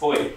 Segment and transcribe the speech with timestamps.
[0.00, 0.34] Foi.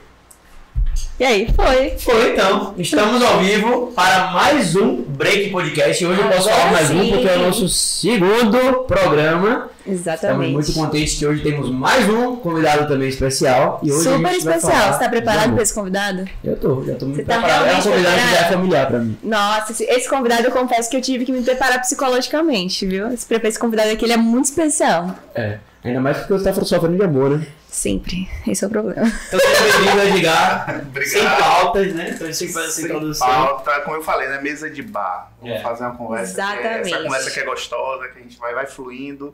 [1.17, 1.91] E aí, foi.
[1.97, 2.73] Foi então.
[2.77, 6.05] Estamos ao vivo para mais um Break Podcast.
[6.05, 7.11] Hoje eu posso Agora falar mais um sim.
[7.11, 9.69] porque é o nosso segundo programa.
[9.79, 10.51] Estamos Exatamente.
[10.51, 13.79] muito contentes que hoje temos mais um convidado também especial.
[13.81, 14.71] E hoje a Super especial.
[14.73, 16.29] falar Você tá de preparado para esse convidado?
[16.43, 17.65] Eu tô, já tô muito Você tá preparado.
[17.65, 18.53] É um convidado que já é preparado?
[18.53, 19.17] familiar pra mim.
[19.23, 23.07] Nossa, esse, esse convidado eu confesso que eu tive que me preparar psicologicamente, viu?
[23.13, 25.15] Esse, esse convidado aqui ele é muito especial.
[25.33, 25.59] É.
[25.85, 27.47] Ainda mais porque você tá sofrendo de amor, né?
[27.73, 28.29] Sempre.
[28.47, 29.01] Esse é o problema.
[29.27, 30.81] Então seja bem-vindo a.
[30.83, 31.05] Obrigado.
[31.07, 32.11] Sem pautas, né?
[32.13, 33.27] Então a gente faz essa Sem introdução.
[33.27, 34.39] pauta, como eu falei, né?
[34.41, 35.31] Mesa de bar.
[35.41, 35.59] Vamos É.
[35.59, 36.23] fazer uma conversa.
[36.29, 36.93] é- Exatamente.
[36.93, 39.33] essa conversa que é gostosa, que a gente vai, vai fluindo.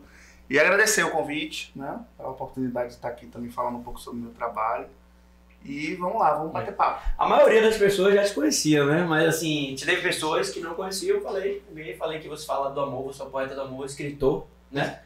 [0.49, 1.99] E agradecer o convite, né?
[2.15, 4.85] Pela oportunidade de estar aqui também falando um pouco sobre o meu trabalho.
[5.65, 7.05] E vamos lá, vamos bater papo.
[7.17, 9.03] A maioria das pessoas já te conheciam, né?
[9.03, 12.79] Mas assim, teve pessoas que não conheciam, eu falei, eu falei que você fala do
[12.79, 14.99] amor, você é poeta do amor, escritor, né?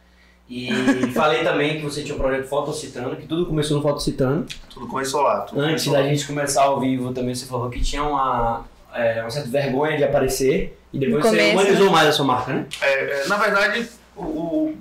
[0.49, 0.69] E
[1.13, 4.45] falei também que você tinha um projeto Fotocitando, que tudo começou no Fotocitando.
[4.69, 5.41] Tudo começou lá.
[5.41, 6.05] Tudo Antes começou da lá.
[6.07, 10.03] gente começar ao vivo também você falou que tinha uma, é, uma certa vergonha de
[10.03, 10.77] aparecer.
[10.91, 12.65] E depois você humanizou mais a sua marca, né?
[12.81, 14.77] É, é, na verdade, o, o-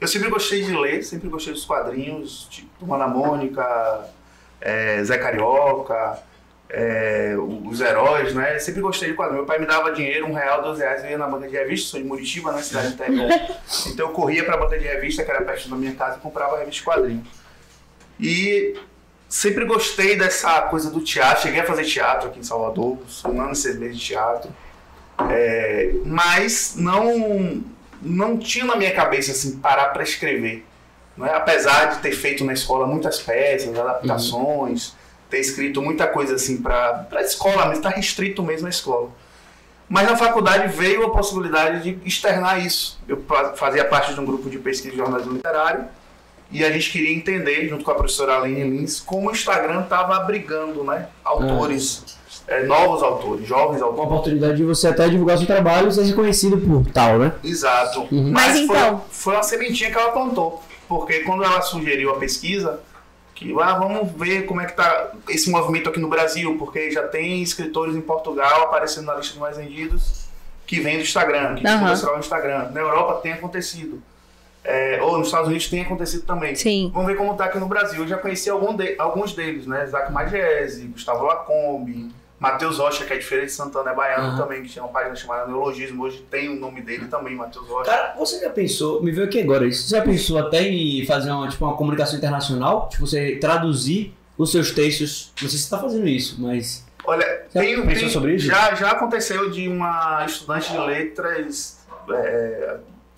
[0.00, 4.06] eu sempre gostei de ler, sempre gostei dos quadrinhos, tipo Turma da Mônica,
[4.60, 6.18] é, Zé Carioca,
[6.72, 8.58] é, os heróis, né?
[8.58, 9.40] Sempre gostei de quadrinhos.
[9.40, 11.90] Meu pai me dava dinheiro, um real, dois reais, eu ia na banca de revista,
[11.90, 12.62] sou de Muritiba, né?
[12.62, 13.28] Cidade interior.
[13.88, 16.58] Então eu corria pra banca de revista, que era perto da minha casa, e comprava
[16.58, 17.28] revista de quadrinhos.
[18.18, 18.78] E
[19.28, 21.42] sempre gostei dessa coisa do teatro.
[21.42, 24.50] Cheguei a fazer teatro aqui em Salvador, sou um ano e seis meses de teatro.
[25.28, 27.62] É, mas não
[28.00, 30.64] não tinha na minha cabeça assim parar para escrever
[31.14, 31.34] não é?
[31.34, 34.94] apesar de ter feito na escola muitas peças adaptações
[35.30, 39.08] ter escrito muita coisa assim para para escola mas está restrito mesmo à escola
[39.88, 44.24] mas na faculdade veio a possibilidade de externar isso eu fa- fazia parte de um
[44.24, 45.84] grupo de pesquisa de jornalismo literário
[46.52, 50.16] e a gente queria entender junto com a professora Aline Lins como o Instagram estava
[50.16, 55.46] abrigando né autores é, novos autores jovens Uma autores oportunidade de você até divulgar seu
[55.46, 57.32] trabalho e ser reconhecido por tal, né?
[57.44, 58.08] Exato.
[58.10, 58.30] Uhum.
[58.32, 60.60] Mas foi, então- foi uma sementinha que ela plantou.
[60.88, 62.80] Porque quando ela sugeriu a pesquisa,
[63.40, 67.08] que ah, vamos ver como é que tá esse movimento aqui no Brasil, porque já
[67.08, 70.26] tem escritores em Portugal aparecendo na lista de mais vendidos
[70.66, 71.80] que vem do Instagram, que Aham.
[71.80, 72.70] começaram no Instagram.
[72.70, 74.00] Na Europa tem acontecido.
[74.62, 76.54] É, ou nos Estados Unidos tem acontecido também.
[76.54, 76.90] Sim.
[76.92, 78.02] Vamos ver como tá aqui no Brasil.
[78.02, 79.84] Eu já conheci de- alguns deles, né?
[79.86, 84.36] Isaac Magese, Gustavo Lacombe, Matheus Rocha, que é diferente de Santana, é baiano Aham.
[84.38, 86.04] também, que tinha uma página chamada Neologismo.
[86.04, 87.90] Hoje tem o nome dele também, Matheus Rocha.
[87.90, 91.30] Cara, você já pensou, me veio aqui agora isso, você já pensou até em fazer
[91.30, 92.88] uma, tipo, uma comunicação internacional?
[92.88, 96.86] Tipo, você traduzir os seus textos, não sei se você tá fazendo isso, mas...
[97.04, 98.46] Olha, Já tem, pensou tem- sobre isso?
[98.46, 102.76] Já, já aconteceu de uma estudante de letras é,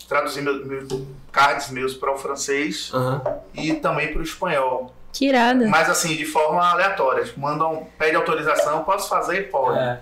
[0.09, 0.87] traduzir meu, meu,
[1.31, 3.23] cards meus para o francês Aham.
[3.55, 4.93] e também para o espanhol.
[5.13, 5.69] Que irada.
[5.69, 7.25] Mas assim, de forma aleatória.
[7.25, 9.51] Tipo, mandam, pede autorização, posso fazer?
[9.51, 9.79] Pode.
[9.79, 10.01] É.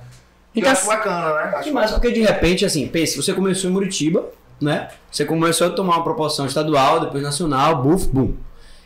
[0.54, 1.52] E Então, eu acho bacana, né?
[1.56, 4.88] Acho E mais porque de repente, assim, pense, você começou em Muritiba, né?
[5.10, 8.34] Você começou a tomar uma proporção estadual, depois nacional, buf, bum.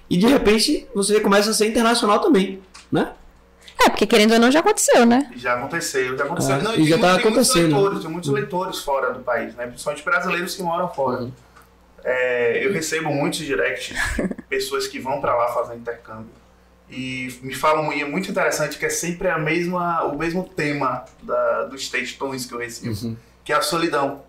[0.08, 3.12] E de repente você começa a ser internacional também, né?
[3.84, 5.30] É, porque querendo ou não já aconteceu, né?
[5.36, 6.54] Já aconteceu, já aconteceu.
[6.56, 7.74] É, Não, e já tem tá tem muitos acontecendo.
[7.74, 9.66] leitores, tem muitos leitores fora do país, né?
[9.66, 11.22] Principalmente brasileiros que moram fora.
[11.22, 11.32] Uhum.
[12.04, 13.96] É, eu recebo muitos directs
[14.54, 16.30] pessoas que vão para lá fazer intercâmbio.
[16.90, 21.04] E me falam, e é muito interessante que é sempre a mesma, o mesmo tema
[21.22, 23.16] da, dos textões que eu recebo, Uhum.
[23.44, 24.22] que é a solidão.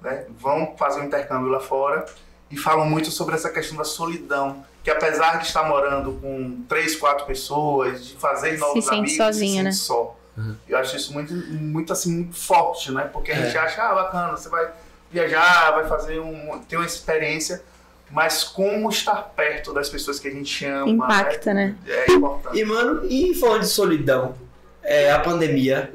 [0.00, 0.24] Né?
[0.38, 2.06] Vão fazer um intercâmbio lá fora
[2.50, 4.64] e falam muito sobre essa questão da solidão.
[4.82, 9.56] Que apesar de estar morando com três, quatro pessoas, de fazer novos sente amigos, sozinho,
[9.58, 9.72] se né?
[9.72, 10.16] sente só.
[10.38, 10.56] Uhum.
[10.66, 13.02] Eu acho isso muito, muito assim, muito forte, né?
[13.12, 13.44] Porque a É.
[13.44, 14.70] gente acha, ah, bacana, você vai
[15.12, 17.62] viajar, vai fazer um, ter uma experiência,
[18.10, 21.76] mas como estar perto das pessoas que a gente ama Impacta, né?
[21.86, 22.58] é importante.
[22.58, 24.34] E, mano, e falando de solidão,
[24.82, 25.92] é, a pandemia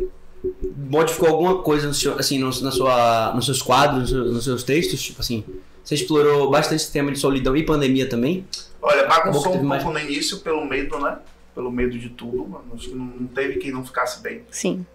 [0.77, 4.43] modificou alguma coisa no seu, assim, no, na sua, nos seus quadros, nos seus, nos
[4.43, 5.01] seus textos?
[5.01, 5.43] Tipo assim,
[5.83, 8.47] você explorou bastante esse tema de solidão e pandemia também?
[8.81, 11.17] Olha, bagunçou um teve mais- pouco no início pelo medo, né?
[11.53, 12.47] Pelo medo de tudo.
[12.47, 12.66] mano.
[12.73, 14.43] Acho que não, não teve quem não ficasse bem.
[14.51, 14.85] Sim.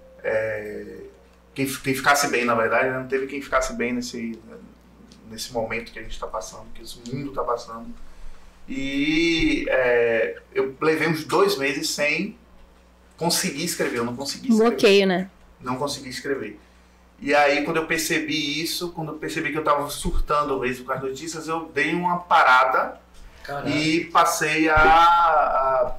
[1.55, 2.99] Quem, quem ficasse bem, na verdade, né?
[2.99, 4.39] não teve quem ficasse bem nesse,
[5.31, 7.87] nesse momento que a gente está passando, que esse mundo está passando.
[8.69, 12.37] E é, eu levei uns dois meses sem
[13.17, 13.99] conseguir escrever.
[13.99, 14.71] Eu não consegui escrever.
[14.71, 15.31] Bloqueio, né?
[15.61, 16.59] não consegui escrever.
[17.21, 20.93] E aí, quando eu percebi isso, quando eu percebi que eu estava surtando mesmo com
[20.93, 22.99] as notícias, eu dei uma parada
[23.67, 25.95] e passei a, a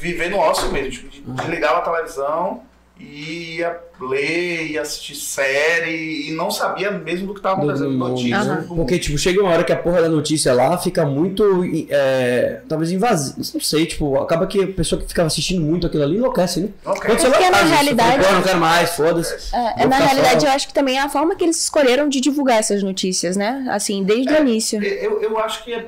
[0.00, 0.90] viver no ócio mesmo.
[1.08, 2.64] Tipo, de- desligava a televisão
[2.98, 7.90] e ia ler, ia assistir série e não sabia mesmo do que estava Do- acontecendo.
[7.90, 8.38] do mundo, Notícia.
[8.44, 8.74] Mundo.
[8.76, 11.62] Porque, tipo, chega uma hora que a porra da notícia lá fica muito.
[11.90, 13.36] é, talvez invasiva.
[13.36, 16.68] Não sei, tipo, acaba que a pessoa que ficava assistindo muito aquilo ali enlouquece, né?
[16.86, 17.02] Ok.
[17.04, 19.54] Quando você É porque vai na atrás disso, realidade- não quero mais, foda-se.
[19.54, 22.08] É, Vou na realidade, só- eu acho que também é a forma que eles escolheram
[22.08, 23.66] de divulgar essas notícias, né?
[23.70, 24.82] Assim, desde o início.
[24.82, 25.86] Eu, eu acho que é-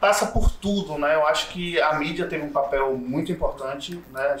[0.00, 1.14] passa por tudo, né?
[1.14, 4.34] Eu acho que a mídia teve um papel muito importante, né?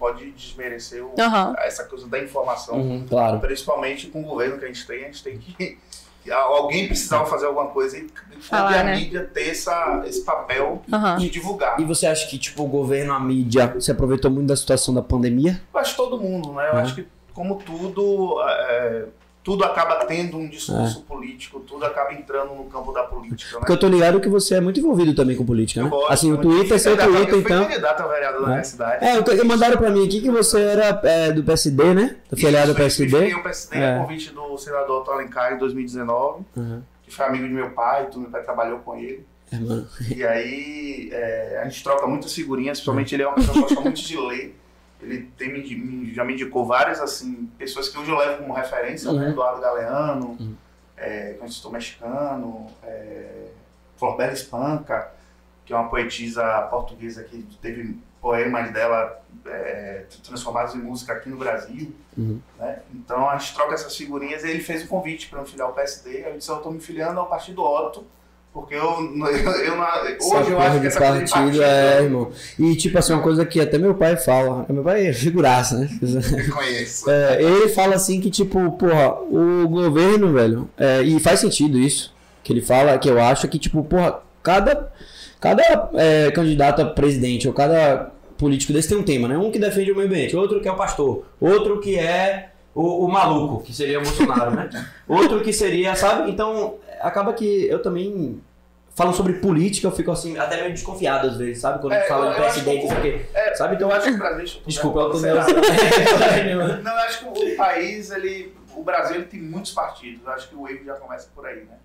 [0.00, 1.54] Pode desmerecer o- Aham.
[1.58, 2.76] essa coisa da informação.
[2.76, 3.38] Uhum, claro.
[3.38, 5.78] Principalmente com o governo que a gente tem, a gente tem que.
[6.32, 8.06] Alguém precisava fazer alguma coisa e
[8.40, 8.96] Falar, a né?
[8.96, 11.16] mídia ter essa, esse papel Aham.
[11.18, 11.78] de divulgar.
[11.80, 15.02] E você acha que, tipo, o governo, a mídia, se aproveitou muito da situação da
[15.02, 15.60] pandemia?
[15.72, 16.68] Eu acho que todo mundo, né?
[16.72, 16.82] Eu É.
[16.82, 19.04] acho que, como tudo, é,
[19.42, 23.58] tudo acaba tendo um discurso político, tudo acaba entrando no campo da política, né?
[23.60, 25.88] Porque eu tô ligado que você é muito envolvido também com política, né?
[25.88, 27.64] gosto, Assim, o Twitter, fui seu Twitter, Eu fui então.
[27.66, 28.50] candidato a vereador da É.
[28.52, 29.04] minha cidade.
[29.04, 32.16] É, mandaram pra mim aqui que você era é, do PSD, né?
[32.30, 33.18] Da filiado do Isso, eu PSD.
[33.18, 33.94] fiquei o PSD É.
[33.96, 36.82] a convite do senador Otto Alencar em 2019, Uhum.
[37.02, 39.24] que foi amigo de meu pai, tudo, meu pai trabalhou com ele.
[39.52, 40.14] É.
[40.14, 43.80] E aí é, a gente troca muitas figurinhas, principalmente ele é uma pessoa que gosta
[43.80, 44.59] muito de ler.
[45.02, 48.52] Ele tem, me- me- já me indicou várias assim, pessoas que hoje eu levo como
[48.52, 49.24] referência, né?
[49.26, 49.30] Uhum.
[49.30, 50.54] Eduardo Galeano, Uhum.
[50.96, 53.46] é, compositor mexicano, é,
[53.96, 55.10] Florbela Espanca,
[55.64, 61.36] que é uma poetisa portuguesa que teve poemas dela é, transformados em música aqui no
[61.38, 61.94] Brasil.
[62.18, 62.40] Uhum.
[62.58, 62.80] né?
[62.94, 65.72] Então a gente troca essas figurinhas e ele fez o convite para eu filiar o
[65.72, 66.24] PSD.
[66.24, 68.04] Aí eu disse: Eu estou me filiando ao Partido Otto,
[68.52, 72.30] porque eu, eu, eu não- hoje eu acho que essa coisa de partido é, irmão.
[72.58, 74.66] E, tipo assim, uma coisa que até meu pai fala.
[74.68, 75.88] Meu pai é figuraça, né?
[76.02, 77.08] eu conheço.
[77.10, 82.12] É, ele fala assim que, tipo, porra, o governo, velho, é, e faz sentido isso,
[82.42, 84.92] que ele fala, que eu acho que, tipo, porra, cada,
[85.40, 89.36] cada é, candidato a presidente ou cada político desse tem um tema, né?
[89.38, 93.04] Um que defende o meio ambiente, outro que é o pastor, outro que é o,
[93.04, 94.68] o maluco, que seria o Bolsonaro, né?
[95.06, 96.30] Outro que seria, sabe?
[96.30, 98.42] Então, acaba que eu também.
[98.92, 101.80] Falam sobre política, eu fico assim, até meio desconfiado às vezes, sabe?
[101.80, 103.26] Quando É, fala eu- de presidente, que- quê.
[103.32, 103.76] É, Sabe?
[103.76, 104.60] Então eu acho que o Brasil.
[104.66, 105.36] Desculpa, eu tô sei meio.
[106.58, 106.76] lá.
[106.78, 110.20] Não, eu acho que o país, ele, o Brasil ele tem muitos partidos.
[110.26, 111.78] Eu acho que o erro já começa por aí, né?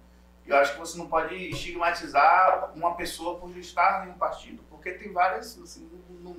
[0.48, 4.92] Eu acho que você não pode estigmatizar uma pessoa por estar em um partido, porque
[4.92, 5.88] tem várias, assim,
[6.24, 6.36] não-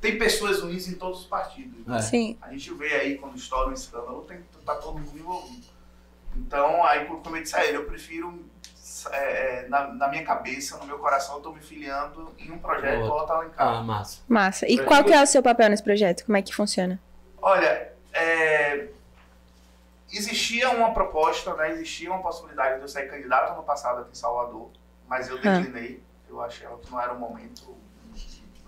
[0.00, 1.86] tem pessoas ruins em todos os partidos.
[1.94, 1.98] É.
[2.00, 2.36] Sim.
[2.42, 5.66] A gente vê aí quando estoura um escândalo, tem tá todo mundo envolvido.
[6.36, 8.44] Então, aí como eu disse a ele, eu prefiro
[9.10, 12.58] é, é, na, na minha cabeça, no meu coração, eu tô me filiando em um
[12.58, 13.16] projeto Outro.
[13.16, 13.68] Otto Alencar.
[13.68, 14.22] Ah, massa.
[14.28, 14.68] Massa.
[14.68, 16.24] E qual que é o seu papel nesse projeto?
[16.24, 17.00] Como é que funciona?
[17.40, 18.88] Olha, é,
[20.12, 24.14] existia uma proposta, né, existia uma possibilidade de eu ser candidato ano passado aqui em
[24.14, 24.70] Salvador,
[25.08, 25.58] mas eu Ah.
[25.58, 26.02] declinei.
[26.28, 27.76] Eu achei que não era o momento.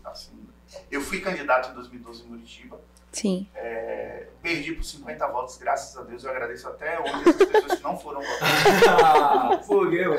[0.04, 0.46] Assim,
[0.90, 2.78] eu fui candidato em 2012 em Muritiba,
[3.14, 3.46] Sim.
[3.54, 6.22] é, perdi por 50 votos, graças a Deus.
[6.24, 9.62] Eu agradeço até hoje essas pessoas que não foram votar.
[9.64, 10.14] Fogueu.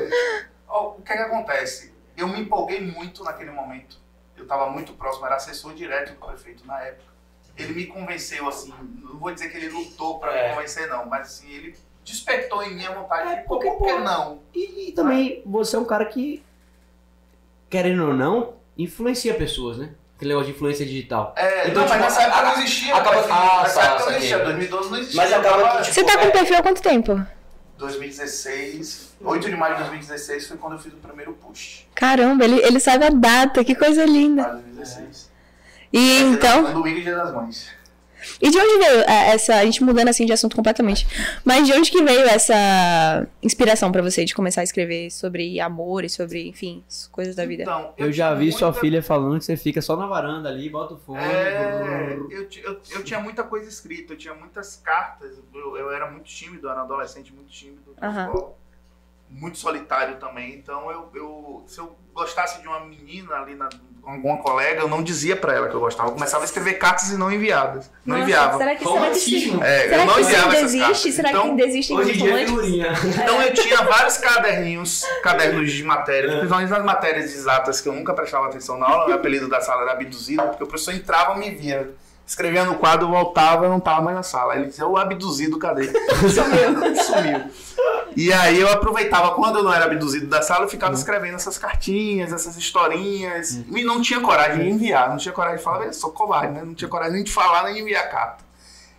[0.68, 1.94] Ó, o que é que acontece?
[2.16, 3.98] Eu me empolguei muito naquele momento.
[4.36, 7.14] Eu estava muito próximo, era assessor direto do prefeito na época.
[7.56, 10.48] Ele me convenceu, assim, não vou dizer que ele lutou para É.
[10.48, 13.92] me convencer, não, mas assim, ele despertou em mim a vontade É, de, por que
[13.98, 14.40] não?
[14.54, 16.44] E, e também você é um cara que,
[17.70, 19.94] querendo ou não, influencia pessoas, né?
[20.16, 21.34] Aquele negócio de influência digital.
[21.36, 22.94] É, Então, não, mas tipo, nessa época não existia.
[22.96, 25.22] acaba- perfil, ah, nessa tá, época não existia, 2012 não existia.
[25.22, 27.26] Mas acaba que, tipo, Você tá com é- perfil há quanto tempo?
[27.76, 31.86] 2016, 8 de maio de 2016 foi quando eu fiz o primeiro push.
[31.94, 34.42] Caramba, ele, ele sabe a data, que coisa linda.
[34.42, 35.30] Maio de 2016.
[35.92, 36.72] E então.
[36.72, 37.68] Domingo e dia das mães.
[38.40, 39.54] E de onde veio é, essa.
[39.56, 41.06] A gente mudando assim de assunto completamente.
[41.44, 46.04] Mas de onde que veio essa inspiração pra você de começar a escrever sobre amor
[46.04, 47.62] e sobre, enfim, as coisas da vida?
[47.62, 50.48] Então, Eu já vi tinha sua muita- filha falando que você fica só na varanda
[50.48, 51.18] ali, bota o fone.
[51.18, 55.38] É, eu, eu, eu tinha muita coisa escrita, eu tinha muitas cartas.
[55.54, 57.94] Eu, eu era muito tímido, eu era adolescente muito tímido.
[57.96, 58.54] escola.
[59.30, 60.54] Muito solitário também.
[60.54, 63.68] Então, eu, eu, se eu gostasse de uma menina ali, na,
[64.06, 66.10] com alguma colega, eu não dizia pra ela que eu gostava.
[66.10, 67.90] Eu começava a escrever cartas e não enviadas.
[68.04, 68.56] Não Nossa, enviava.
[68.56, 69.64] Será que, Como será que assim, isso, mano?
[69.64, 70.92] É, será eu não que isso enviava ainda essas existe?
[70.92, 71.14] cartas.
[71.14, 72.92] Será então, que ainda existem Hoje em dia é figurinha.
[73.04, 78.14] Então eu tinha vários caderninhos, cadernos de matérias, principalmente nas matérias exatas que eu nunca
[78.14, 79.06] prestava atenção na aula.
[79.08, 81.90] Meu apelido da sala era abduzido, porque o professor entrava e me via.
[82.26, 84.54] Escrevia no quadro, voltava, eu não tava mais na sala.
[84.54, 85.84] Aí ele dizia, o abduzido, cadê?
[86.28, 86.96] Sumiu.
[87.04, 87.50] Sumiu.
[88.16, 91.56] E aí eu aproveitava, quando eu não era abduzido da sala, eu ficava escrevendo essas
[91.56, 93.62] cartinhas, essas historinhas.
[93.70, 96.64] E não tinha coragem de enviar, não tinha coragem de falar, eu sou covarde, né?
[96.64, 98.44] Não tinha coragem nem de falar, nem de enviar carta.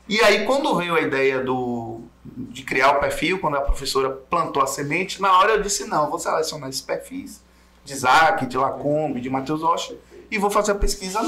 [0.07, 4.63] E aí, quando veio a ideia do, de criar o perfil, quando a professora plantou
[4.63, 7.41] a semente, na hora eu disse, não, eu vou selecionar esses perfis
[7.84, 9.96] de Isaac, de Lacombe, de Matheus Rocha,
[10.31, 11.19] e vou fazer a pesquisa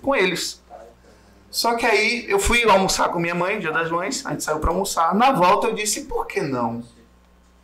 [0.00, 0.61] com eles.
[1.52, 4.58] Só que aí eu fui almoçar com minha mãe, dia das mães, a gente saiu
[4.58, 5.14] pra almoçar.
[5.14, 6.82] Na volta eu disse, por que não?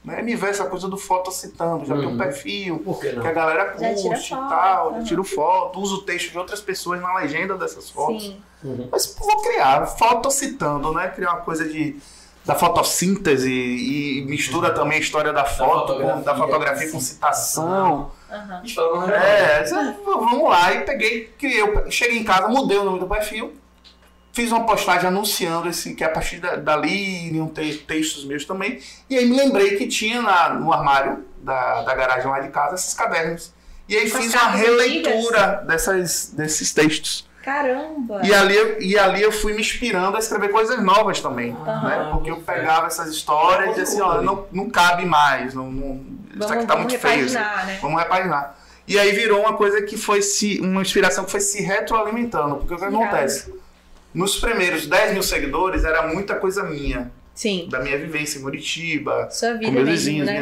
[0.05, 0.21] Né?
[0.23, 2.19] Me vê essa coisa do fotocitando, já tem um Uhum.
[2.19, 3.23] perfil, Por que não?
[3.23, 7.01] que a galera curte e tal, já tiro foto, uso o texto de outras pessoas
[7.01, 8.23] na legenda dessas fotos.
[8.25, 8.41] Sim.
[8.63, 8.89] Uhum.
[8.93, 11.09] Mas vou criar, fotocitando, né?
[11.09, 11.97] Criar uma coisa de
[12.45, 18.11] da fotossíntese e mistura também a história da foto, com- da fotografia, fotografia, com citação.
[18.31, 19.65] Uma É,
[20.05, 20.73] vamos lá.
[20.73, 23.53] E peguei, criei, cheguei em casa, mudei o nome do perfil,
[24.39, 28.79] fiz uma postagem anunciando esse, que a partir da- dali iriam ter textos meus também.
[29.11, 32.77] E aí me lembrei que tinha na- no armário da, da garagem lá de casa
[32.77, 33.53] esses cadernos.
[33.89, 37.27] E aí as fiz uma releitura dessas, desses textos.
[37.43, 38.21] Caramba!
[38.25, 41.57] E ali, eu- e ali eu fui me inspirando a escrever coisas novas também.
[41.67, 41.89] Aham.
[41.89, 42.09] Né?
[42.13, 45.53] Porque eu pegava essas histórias e assim, ó, não, não cabe mais.
[45.55, 45.95] Não, não-
[46.29, 47.25] isso Vamos, aqui tá muito feio.
[47.27, 47.79] isso repaginar, né?
[47.83, 48.57] Vamos repaginar.
[48.87, 50.61] E aí virou uma coisa que foi se.
[50.61, 52.57] uma inspiração que foi se retroalimentando.
[52.57, 53.53] Porque o que acontece?
[54.19, 57.69] Nos primeiros 10 mil seguidores era muita coisa minha, Sim.
[57.71, 58.43] da minha vivência em
[59.55, 60.33] vida com meus vizinhos, né?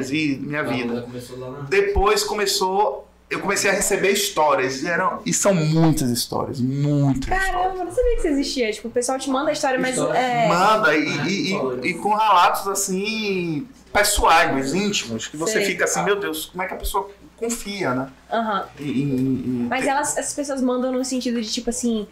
[0.40, 0.92] minha vida.
[0.94, 1.66] Ela começou lá.
[1.68, 3.06] Depois começou.
[3.28, 4.82] Eu comecei a receber histórias.
[4.82, 6.58] E, eram, e são muitas histórias.
[6.60, 7.44] Muitas histórias.
[7.44, 8.72] Caramba, eu não sabia que isso existia.
[8.72, 10.16] Tipo, o pessoal te manda a história, mas História.
[10.18, 10.48] é.
[10.48, 15.64] Manda e, É, e- e- e com relatos assim pessoais, mas íntimos, que você Sei.
[15.66, 18.08] fica assim, meu Deus, como é que a pessoa confia, né?
[18.32, 18.64] Aham.
[18.78, 22.06] E- Mas elas, as pessoas mandam no sentido de tipo assim,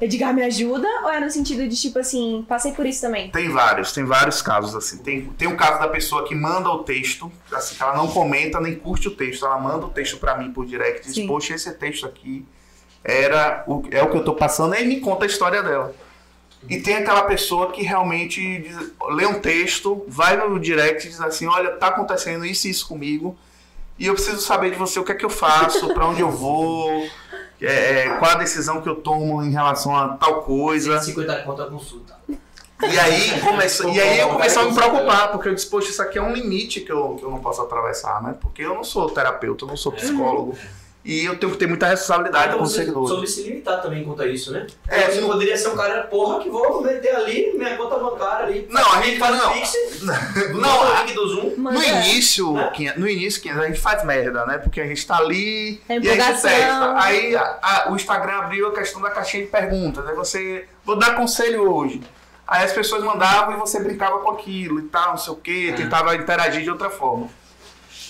[0.00, 0.86] Edgar me ajuda?
[1.02, 3.30] Ou é no sentido de tipo assim, passei por isso também?
[3.30, 4.98] Tem vários, tem vários casos assim.
[4.98, 8.74] Tem, tem o caso da pessoa que manda o texto, assim, ela não comenta nem
[8.74, 11.26] curte o texto, ela manda o texto pra mim por direct e diz, Sim.
[11.26, 12.44] poxa, esse texto aqui
[13.02, 15.94] era o, é o que eu tô passando, e me conta a história dela.
[16.68, 21.20] E tem aquela pessoa que realmente diz- lê um texto, vai no direct e diz
[21.20, 23.36] assim, olha, tá acontecendo isso e isso comigo,
[23.98, 26.30] e eu preciso saber de você o que é que eu faço, pra onde eu
[26.30, 27.06] vou,
[27.66, 31.00] é, é, qual a decisão que eu tomo em relação a tal coisa.
[31.00, 32.14] 150 conto a consulta.
[32.82, 36.02] E aí, começou, e aí eu comecei a me preocupar, porque eu disse, poxa, isso
[36.02, 38.34] aqui é um limite que eu, que eu não posso atravessar, né?
[38.38, 40.56] Porque eu não sou terapeuta, eu não sou psicólogo.
[41.04, 43.08] E eu tenho que ter muita responsabilidade Então com os você seguidores.
[43.10, 44.66] sobre se limitar também quanto a isso, né?
[44.88, 48.46] É, você não- poderia ser um cara, porra, que vou meter ali minha conta bancária
[48.46, 48.66] ali.
[48.70, 49.50] Não, a gente faz não.
[49.50, 51.50] o Pix, Não, não, o link do Zoom.
[51.58, 52.70] No início, Né?
[52.74, 54.56] Quinha- no início, Quinha, a gente faz merda, né?
[54.56, 56.94] Porque a gente tá ali É e a gente testa.
[56.98, 60.06] Aí a- a- o Instagram abriu a questão da caixinha de perguntas.
[60.08, 62.00] Aí você, vou dar conselho hoje.
[62.46, 65.68] Aí as pessoas mandavam e você brincava com aquilo e tal, não sei o quê,
[65.70, 65.76] É.
[65.76, 67.28] tentava interagir de outra forma.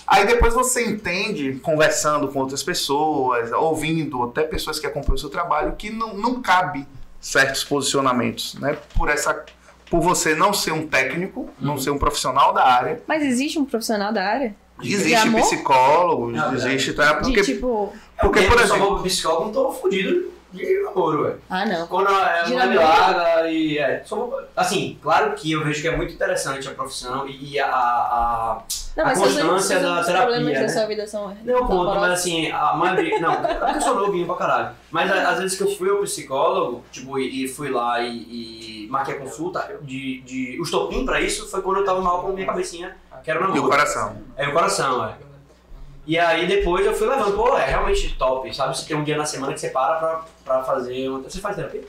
[0.06, 5.30] Aí depois você entende, conversando com outras pessoas, ouvindo até pessoas que acompanham o seu
[5.30, 6.86] trabalho, que não, não cabe
[7.20, 8.76] certos posicionamentos, né?
[8.96, 9.44] Por essa,
[9.88, 13.64] por você não ser um técnico, não ser um profissional da área, Mas existe um
[13.64, 14.54] profissional da área?
[14.82, 15.40] existe amor?
[15.42, 17.14] psicólogos, Ah, existe, tá?
[17.14, 17.92] De Porque, tipo.
[18.20, 21.40] porque por eu exemplo, vou pro psicólogo, não tô fudido de namoro, velho.
[21.48, 21.86] Ah, não.
[21.86, 22.80] Quando a De me namoro?
[22.80, 23.78] larga e.
[23.78, 27.52] É, só vou- assim, claro que eu vejo que é muito interessante a profissão e,
[27.52, 28.62] e a, a-
[28.96, 30.62] Não, A constância da os terapia, problemas né?
[30.62, 31.36] da sua vida são.
[31.44, 32.00] Não, ponto, amorosos?
[32.00, 33.18] mas assim, a maioria.
[33.18, 34.74] Não, é porque eu sou novinho pra caralho.
[34.90, 38.84] Mas a- às vezes que eu fui ao psicólogo, tipo, e, e fui lá e,
[38.84, 42.22] e marquei a consulta, de, de, o estopim pra isso foi quando eu tava mal
[42.22, 43.68] com a minha cabecinha, que era o e o namoro.
[43.70, 44.16] coração.
[44.36, 45.14] É o coração, é.
[46.06, 48.76] E aí depois eu fui levando, pô, é realmente top, sabe?
[48.76, 51.08] Você tem um dia na semana que você para pra, pra fazer.
[51.08, 51.20] Uma...
[51.22, 51.82] Você faz terapia?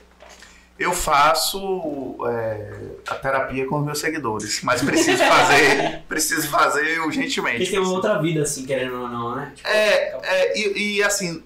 [0.78, 2.70] Eu faço é,
[3.08, 7.58] a terapia com os meus seguidores, mas preciso fazer, preciso fazer urgentemente.
[7.58, 9.52] Porque tem uma outra vida, assim, querendo ou não, né?
[9.54, 11.42] Tipo, É, é, e, e, assim,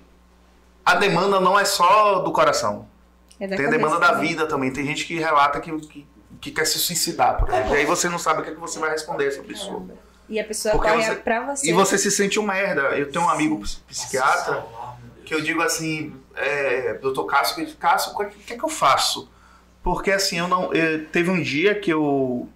[0.85, 2.89] a demanda não é só do coração.
[3.39, 4.29] É da Tem a demanda da também.
[4.29, 4.73] vida também.
[4.73, 6.07] Tem gente que relata que, que,
[6.41, 7.75] que quer se suicidar, por exemplo.
[7.75, 9.75] E aí você não sabe o que, é que você vai responder a essa pessoa.
[9.75, 9.95] Caramba.
[10.29, 11.69] E a pessoa Porque corre você- pra você.
[11.71, 12.83] E você se sente um merda.
[12.99, 14.65] Eu tenho um amigo ps- psiquiatra
[15.25, 19.29] que eu digo assim, é, doutor Cássio, ele Cássio, o que, é que eu faço?
[19.83, 20.73] Porque assim, eu não.
[20.75, 22.49] eu- teve um dia que eu.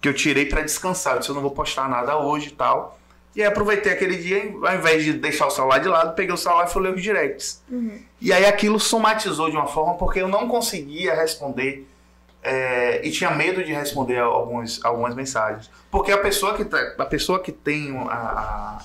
[0.00, 1.14] que eu tirei pra descansar.
[1.14, 2.98] Eu disse, eu não vou postar nada hoje e tal.
[3.36, 6.36] E aí aproveitei aquele dia, ao invés de deixar o celular de lado, peguei o
[6.36, 7.62] celular e fui ler os directs.
[7.70, 8.02] Uhum.
[8.20, 11.86] E aí aquilo somatizou de uma forma porque eu não conseguia responder
[12.42, 15.70] é, e tinha medo de responder alguns, algumas mensagens.
[15.92, 18.78] Porque a pessoa que, tá- a pessoa que tem a, a-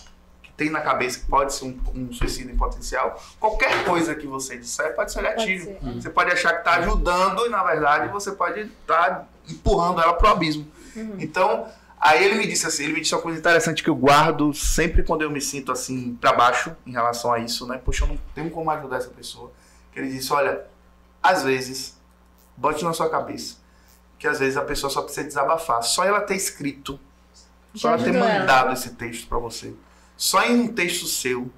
[0.55, 4.57] tem na cabeça que pode ser um, um suicídio em potencial, qualquer coisa que você
[4.57, 5.63] disser pode ser Pode gatilho.
[5.63, 5.79] ser.
[5.95, 10.29] Você pode achar que está ajudando e na verdade você pode estar empurrando ela pro
[10.29, 10.65] abismo.
[10.95, 11.17] Uhum.
[11.19, 11.67] Então,
[11.99, 15.03] aí ele me disse assim, ele me disse uma coisa interessante que eu guardo sempre
[15.03, 17.79] quando eu me sinto assim para baixo em relação a isso, né?
[17.83, 19.51] Poxa, eu não tenho como ajudar essa pessoa.
[19.91, 20.65] Que ele disse, olha,
[21.21, 21.97] às vezes,
[22.57, 23.65] bote na sua cabeça
[24.17, 25.83] que às vezes a pessoa só precisa desabafar.
[25.83, 26.99] Só ela ter escrito,
[27.73, 28.39] só ela ter ajudou ela.
[28.39, 29.73] mandado esse texto para você,
[30.17, 31.49] só em um texto seu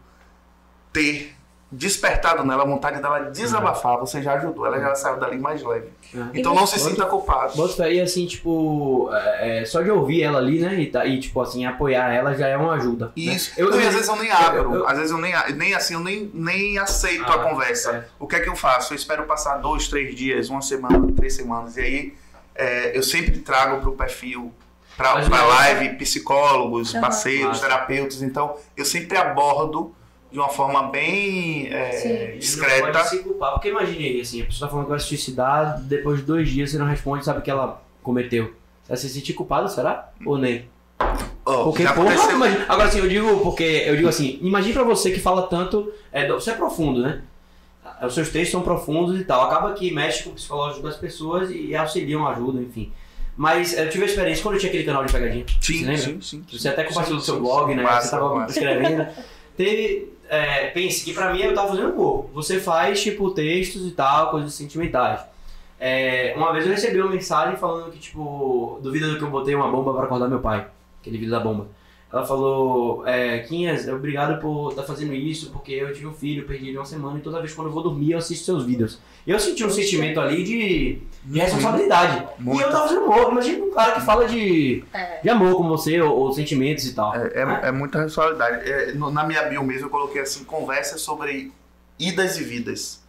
[0.93, 1.33] ter
[1.69, 5.89] despertado nela a vontade dela desabafar, você já ajudou, ela já saiu dali mais leve.
[6.15, 6.39] É.
[6.39, 7.57] Então não se sinta culpado.
[7.57, 10.75] Bota aí, assim, tipo, é, é, só de ouvir ela ali, né?
[10.79, 13.07] E, tá, e, tipo, assim, apoiar ela já é uma ajuda.
[13.07, 13.11] né?
[13.17, 13.51] Isso.
[13.57, 15.33] Eu, Não, e eu- às vezes eu nem abro, eu- eu- às vezes eu nem,
[15.57, 17.91] nem assim, eu nem, nem aceito Ah, a conversa.
[17.91, 18.05] é.
[18.17, 18.93] O que é que eu faço?
[18.93, 22.13] Eu espero passar dois, três dias, uma semana, três semanas, e aí
[22.55, 24.53] é, eu sempre trago pro perfil,
[24.97, 27.01] pra não- live, psicólogos, Aham.
[27.01, 29.93] parceiros, terapeutas, então eu sempre abordo
[30.31, 32.09] de uma forma bem é, Sim.
[32.09, 32.91] E Não discreta.
[32.91, 36.19] pode se culpar, porque imagine assim, a pessoa tá falando que vai se suicidar, depois
[36.19, 38.45] de dois dias você não responde, sabe o que ela cometeu.
[38.83, 40.09] Você vai se sentir culpado, será?
[40.25, 40.67] Ou nem?
[41.45, 45.11] Ó, Porque, porra, imagina- agora assim, eu digo porque, eu digo assim, imagine pra você
[45.11, 47.21] que fala tanto, é, você é profundo, né?
[48.01, 51.49] Os seus textos são profundos e tal, acaba que mexe com o psicológico das pessoas
[51.51, 52.91] e auxiliam, ajudam, enfim.
[53.37, 55.45] Mas eu tive a experiência quando eu tinha aquele canal de pegadinha.
[55.47, 56.43] você Sim, sim, sim.
[56.51, 57.75] Você até compartilhou no Sim, seu sim, blog, sim.
[57.75, 57.83] né?
[57.83, 58.51] Massa, você tava massa.
[58.51, 59.07] escrevendo.
[59.55, 60.13] Teve.
[60.27, 62.29] É, pense que pra mim eu tava fazendo humor.
[62.33, 65.21] Você faz, tipo, textos e tal, coisas sentimentais.
[65.79, 69.53] É, uma vez eu recebi uma mensagem falando que, tipo, duvida do que eu botei
[69.53, 70.65] uma bomba pra acordar meu pai.
[70.99, 71.67] Aquele vídeo da bomba.
[72.11, 76.69] Ela falou, é, Quinhas, obrigado por estar fazendo isso, porque eu tive um filho, perdi
[76.69, 78.97] ele uma semana, e toda vez quando eu vou dormir eu assisto seus vídeos.
[79.25, 82.25] Eu senti um sentimento ali de, de responsabilidade.
[82.39, 82.61] E Muito.
[82.61, 83.31] eu tava fazendo humor.
[83.33, 85.19] Imagina um cara que fala de, É.
[85.21, 87.13] de amor como você, ou, ou sentimentos e tal.
[87.13, 88.69] É, é, é muita responsabilidade.
[88.71, 91.51] É, no- na minha bio mesmo eu coloquei assim, conversa sobre
[91.99, 93.03] idas e vidas.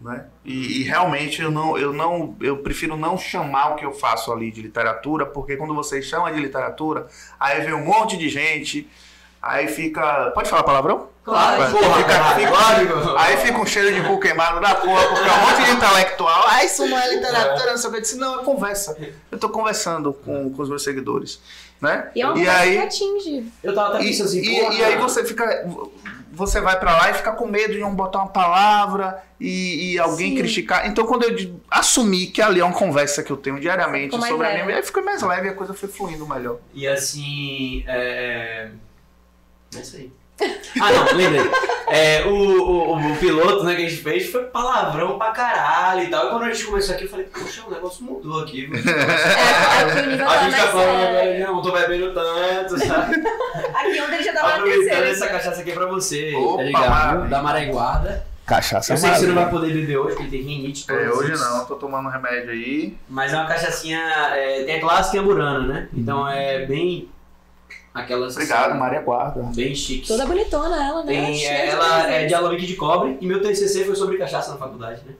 [0.00, 0.26] Né?
[0.44, 4.32] E, e realmente eu não, eu não, eu prefiro não chamar o que eu faço
[4.32, 8.88] ali de literatura, porque quando você chama de literatura, aí vem um monte de gente,
[9.42, 10.30] aí fica.
[10.34, 11.08] Pode falar palavrão?
[11.24, 13.18] Claro, porra, Fica- fica- lógico.
[13.18, 16.44] Aí fica um cheiro de cu queimado da porra, porque é um monte de intelectual.
[16.48, 17.98] Ah, isso não é literatura, não sei o que.
[17.98, 18.96] Eu disse, não, é conversa.
[19.30, 21.38] Eu tô conversando com, com os meus seguidores.
[21.80, 22.08] Né?
[22.14, 23.52] E é uma E coisa aí- que atinge.
[23.62, 25.66] Eu tava até E, pensando assim, e- porra, e aí você fica.
[26.32, 29.98] Você vai pra lá e fica com medo de não botar uma palavra e, e
[29.98, 30.36] alguém Sim.
[30.38, 30.86] criticar.
[30.86, 34.60] Então, quando eu assumi que ali é uma conversa que eu tenho diariamente sobre leve.
[34.60, 36.58] anime, aí ficou mais leve e a coisa foi fluindo melhor.
[36.74, 38.68] E assim, é...
[39.76, 40.12] É isso aí.
[40.80, 41.50] Ah, não, lembrei.
[41.88, 46.06] É, o, o, o piloto né, que a gente fez foi palavrão pra caralho e
[46.08, 46.26] tal.
[46.26, 48.70] E quando a gente começou aqui, eu falei, poxa, o negócio mudou aqui.
[48.78, 53.16] É, é A tá gente tá falando, não tô bebendo tanto, sabe?
[53.74, 57.28] Aqui onde ele já tava Aproveitando essa cachaça aqui pra você, Opa, tá ligado?
[57.28, 58.26] Da Maraiguarda.
[58.46, 60.86] Cachaça Eu sei que você não vai poder beber hoje, porque tem rinite.
[60.90, 62.96] É, hoje os- não, tô tomando remédio aí.
[63.08, 63.98] Mas é uma cachaçinha,
[64.34, 65.88] é, tem a clássica e a burana, né?
[65.92, 67.10] Então é bem
[68.00, 68.34] aquelas...
[68.34, 69.42] Obrigado, Maria Guarda.
[69.54, 70.08] Bem chiques.
[70.08, 71.12] Toda bonitona ela, né?
[71.12, 72.28] Tem, é, de ela é presentes.
[72.28, 75.14] de alambique de cobre e meu TCC foi sobre cachaça na faculdade, né?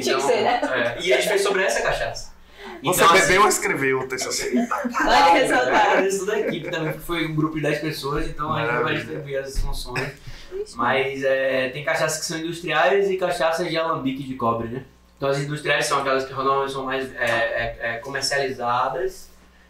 [0.00, 0.60] Tinha que ser, né?
[0.62, 2.38] é, e a gente fez sobre essa cachaça.
[2.82, 4.52] Você Então, bebeu ou escreveu o TCC?
[5.04, 5.98] Vale ressaltar.
[5.98, 8.82] É, isso da equipe também, que foi um grupo de 10 pessoas, então a gente
[8.82, 10.12] vai distribuir as funções.
[10.74, 14.84] Mas é, tem cachaças que são industriais e cachaças de alambique de cobre, né?
[15.16, 19.27] Então as industriais são aquelas que normalmente são mais é, é, é, comercializadas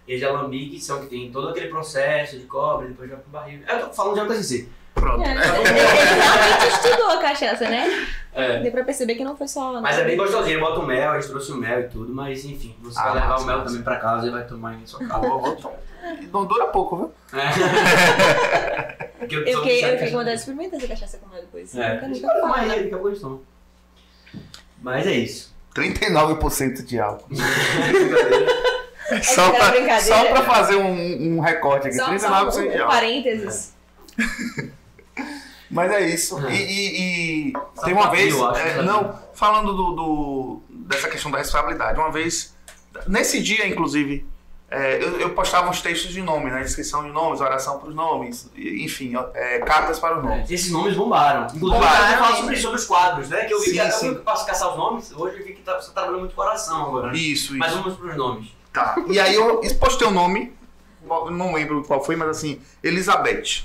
[0.09, 3.31] e as de alambique são que tem todo aquele processo de cobre, depois vai pro
[3.31, 3.61] barril.
[3.69, 4.69] Eu tô falando de TCC.
[4.95, 5.23] Pronto.
[5.23, 8.09] É, ele, realmente estudou a cachaça, né?
[8.35, 8.61] É.
[8.61, 9.81] Deu pra perceber que não foi só.
[9.81, 12.45] Mas é bem gostosinho, bota o mel, a gente trouxe o mel e tudo, mas
[12.45, 13.69] enfim, você Ah, vai levar massa, o mel massa.
[13.69, 15.21] também pra casa e vai tomar em sua casa.
[15.29, 15.77] Vou- vou tomar.
[16.21, 17.13] E Não dura pouco, viu?
[17.39, 19.09] É.
[19.19, 21.75] Porque Eu sou fiquei, eu fiquei com vontade de experimentar essa cachaça com ela depois.
[21.77, 22.99] É, Nunca, nunca Toma fala, aí, né?
[23.21, 23.41] tomam.
[24.83, 25.55] Mas é isso.
[25.75, 27.29] 39% de álcool.
[29.11, 31.97] É Só pra, só pra fazer um, um recorte aqui.
[31.97, 32.87] Só, 39% só um, de um álcool.
[32.93, 33.75] parênteses.
[35.71, 36.39] Mas é isso.
[36.47, 36.53] É.
[36.55, 37.53] E, e- e
[37.85, 38.35] tem uma vez.
[38.35, 38.87] eu acho, é, sabe?
[38.87, 41.99] não, falando do, do- dessa questão da responsabilidade.
[41.99, 42.55] Uma vez,
[43.07, 44.27] nesse dia, inclusive,
[44.71, 46.63] é, eu, eu postava uns textos de nome, né?
[46.63, 50.51] Descrição de nomes, oração para os nomes, enfim, é, cartas para os nomes.
[50.51, 51.47] É, esses nomes bombaram.
[51.55, 52.13] Inclusive, Bombaram.
[52.13, 53.45] eu falo sobre, sobre os quadros, né?
[53.45, 54.15] Que eu vi Sim, que eu sim.
[54.17, 55.13] posso caçar os nomes.
[55.13, 57.09] Hoje eu vi que tá, você tá trabalhando muito coração agora.
[57.09, 57.19] né?
[57.19, 57.57] Isso, isso.
[57.59, 58.49] Mas vamos pros nomes.
[58.73, 58.97] Tá.
[59.09, 60.53] E aí eu postei o nome,
[61.07, 63.65] não lembro qual foi, mas assim, Elizabeth.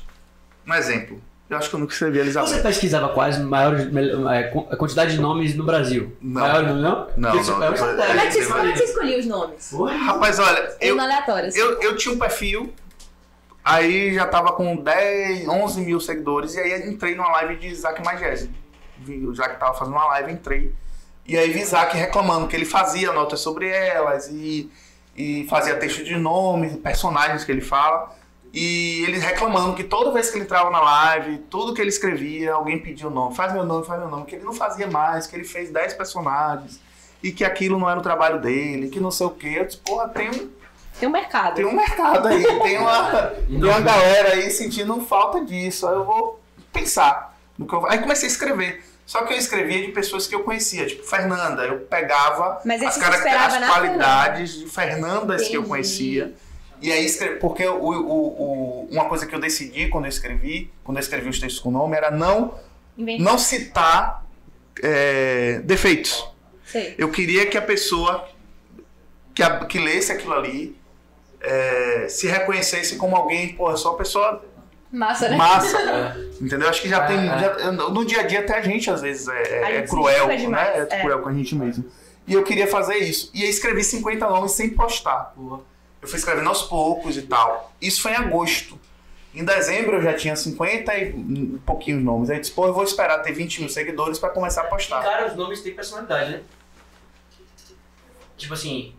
[0.66, 1.22] Um exemplo.
[1.50, 2.48] Eu acho que eu nunca escrevi Elizabeth.
[2.48, 3.88] Você pesquisava quais maiores
[4.32, 6.16] é, a quantidade de nomes no Brasil?
[6.22, 6.42] Não.
[6.42, 6.76] Maior, não?
[6.76, 7.08] não?
[7.18, 7.78] Não, não, é não.
[7.78, 9.70] Como é que você, você como é que você escolhia os nomes?
[9.70, 9.96] Porra.
[9.96, 12.74] Rapaz, olha, Eu, eu, eu, eu tinha um perfil,
[13.64, 18.04] aí já tava com 10, 11 mil seguidores, e aí entrei numa live de Isaac
[18.04, 18.50] Magese.
[19.08, 20.74] O Isaac tava fazendo uma live, entrei.
[21.26, 24.72] E aí vi Isaac reclamando que ele fazia notas sobre elas e,
[25.16, 28.16] e fazia texto de nomes, personagens que ele fala.
[28.54, 32.54] E ele reclamando que toda vez que ele entrava na live, tudo que ele escrevia,
[32.54, 33.36] alguém pedia o nome.
[33.36, 34.26] Faz meu nome, faz meu nome.
[34.26, 36.80] Que ele não fazia mais, que ele fez 10 personagens.
[37.24, 39.56] E que aquilo não era o trabalho dele, que não sei o quê.
[39.58, 40.50] Eu disse, porra, tem um,
[41.00, 41.56] Tem um mercado.
[41.56, 45.88] tem um mercado aí, tem uma, E tem uma galera aí sentindo falta disso.
[45.88, 46.40] Aí eu vou
[46.72, 47.36] pensar.
[47.58, 48.84] no que eu- Aí comecei a escrever.
[49.06, 51.64] Só que eu escrevia de pessoas que eu conhecia, tipo Fernanda.
[51.64, 55.70] Eu pegava as, você carac- esperava as qualidades de Fernandas que eu Entendi.
[55.70, 56.34] conhecia.
[56.82, 58.28] E aí escrevi, porque o, o,
[58.84, 61.70] o- uma coisa que eu decidi quando eu escrevi, quando eu escrevi os textos com
[61.72, 62.58] nome, era não,
[63.20, 64.26] não citar
[64.82, 66.26] é, defeitos.
[66.66, 66.96] Sei.
[66.98, 68.28] Eu queria que a pessoa
[69.36, 70.76] que, a- que lesse aquilo ali
[71.42, 74.44] é, se reconhecesse como alguém, eu sou uma pessoa
[74.94, 75.36] Massa, né?
[75.36, 75.78] massa.
[76.40, 76.44] É.
[76.44, 76.70] Entendeu?
[76.70, 77.18] Acho que já É, tem.
[77.18, 77.40] é.
[77.40, 80.72] já- no dia a dia até a gente às vezes é, é- cruel, né?
[80.76, 81.02] É, é.
[81.02, 81.84] cruel com a gente mesmo.
[82.28, 83.30] E eu queria fazer isso.
[83.34, 85.34] E aí escrevi 50 nomes sem postar.
[85.36, 85.60] Porra.
[86.02, 87.74] Eu fui escrevendo aos poucos e tal.
[87.82, 88.80] Isso foi em agosto.
[89.34, 91.12] Em dezembro eu já tinha 50 e
[91.66, 92.30] pouquinhos nomes.
[92.30, 95.02] Aí eu disse, pô, eu vou esperar ter 20 mil seguidores pra começar a postar.
[95.02, 96.42] Cara, os nomes têm personalidade, né?
[98.38, 98.94] Tipo assim.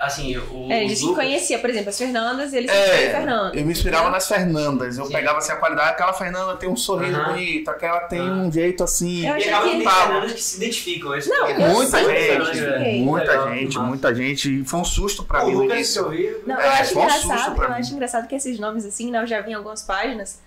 [0.00, 0.68] Assim, o.
[0.70, 3.54] É, que Lucas- conhecia, por exemplo, as Fernandas, ele sempre É, Fernando.
[3.56, 4.96] eu me inspirava nas Fernandas.
[4.98, 5.12] Eu Sim.
[5.12, 5.90] pegava assim a qualidade.
[5.90, 7.32] Aquela Fernanda tem um sorriso Aham.
[7.32, 8.42] bonito, aquela tem Aham.
[8.42, 9.26] um jeito assim.
[9.28, 9.70] Eu E acaba que.
[9.80, 11.10] Fernandas que se identificam.
[11.10, 13.02] Não, é o- eu Muita gente, identifiquei.
[13.02, 14.64] muita Legal, gente, muita gente.
[14.64, 16.36] Foi um susto pra O mim no Lucas, eu vi.
[16.46, 17.76] Não, É, eu acho um engraçado, pra eu mim.
[17.78, 20.40] acho engraçado que esses nomes assim, né, eu já vi em algumas páginas.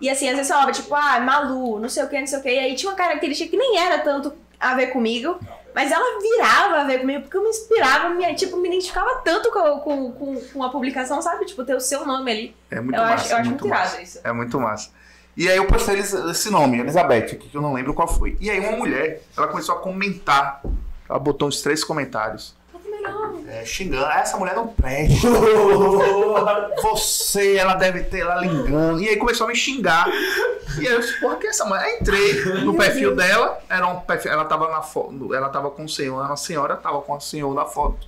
[0.00, 2.42] E assim, às vezes falava, tipo, ah, Malu, não sei o que, não sei o
[2.42, 2.48] que.
[2.48, 5.38] E aí tinha uma característica que nem era tanto a ver comigo,
[5.74, 9.50] mas ela virava a ver comigo, porque eu me inspirava, me, tipo, me identificava tanto
[9.50, 11.44] com, com, com, com a publicação, sabe?
[11.44, 12.56] Tipo, ter o seu nome ali.
[12.70, 13.14] É muito eu massa.
[13.14, 14.02] acho, eu acho muito muito massa.
[14.02, 14.20] isso.
[14.22, 14.90] É muito massa.
[15.36, 18.36] E aí eu postei esse nome, Elizabeth, que eu não lembro qual foi.
[18.40, 20.62] E aí uma mulher, ela começou a comentar.
[21.08, 22.54] Ela botou uns três comentários.
[23.60, 24.04] É, xingando.
[24.06, 25.28] "Ah, Essa mulher não presta.
[26.82, 29.00] Você, ela deve ter ela ligando.
[29.00, 30.08] E aí começou a me xingar.
[30.78, 31.82] E aí eu disse, porra, que é essa mulher?
[31.84, 33.58] Aí entrei no perfil dela.
[33.68, 35.34] Era um perfil, ela tava na foto.
[35.34, 38.06] Ela tava com o senhor, era uma senhora, tava com o senhor na foto.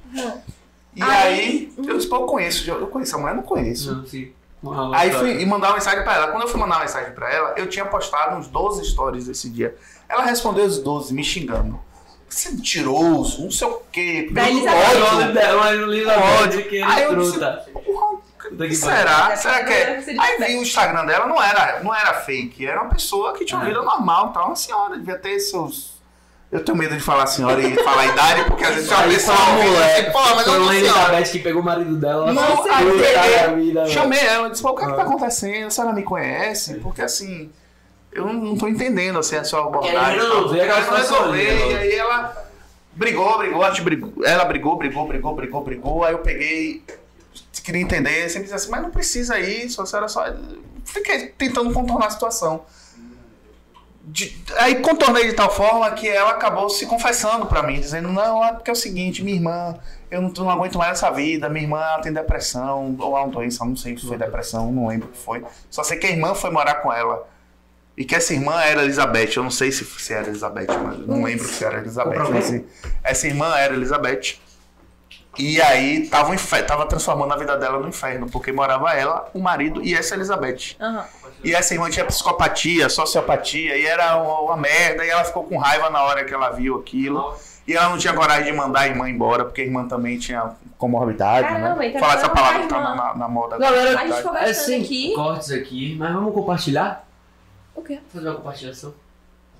[0.94, 3.94] E aí, eu disse, pô, eu conheço, eu conheço a mulher, não conheço.
[3.94, 4.32] Não, sim.
[4.62, 6.28] Uma Aí fui e mandar uma mensagem pra ela.
[6.28, 9.50] Quando eu fui mandar uma mensagem pra ela, eu tinha postado uns 12 stories esse
[9.50, 9.76] dia.
[10.09, 11.78] Ela respondeu os 12, me xingando.
[12.29, 14.29] Você é mentiroso, não sei o quê.
[14.33, 15.55] Da muito Elizabeth.
[16.43, 16.67] ódio.
[16.87, 17.39] Aí eu disse,
[17.73, 18.19] porra,
[18.69, 19.37] que será?
[19.37, 20.05] Será que é?
[20.19, 23.59] Aí vi o Instagram dela, não era, não era fake, era uma pessoa que tinha
[23.59, 23.69] uma É.
[23.71, 24.45] vida normal, tá?
[24.45, 25.95] Uma senhora, devia ter seus.
[26.53, 29.73] Eu tenho medo de falar senhora e falar idade, porque às vezes uma pessoa ouvindo
[29.73, 30.12] mulher.
[30.12, 30.73] pô, mas eu não.
[30.73, 32.33] Elizabeth que pegou o marido dela.
[32.33, 33.87] Não, aí vida.
[33.89, 35.05] Chamei ela, disse, pô, o que é que tá Ah.
[35.05, 35.67] acontecendo?
[35.67, 36.75] A senhora me conhece?
[36.77, 37.51] Porque assim,
[38.16, 40.18] eu não, não tô entendendo assim, a sua abordagem.
[40.18, 41.72] Querendo resolver aquela Querendo situação resolver, né?
[41.72, 42.46] E aí ela
[42.94, 46.05] brigou, brigou, a gente brigou, ela brigou, brigou, brigou, brigou, brigou.
[46.05, 46.83] Aí eu peguei,
[47.62, 50.24] queria entender, sempre disse assim, mas não precisa isso, a senhora só.
[50.85, 52.64] Fiquei tentando contornar a situação.
[54.09, 58.44] De- aí contornei de tal forma que ela acabou se confessando pra mim, dizendo, não,
[58.44, 59.76] é porque é o seguinte, minha irmã,
[60.09, 63.29] eu não, não aguento mais essa vida, minha irmã ela tem depressão, ou é uma
[63.33, 65.44] doença, não sei se foi depressão, não lembro o que foi.
[65.68, 67.29] Só sei que a irmã foi morar com ela.
[67.96, 71.22] E que essa irmã era Elizabeth, eu não sei se, se era Elizabeth, mas não
[71.24, 72.28] lembro se era Elizabeth.
[72.30, 72.62] Mas
[73.02, 74.35] essa irmã era Elizabeth.
[75.38, 79.28] E aí tava, um infer- tava transformando a vida dela no inferno, porque morava ela,
[79.35, 80.76] o marido e essa Elizabeth.
[80.80, 81.04] Aham.
[81.44, 85.59] E essa irmã tinha psicopatia, sociopatia, e era uma, uma merda, e ela ficou com
[85.59, 87.35] raiva na hora que ela viu aquilo.
[87.68, 90.52] E ela não tinha coragem de mandar a irmã embora, porque a irmã também tinha
[90.78, 91.88] comorbidade, Caramba, né?
[91.88, 93.59] então Falar essa não palavra que tá na, na, na moda.
[93.59, 95.12] Galera, A gente ficou É gastando sim, aqui.
[95.14, 97.06] cortes aqui, mas vamos compartilhar?
[97.77, 98.01] O quê?
[98.12, 98.95] Fazer uma compartilhação?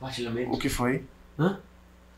[0.01, 0.53] Compartilhamento?
[0.53, 1.05] O que foi?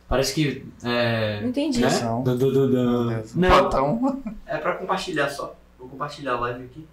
[0.08, 0.64] Parece que.
[0.84, 1.40] É.
[1.42, 1.80] Não entendi.
[1.82, 1.90] Né?
[2.02, 2.22] Não.
[2.22, 3.22] Dun, dun, dun, dun.
[3.34, 4.22] Não, Botão.
[4.46, 5.54] é pra compartilhar só.
[5.78, 6.86] Vou compartilhar a live aqui.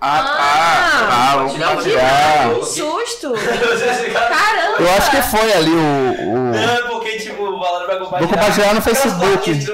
[0.00, 1.06] Ah, Ah, tá.
[1.06, 2.60] Tá, vamos compartilhar, compartilhar.
[2.60, 3.32] Que susto!
[4.12, 4.82] Caramba!
[4.82, 6.30] Eu acho que foi ali o.
[6.30, 6.34] o...
[6.34, 8.18] Não, é porque, tipo, o Valor vai compartilhar.
[8.18, 9.66] Vou compartilhar no Facebook.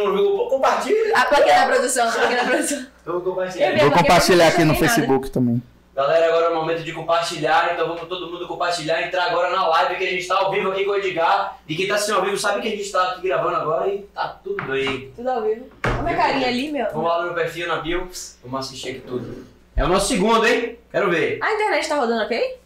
[0.50, 1.16] Compartilha.
[1.16, 2.86] A plaquinha da produção, a plaquinha da produção.
[3.06, 3.78] Eu vou compartilhar.
[3.78, 4.74] Vou compartilhar aqui no.
[4.74, 5.62] Facebook também.
[5.94, 9.66] Galera, agora é o momento de compartilhar, então vamos todo mundo compartilhar, entrar agora na
[9.66, 11.58] live que a gente tá ao vivo aqui com o Edgar.
[11.66, 14.02] E quem tá assistindo ao vivo sabe que a gente tá aqui gravando agora e
[14.14, 15.12] tá tudo bem.
[15.16, 15.66] Tudo ao vivo.
[15.84, 16.86] Olha minha carinha ali, meu.
[16.92, 18.08] Vamos lá no meu perfil, na bio,
[18.42, 19.44] vamos assistir aqui tudo.
[19.76, 20.78] É o nosso segundo, hein?
[20.92, 21.42] Quero ver.
[21.42, 22.60] A internet tá rodando ok?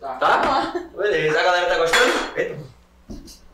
[0.00, 0.72] Tá?
[0.96, 2.12] Beleza, a galera tá gostando?
[2.36, 2.56] Eita.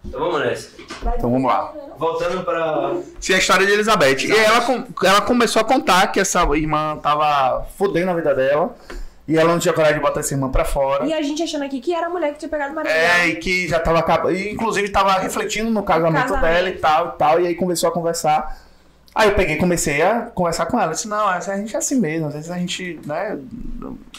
[0.07, 0.71] Então vamos nessa.
[1.17, 1.73] Então vamos lá.
[1.99, 2.95] Voltando pra.
[3.21, 4.25] Sim, a história de Elizabeth.
[4.27, 8.75] E aí ela, ela começou a contar que essa irmã tava fudendo a vida dela.
[9.29, 11.05] E ela não tinha coragem de botar essa irmã pra fora.
[11.05, 13.09] E a gente achando aqui que era a mulher que tinha pegado o marido É,
[13.17, 13.27] dela.
[13.27, 14.37] e que já tava acabando.
[14.39, 16.43] Inclusive tava refletindo no casamento, Casamento.
[16.45, 17.41] dela e tal e tal.
[17.41, 18.57] E aí começou a conversar.
[19.17, 20.91] Aí eu peguei e comecei a conversar com ela.
[20.91, 22.27] Eu disse, não, a gente é assim mesmo.
[22.27, 23.39] Às vezes a gente, né?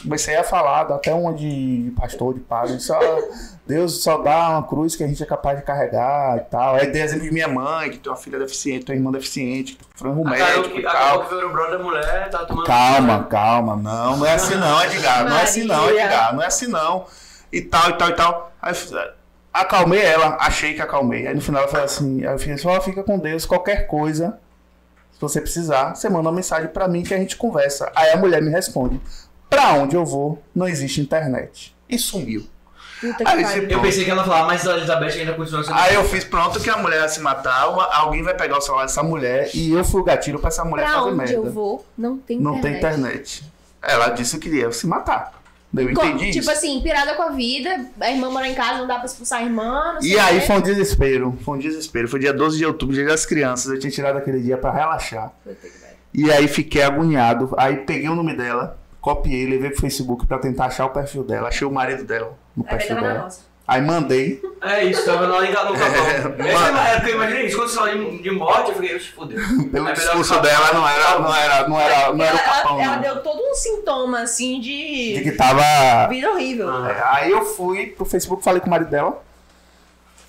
[0.02, 2.80] Comecei a falar, até uma de pastor, de padre.
[2.80, 2.98] Só,
[3.64, 6.74] Deus só dá uma cruz que a gente é capaz de carregar e tal.
[6.74, 9.78] Aí dei exemplo de minha mãe, que tem uma filha deficiente, tem uma irmã deficiente,
[10.02, 11.28] um Acabou médico que, e acabou tal.
[11.28, 12.66] que veio o brother da mulher, tá tomando.
[12.66, 15.90] Calma, calma, não, não é assim não, Edgar, não é assim não.
[15.90, 17.06] Edgar, não é assim não.
[17.52, 18.52] e tal, e tal, e tal.
[18.60, 19.00] Aí eu
[19.52, 21.28] acalmei ela, achei que acalmei.
[21.28, 24.40] Aí no final ela falou assim, aí eu fiz, só fica com Deus, qualquer coisa,
[25.18, 27.90] se você precisar, você manda uma mensagem pra mim que a gente conversa.
[27.96, 29.00] Aí a mulher me responde,
[29.50, 31.74] pra onde eu vou, não existe internet.
[31.88, 32.46] E sumiu.
[33.24, 35.76] Aí Eu pensei que ela falava, mas a Elizabeth ainda continua sendo.
[35.76, 38.60] Aí eu fiz pronto que a mulher ia se matar, uma- alguém vai pegar o
[38.60, 41.32] celular dessa mulher e eu fui o gatilho pra essa mulher Pra fazer onde merda.
[41.34, 42.80] eu vou, não tem Não internet.
[42.80, 43.44] tem internet.
[43.82, 45.37] Ela disse que ia se matar.
[45.76, 46.50] Eu entendi tipo isso.
[46.50, 49.42] assim, pirada com a vida, a irmã mora em casa, não dá pra expulsar a
[49.44, 52.08] irmã, E aí foi um desespero, foi um desespero.
[52.08, 53.70] Foi dia 12 de outubro, dia das crianças.
[53.70, 55.32] Eu tinha tirado aquele dia pra relaxar.
[56.14, 57.54] E aí fiquei agoniado.
[57.58, 61.48] Aí peguei o nome dela, copiei, levei pro Facebook pra tentar achar o perfil dela.
[61.48, 63.18] Achei o marido dela no Aí perfil dela.
[63.24, 63.47] nossa.
[63.68, 64.40] Aí mandei.
[64.62, 66.06] É isso, tava lá em no capão.
[66.08, 67.56] É, é porque eu imaginei isso.
[67.58, 69.38] Quando você fala de, de morte, eu fiquei, oxe, fodeu.
[69.70, 70.42] Pelo É discurso capão.
[70.50, 73.02] dela não era, não era, não era, não era o ela, capão, ela não.
[73.02, 75.62] deu todo um sintoma, assim, de, De que tava
[76.08, 76.66] vida horrível.
[76.70, 76.88] Ah.
[76.90, 79.22] É, aí eu fui pro Facebook, falei com o marido dela,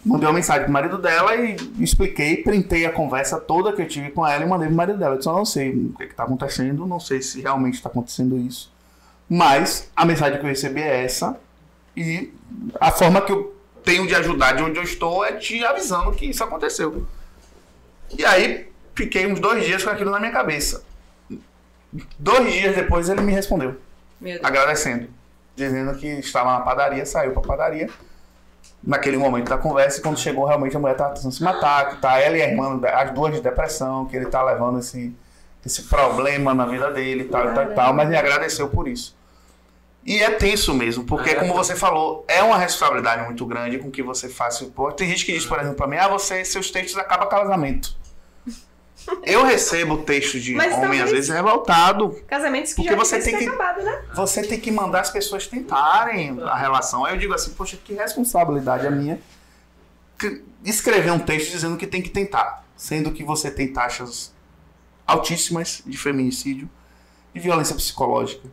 [0.05, 4.11] mandei uma mensagem pro marido dela e expliquei, printei a conversa toda que eu tive
[4.11, 5.13] com ela e mandei pro marido dela.
[5.13, 7.87] Eu disse, eu não sei o que, que tá acontecendo, não sei se realmente tá
[7.87, 8.69] acontecendo isso.
[9.29, 11.37] Mas a mensagem que eu recebi é essa.
[11.95, 12.33] E
[12.79, 16.25] a forma que eu tenho de ajudar de onde eu estou é te avisando que
[16.25, 17.05] isso aconteceu.
[18.17, 20.83] E aí fiquei uns dois dias com aquilo na minha cabeça.
[22.17, 23.75] Dois dias depois ele me respondeu
[24.43, 25.09] agradecendo,
[25.55, 27.89] dizendo que estava na padaria, saiu pra padaria.
[28.81, 32.17] Naquele momento da conversa, quando chegou, realmente a mulher estava tentando se matar, que tá
[32.17, 35.13] ela e a irmã, as duas de depressão, que ele tá levando esse,
[35.65, 39.17] esse problema na vida dele e tal, tal, tal, mas me agradeceu por isso.
[40.05, 41.35] E é tenso mesmo, porque, É.
[41.35, 44.65] como você falou, é uma responsabilidade muito grande com que você faça.
[44.65, 47.95] Pô, Tem gente que diz, por exemplo, pra mim, ah, você, seus textos acabam casamento.
[49.23, 53.37] Eu recebo texto de Mas homem, às vezes, revoltado, Casamentos que Porque já você tem
[53.37, 54.03] que- acabado, né?
[54.15, 57.05] você tem que mandar as pessoas tentarem a relação.
[57.05, 59.19] Aí eu digo assim, poxa, que responsabilidade a minha
[60.63, 64.33] escrever um texto dizendo que tem que tentar, sendo que você tem taxas
[65.07, 66.69] altíssimas de feminicídio,
[67.33, 68.47] de violência psicológica,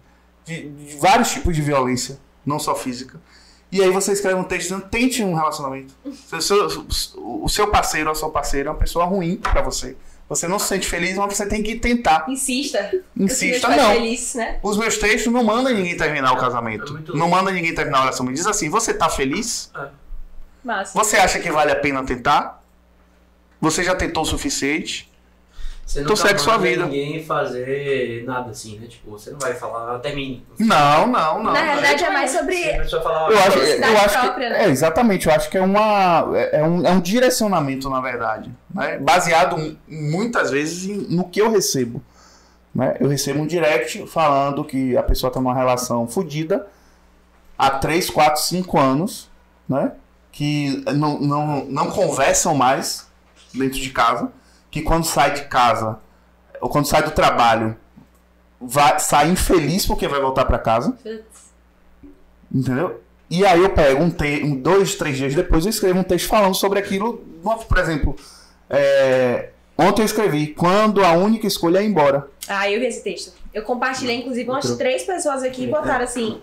[0.46, 3.20] de, de vários tipos de violência, não só física.
[3.70, 5.92] E aí você escreve um texto dizendo tente um relacionamento.
[6.28, 6.86] Se o seu-
[7.44, 9.96] o seu parceiro ou a sua parceira é uma pessoa ruim pra você.
[10.28, 12.24] Você não se sente feliz, mas você tem que tentar.
[12.28, 12.90] Insista.
[13.16, 13.92] Insista, não.
[13.92, 14.58] feliz, né?
[14.62, 16.96] Os meus textos não mandam ninguém terminar o casamento.
[17.12, 18.26] É não manda ninguém terminar a relação.
[18.26, 19.70] Me diz assim: você tá feliz?
[20.64, 20.98] Massa.
[20.98, 22.60] Você acha que vale a pena tentar?
[23.60, 25.08] Você já tentou o suficiente?
[25.86, 26.84] Você Então segue sua vida.
[26.84, 28.88] ninguém fazer nada assim, né?
[28.88, 30.44] Tipo, você não vai falar, termine.
[30.58, 31.52] Não, não, não.
[31.52, 32.76] Na realidade é mais sobre.
[32.82, 34.64] Você falar, eu acho, eu acho própria, que, né?
[34.64, 38.98] é, exatamente, eu acho que é, uma, é, um, é um direcionamento, na verdade, né?
[38.98, 42.02] baseado muitas vezes em- no que eu recebo.
[42.74, 42.96] Né?
[42.98, 46.66] Eu recebo um direct falando que a pessoa está numa relação fodida
[47.56, 49.30] há 3, 4, 5 anos,
[49.68, 49.92] né?
[50.32, 53.06] que não, não, não conversam mais
[53.54, 54.30] dentro de casa,
[54.76, 55.98] que quando sai de casa,
[56.60, 57.74] ou quando sai do trabalho,
[58.60, 60.94] vai, sai infeliz porque vai voltar para casa.
[62.52, 63.00] Entendeu?
[63.30, 66.28] E aí eu pego um, te um dois, três dias depois eu escrevo um texto
[66.28, 67.24] falando sobre aquilo.
[67.42, 68.14] Por exemplo,
[68.68, 72.28] é, ontem eu escrevi quando a única escolha é ir embora.
[72.46, 73.32] Ah, eu vi esse texto.
[73.54, 74.78] Eu compartilhei, inclusive, umas Outro.
[74.78, 76.38] três pessoas aqui e botaram assim.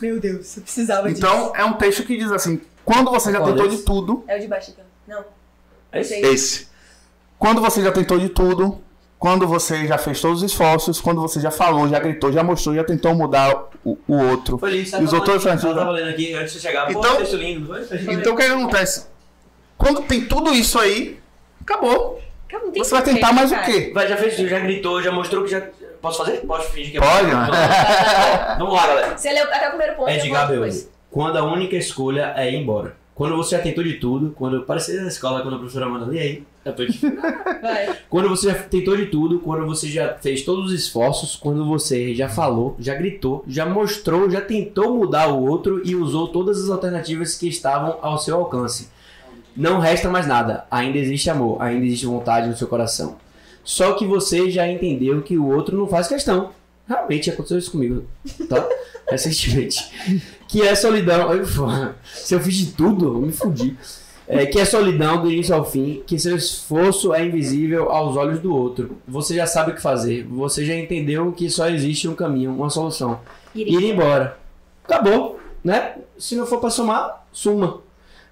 [0.00, 1.24] Meu Deus, eu precisava disso.
[1.24, 4.40] Então é um texto que diz assim: quando você já tentou de tudo, É o
[4.40, 4.84] de baixo, então.
[5.06, 5.24] Não.
[5.92, 6.20] É sei.
[6.22, 6.74] esse.
[7.38, 8.80] Quando você já tentou de tudo,
[9.18, 12.74] quando você já fez todos os esforços, quando você já falou, já gritou, já mostrou,
[12.74, 14.58] já tentou mudar o, o outro.
[14.58, 15.74] Foi E os outros eu antes, né?
[15.74, 16.86] tava lendo aqui antes de você chegar.
[16.86, 17.70] Pô, Então- texto lindo.
[18.10, 19.06] Então o que acontece?
[19.76, 21.18] Quando tem tudo isso aí,
[21.60, 22.20] acabou.
[22.76, 23.90] Você vai tentar mais o quê?
[23.94, 25.62] Vai, já fez, já gritou, já mostrou que já.
[26.00, 26.38] Posso fazer?
[26.46, 27.58] Posso fingir que é Pode, Vamos né?
[27.58, 29.18] lá, Vamos lá, galera.
[29.18, 30.08] Você leu até o primeiro ponto.
[30.08, 30.68] É de Gabriel.
[31.10, 32.94] Quando a única escolha é ir embora.
[33.14, 36.18] Quando você já tentou de tudo, quando parecia na escola, quando a professora manda ali,
[36.18, 36.82] aí, tô
[37.62, 37.96] Vai.
[38.08, 42.14] Quando você já tentou de tudo, quando você já fez todos os esforços, quando você
[42.14, 46.70] já falou, já gritou, já mostrou, já tentou mudar o outro e usou todas as
[46.70, 48.88] alternativas que estavam ao seu alcance.
[49.56, 50.66] Não resta mais nada.
[50.70, 53.16] Ainda existe amor, ainda existe vontade no seu coração.
[53.64, 56.50] Só que você já entendeu que o outro não faz questão.
[56.86, 58.04] Realmente aconteceu isso comigo,
[58.48, 58.64] tá?
[59.10, 59.90] Recentemente.
[60.46, 61.28] Que é solidão.
[61.56, 61.96] Porra.
[62.04, 63.76] Se eu fiz de tudo, eu me fudi.
[64.28, 68.40] É, que é solidão do início ao fim, que seu esforço é invisível aos olhos
[68.40, 68.98] do outro.
[69.06, 72.68] Você já sabe o que fazer, você já entendeu que só existe um caminho, uma
[72.68, 73.20] solução.
[73.54, 74.36] Ir embora.
[74.84, 75.96] Acabou, né?
[76.18, 77.85] Se não for pra somar, suma.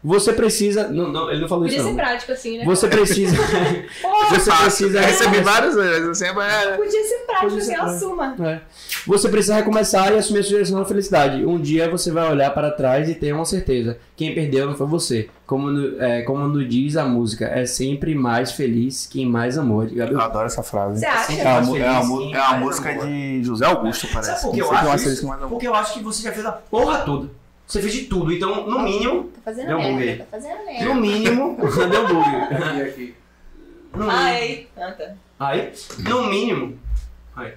[0.04, 0.86] Você precisa.
[0.88, 1.86] Não, não, ele não falou Podia isso.
[1.86, 1.96] ser Não.
[1.96, 2.64] prático assim, né?
[2.66, 3.34] Você precisa.
[4.02, 4.98] Porra, você precisa.
[4.98, 6.76] Eu recebi várias vezes, assim, é...
[6.76, 7.96] podia ser prático Podia ser assim, prático.
[7.96, 8.36] assuma.
[8.46, 8.60] É.
[9.06, 11.46] Você precisa recomeçar e assumir a sua direção da felicidade.
[11.46, 14.86] Um dia você vai olhar para trás e ter uma certeza: quem perdeu não foi
[14.86, 15.28] você.
[15.46, 19.84] Como, no- é, como nos diz a música, é sempre mais feliz quem mais amou.
[19.84, 21.00] Eu adoro essa frase.
[21.00, 21.32] Você É acha?
[21.32, 23.06] uma, mais mu- é feliz uma é uma mais música amou.
[23.06, 24.30] de José Augusto, parece.
[24.32, 25.48] Sabe por que eu acho amor.
[25.48, 27.30] Porque eu acho que você já fez a porra toda.
[27.66, 28.32] Você fez de tudo.
[28.32, 29.24] Então, no mínimo.
[29.24, 30.84] Tá fazendo Deu um bug merda, tá fazendo merda.
[30.84, 31.56] No mínimo.
[31.90, 32.28] Deu bug.
[32.28, 33.14] Aqui, aqui.
[33.94, 34.10] No.
[34.10, 35.14] Ai, ah, tá.
[35.38, 36.78] Aí, no mínimo,
[37.36, 37.52] aí,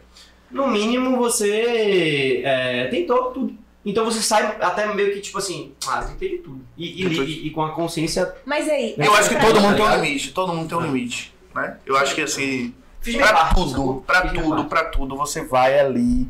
[0.52, 3.56] no mínimo você é, tentou tudo.
[3.86, 6.62] Então você sai até meio que tipo assim, ah, tentei de tudo.
[6.78, 8.36] E, e, e- e com a consciência.
[8.46, 8.96] Mas aí.
[8.98, 10.04] Eu acho que pra todo mundo tem um ligado?
[10.04, 11.78] limite, todo mundo tem um limite, né?
[11.86, 16.28] Eu acho que assim, Fiz pra parte, tudo, pra tudo, pra tudo, você vai ali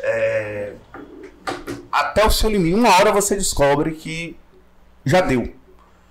[0.00, 0.72] é,
[2.00, 2.74] até o seu limite.
[2.74, 4.36] Uma hora você descobre que
[5.04, 5.52] já deu.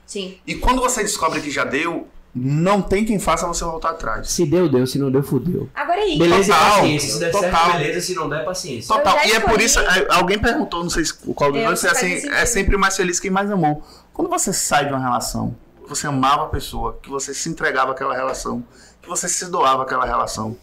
[0.05, 0.37] Sim.
[0.45, 4.29] E quando você descobre que já deu, não tem quem faça você voltar atrás.
[4.29, 4.85] Se deu, deu.
[4.85, 5.69] Se não deu, fudeu.
[5.73, 6.17] Agora aí.
[6.17, 7.13] Beleza Total, e paciência.
[7.13, 7.51] Se der total.
[7.51, 8.01] certo, beleza.
[8.01, 8.95] Se não der, paciência.
[8.95, 9.17] Total.
[9.25, 12.29] E é por isso, é, alguém perguntou, não sei se qual dois, se é assim,
[12.29, 13.81] é sempre mais feliz quem mais amou.
[14.13, 17.91] Quando você sai de uma relação, que você amava a pessoa, que você se entregava
[17.91, 18.63] àquela relação,
[19.01, 20.57] que você se doava àquela relação,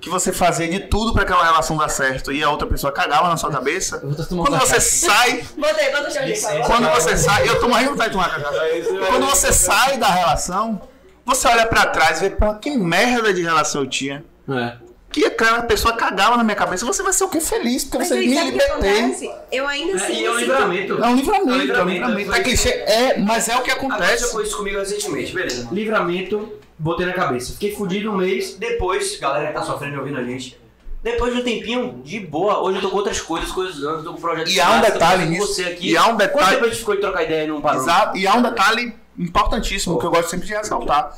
[0.00, 3.28] que você fazia de tudo pra aquela relação dar certo e a outra pessoa cagava
[3.28, 6.48] na sua cabeça, quando você sai, Botei, bota o chão de Licença.
[6.52, 6.66] favor.
[6.66, 9.06] quando você sai, eu tô morrendo de vontade de tomar cachaça.
[9.08, 10.80] Quando você sai da relação,
[11.24, 14.24] você olha pra trás e vê, pô, que merda de relação eu tinha.
[14.48, 14.89] É.
[15.12, 16.86] Que aquela pessoa cagava na minha cabeça.
[16.86, 17.40] Você vai ser o que?
[17.40, 19.30] Feliz, porque Mas você me que libertei.
[19.50, 20.12] Eu ainda É, assim.
[20.20, 21.02] e é um livramento.
[21.04, 22.30] É um livramento, é um livramento, livramento.
[22.30, 24.32] foi É clichê, é, mas é o que Acontece acontece.
[24.32, 25.68] foi isso comigo recentemente, beleza.
[25.72, 27.52] Livramento, botei na cabeça.
[27.54, 30.56] Fiquei fudido um mês, depois, galera que tá sofrendo e ouvindo a gente.
[31.02, 34.12] Depois de um tempinho, de boa, hoje eu tô com outras coisas, coisas anos, tô
[34.12, 35.46] com projetos E há um detalhe nisso.
[35.46, 35.90] você aqui.
[35.90, 36.50] E há um Quanto detalhe.
[36.52, 37.80] tempo a gente ficou de trocar ideia e não parou?
[37.82, 41.16] Exato, e há um detalhe importantíssimo que eu gosto sempre de ressaltar.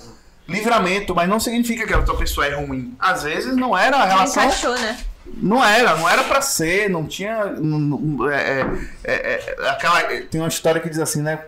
[0.48, 2.94] Livramento, mas não significa que a outra pessoa é ruim.
[2.98, 4.42] Às vezes não era a Não relação.
[4.44, 4.98] encaixou, né?
[5.36, 7.44] Não era, não era pra ser, não tinha.
[7.46, 8.60] não- não- é,
[9.04, 11.38] é, é, é, aquela, tem uma história que diz assim, né?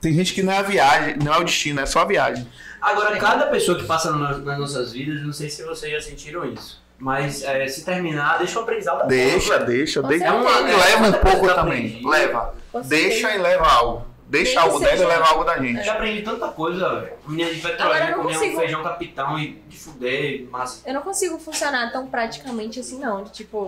[0.00, 2.46] Tem gente que não é a viagem, não é o destino, é só a viagem.
[2.80, 6.44] Agora, cada pessoa que passa na- nas nossas vidas, não sei se vocês já sentiram
[6.44, 10.26] isso, mas é, se terminar, deixa o aprendizado Deixa, porra, deixa, deixa.
[10.28, 10.68] certeza.
[10.68, 12.00] E leva um pouco coisa também.
[12.04, 12.54] Leva.
[12.84, 14.07] Deixa e leva algo.
[14.28, 15.82] Deixa Nem algo dela e seja- leva algo da Eu gente.
[15.84, 17.12] já aprendi tanta coisa, velho.
[17.26, 20.82] Menina de não comer um consigo- feijão capitão e de fuder, massa.
[20.86, 23.24] Eu não consigo funcionar tão praticamente assim, não.
[23.24, 23.66] De tipo.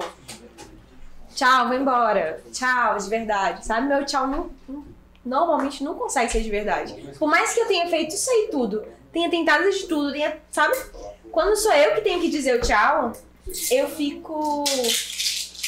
[1.34, 2.42] Tchau, vou embora.
[2.52, 3.64] Tchau, de verdade.
[3.64, 3.86] Sabe?
[3.86, 4.84] Meu tchau não, não-
[5.24, 6.92] normalmente não consegue ser de verdade.
[7.18, 10.36] Por mais que eu tenha feito isso aí tudo, tenha tentado de tudo, tenha.
[10.50, 10.76] Sabe?
[11.30, 13.12] Quando sou eu que tenho que dizer o tchau,
[13.70, 14.64] eu fico.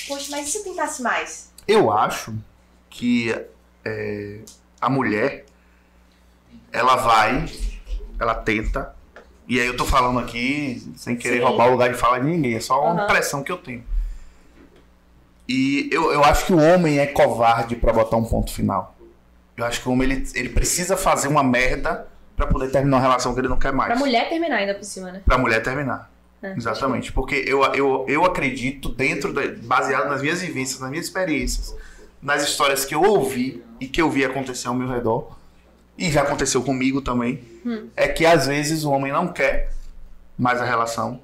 [0.08, 1.50] Poxa, mas e se eu tentasse mais?
[1.66, 2.34] Eu acho
[2.90, 3.34] que
[3.84, 4.40] é,
[4.82, 5.46] a mulher,
[6.72, 7.46] ela vai,
[8.18, 8.94] ela tenta,
[9.48, 11.44] e aí eu tô falando aqui sem querer Sim.
[11.44, 13.04] roubar o lugar de fala de ninguém, é só uma Aham.
[13.04, 13.84] impressão que eu tenho.
[15.48, 18.96] E eu, eu acho que o homem é covarde pra botar um ponto final.
[19.56, 23.02] Eu acho que o homem ele, ele precisa fazer uma merda pra poder terminar uma
[23.02, 23.90] relação que ele não quer mais.
[23.90, 25.20] Pra mulher terminar ainda por cima, né?
[25.24, 26.10] Pra mulher terminar.
[26.42, 26.54] É.
[26.56, 27.12] Exatamente.
[27.12, 31.74] Porque eu, eu, eu acredito, dentro da, baseado nas minhas vivências, nas minhas experiências,
[32.22, 35.36] nas histórias que eu ouvi e que eu vi acontecer ao meu redor,
[35.98, 37.88] e já aconteceu comigo também, Hum.
[37.96, 39.70] é que às vezes o homem não quer
[40.38, 41.20] mais a relação.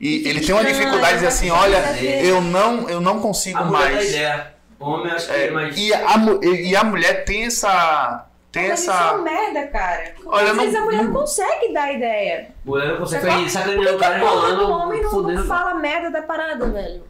[0.00, 1.78] E ele tem uma Ah, dificuldade de dizer assim, olha,
[2.22, 4.10] eu não, eu não consigo A mais.
[4.10, 4.54] ideia.
[4.78, 5.76] O homem acho que É, é mais.
[5.78, 8.26] e, a, e a mulher tem essa.
[8.52, 9.18] Tem Mas isso é uma essa.
[9.22, 10.14] merda, cara.
[10.26, 12.48] Olha, Às vezes não- a mulher não- consegue dar ideia.
[12.64, 15.74] O mulher não consegue sacaneando o cara a porra do enrolando, homem não, não fala
[15.74, 17.02] merda da parada, velho?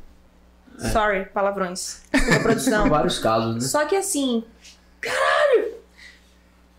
[0.81, 0.89] É.
[0.91, 2.03] Sorry, palavrões.
[2.13, 2.83] Da produção.
[2.83, 3.61] São vários casos, né?
[3.61, 4.45] Só que assim,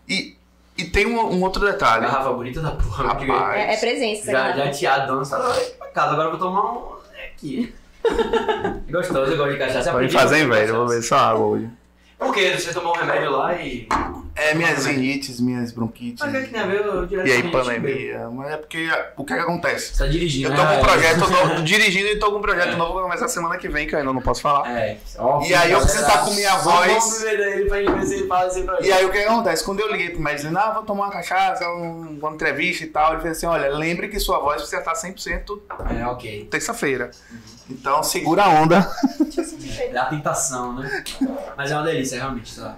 [0.08, 0.36] E,
[0.76, 2.02] e tem um, um outro detalhe.
[2.02, 3.04] Garrafa bonita da porra.
[3.08, 3.20] Rapaz.
[3.20, 3.60] diga aí.
[3.60, 4.26] é, é presença.
[4.26, 4.72] Já, garrafa.
[4.72, 6.12] já teado, tá lá pra casa.
[6.12, 7.74] Agora eu vou tomar um aqui.
[8.90, 9.90] Gostoso, eu gosto de cachaça.
[9.92, 10.68] Pode fazer, velho.
[10.68, 11.70] Eu vou ver só água hoje.
[12.18, 12.56] Por quê?
[12.56, 13.86] Você tomou um remédio lá e.
[14.38, 16.24] É, minhas rinites, minhas bronquites.
[16.24, 18.28] Mas o que tem a ver eu direto E aí, a pandemia.
[18.30, 19.94] Mas é porque o que, que acontece?
[19.94, 20.74] Você tá dirigindo, Eu tô né?
[20.74, 23.56] com um projeto novo, dirigindo e tô com um projeto novo que vai começar semana
[23.58, 24.70] que vem, que eu ainda não posso falar.
[24.70, 26.86] É, ó, E aí eu preciso estar com minha Só voz.
[26.92, 28.84] Vamos ver dele pra gente ver se ele fala esse projeto.
[28.86, 29.64] E aí o que acontece?
[29.64, 32.88] Quando eu liguei pro médico dizendo, ah, vou tomar uma cachaça, um- uma entrevista e
[32.88, 35.60] tal, ele fez assim, olha, lembre que sua voz precisa estar 100%
[36.00, 36.46] É, ok.
[36.50, 37.10] terça-feira.
[37.68, 38.88] Então segura a onda.
[39.92, 41.04] É a tentação, né?
[41.56, 42.76] Mas é uma delícia, realmente, sei lá.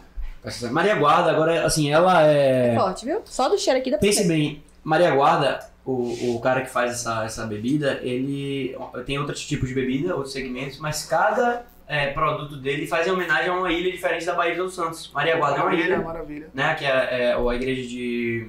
[0.71, 2.75] Maria Guarda, agora, assim, ela é.
[2.75, 3.21] Forte, viu?
[3.25, 7.25] Só do cheiro aqui pra Pense bem, Maria Guarda, o, o cara que faz essa,
[7.25, 12.87] essa bebida, ele tem outros tipos de bebida, outros segmentos, mas cada é, produto dele
[12.87, 15.11] faz em homenagem a uma ilha diferente da Bahia dos Santos.
[15.13, 16.49] Maria Guarda é uma Maravilha, ilha, maravilha.
[16.55, 16.75] né?
[16.75, 18.49] Que é, é a igreja de.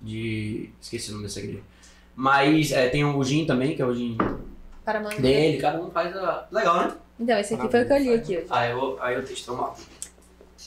[0.00, 0.70] de.
[0.80, 1.60] esqueci o nome dessa igreja.
[2.14, 4.16] Mas é, tem o gin também, que é o gin
[4.84, 5.20] Para manga.
[5.20, 6.46] dele, cada um faz a.
[6.50, 6.92] Legal, né?
[7.18, 8.46] Então, esse aqui foi o que eu li aqui hoje.
[8.50, 9.76] Aí eu, aí eu texto mal.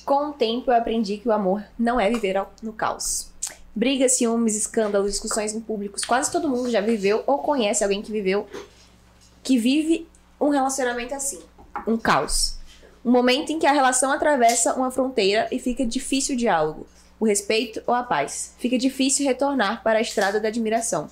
[0.10, 3.30] Com o tempo eu aprendi que o amor não é viver no caos.
[3.76, 6.04] Brigas, ciúmes, escândalos, discussões em públicos.
[6.04, 8.48] Quase todo mundo já viveu ou conhece alguém que viveu,
[9.44, 10.08] que vive
[10.42, 11.40] um relacionamento assim,
[11.86, 12.58] um caos.
[13.06, 16.88] Um momento em que a relação atravessa uma fronteira e fica difícil o diálogo,
[17.20, 18.56] o respeito ou a paz.
[18.58, 21.08] Fica difícil retornar para a estrada da admiração.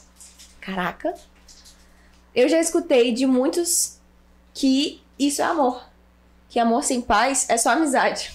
[0.59, 1.13] Caraca!
[2.33, 3.99] Eu já escutei de muitos
[4.55, 5.86] que isso é amor.
[6.57, 8.33] Que amor sem paz é só amizade.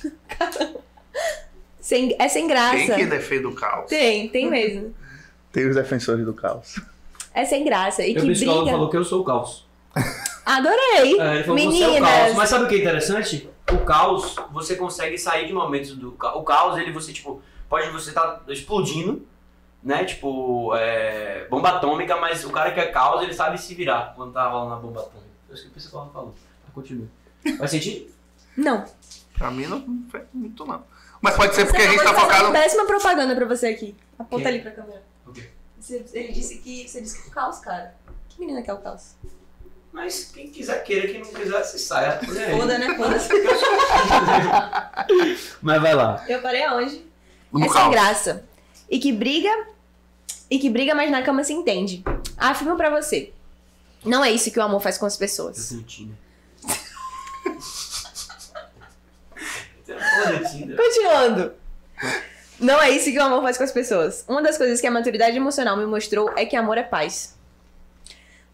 [1.80, 2.76] Sem, é sem graça.
[2.76, 3.90] Quem que defende o caos?
[3.90, 4.94] Tem, tem mesmo.
[5.50, 6.80] Tem os defensores do caos.
[7.34, 8.06] É sem graça.
[8.06, 8.76] E Meu que psicólogo briga.
[8.76, 9.66] falou que eu sou o caos.
[10.46, 11.20] Adorei.
[11.20, 12.00] É, ele falou que você é o caos.
[12.00, 12.34] Meninas.
[12.36, 13.50] Mas sabe o que é interessante?
[13.72, 16.40] O caos, você consegue sair de momentos do caos.
[16.40, 19.26] O caos, ele você, tipo, pode você tá explodindo,
[19.82, 20.04] né?
[20.04, 24.32] Tipo, é, bomba atômica, mas o cara que é caos, ele sabe se virar quando
[24.32, 25.32] tá rolando a bomba atômica.
[25.48, 26.34] Foi isso que o psicólogo falou.
[26.72, 27.08] Continua.
[27.58, 28.10] Faz sentido?
[28.56, 28.84] Não.
[29.36, 30.84] Pra mim não faz muito não.
[31.20, 32.44] Mas pode ser porque a gente tá focado.
[32.46, 33.94] uma péssima propaganda pra você aqui.
[34.18, 34.52] Aponta Quem?
[34.54, 35.02] ali pra câmera.
[35.26, 35.48] O quê?
[35.80, 36.88] Você- ele disse que.
[36.88, 37.94] Você disse que é o caos, cara.
[38.28, 39.14] Que menina que é o caos?
[39.92, 42.18] Mas quem quiser queira, quem não quiser, se saia.
[42.56, 42.96] Foda, né?
[42.96, 43.28] Foda-se.
[45.60, 46.24] Mas vai lá.
[46.28, 47.04] Eu parei aonde?
[47.52, 47.90] No é sem caos.
[47.90, 48.44] graça.
[48.90, 49.50] E que briga.
[50.50, 52.02] E que briga, mas na cama se entende.
[52.36, 53.32] Afirmo pra você.
[54.04, 55.68] Não é isso que o amor faz com as Eu pessoas.
[55.70, 56.16] tenho Tinder.
[56.62, 56.82] Tem uma porra do Tinder.
[60.76, 61.52] Continuando.
[62.58, 64.24] Não é isso que o amor faz com as pessoas.
[64.28, 67.36] Uma das coisas que a maturidade emocional me mostrou é que amor é paz.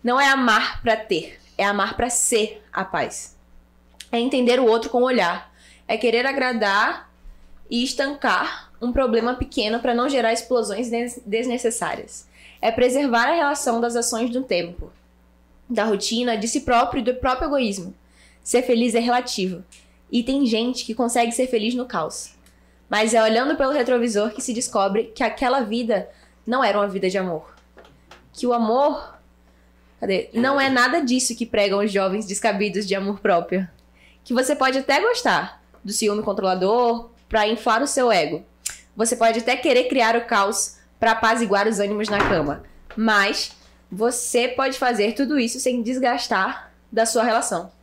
[0.03, 3.37] Não é amar pra ter, é amar pra ser a paz.
[4.11, 5.53] É entender o outro com o olhar.
[5.87, 7.11] É querer agradar
[7.71, 12.27] e estancar um problema pequeno pra não gerar explosões des- desnecessárias.
[12.61, 14.91] É preservar a relação das ações do tempo,
[15.69, 17.95] da rotina, de si próprio e do próprio egoísmo.
[18.49, 19.63] Ser feliz é relativo.
[20.11, 22.31] E tem gente que consegue ser feliz no caos.
[22.89, 26.09] Mas é olhando pelo retrovisor que se descobre que aquela vida
[26.47, 27.55] não era uma vida de amor.
[28.33, 29.19] Que o amor.
[30.01, 30.31] Cadê?
[30.33, 33.69] Não é nada disso que pregam os jovens descabidos de amor próprio.
[34.25, 38.43] Que você pode até gostar do ciúme controlador pra inflar o seu ego.
[38.97, 42.63] Você pode até querer criar o caos pra apaziguar os ânimos na cama.
[42.97, 43.55] Mas
[43.93, 47.77] você pode fazer tudo isso sem desgastar da sua relação.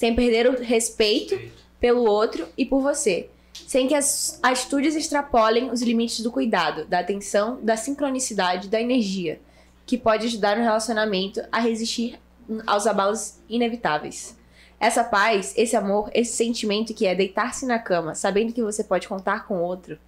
[0.00, 1.38] Sem perder o respeito
[1.78, 7.00] pelo outro e por você, sem que as atitudes extrapolem os limites do cuidado, da
[7.00, 9.38] atenção, da sincronicidade, da energia,
[9.84, 12.18] que pode ajudar no relacionamento a resistir
[12.66, 14.34] aos abalos inevitáveis.
[14.80, 19.06] Essa paz, esse amor, esse sentimento que é deitar-se na cama, sabendo que você pode
[19.06, 19.98] contar com o outro.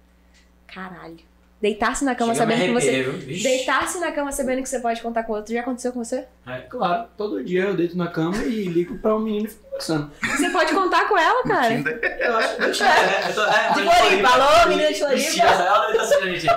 [0.65, 1.19] Caralho.
[1.63, 3.41] Deitar-se na cama Chega sabendo que você.
[3.41, 5.53] Deitar-se na cama sabendo que você pode contar com o outro.
[5.53, 6.25] Já aconteceu com você?
[6.45, 9.63] É, claro, todo dia eu deito na cama e ligo pra um menino e fico.
[9.79, 11.73] Você pode contar com ela, cara.
[11.73, 15.41] Eu acho que é, eu tô, é, De Floripa, alô, menina de Floripa.
[15.43, 16.47] Ela tá assistindo a gente.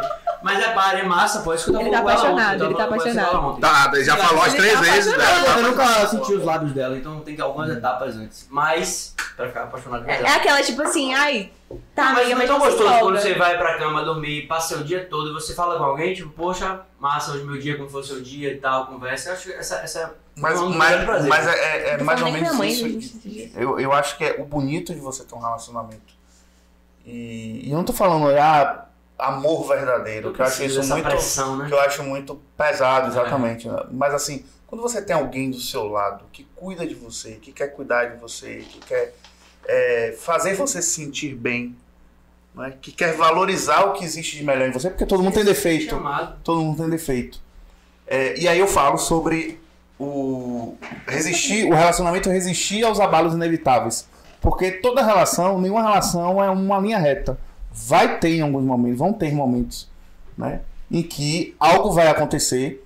[0.43, 1.53] Mas é para, é massa, pô.
[1.53, 3.61] É tava Ele tá com ela apaixonado, ele tá com apaixonado.
[3.61, 5.59] Tá, já falou as Ele três tá vezes dela.
[5.59, 8.47] Eu nunca senti os lábios dela, então tem que algumas etapas antes.
[8.51, 10.29] Mas, pra ficar apaixonado É, ela.
[10.29, 11.51] é aquela tipo assim, ai,
[11.95, 13.21] tá, Não, mas amiga, é mas tão gostoso quando folga.
[13.21, 16.29] você vai pra cama dormir, passa o dia todo e você fala com alguém, tipo,
[16.29, 19.31] poxa, massa, hoje meu dia, como foi o seu dia e tal, conversa.
[19.31, 22.55] Eu acho que essa, essa Mas, um mas, mas é, é- é mais ou menos
[22.55, 22.87] mãe, isso.
[22.89, 26.15] gente, Eu, eu acho que é o bonito de você ter um relacionamento.
[27.07, 28.87] E, e eu não tô falando, ah,
[29.19, 31.05] amor verdadeiro, que eu acho isso muito.
[31.05, 31.67] pressão, né?
[31.67, 33.67] que eu acho muito pesado, exatamente.
[33.67, 33.83] né?
[33.91, 37.69] Mas assim, quando você tem alguém do seu lado que cuida de você, que quer
[37.69, 39.15] cuidar de você, que quer
[39.67, 41.75] é, fazer você se sentir bem,
[42.55, 42.75] né?
[42.83, 45.97] que quer valorizar o que existe de melhor em você, porque todo mundo tem defeito.
[46.45, 47.41] Todo mundo tem defeito.
[48.07, 49.59] É, e aí eu falo sobre
[49.99, 50.75] o
[51.07, 54.07] resistir, o relacionamento resistir aos abalos inevitáveis.
[54.41, 57.39] Porque toda relação, nenhuma relação é uma linha reta.
[57.73, 59.89] Vai ter em alguns momentos, vão ter momentos,
[60.37, 60.61] né?
[60.91, 62.83] Em que algo vai acontecer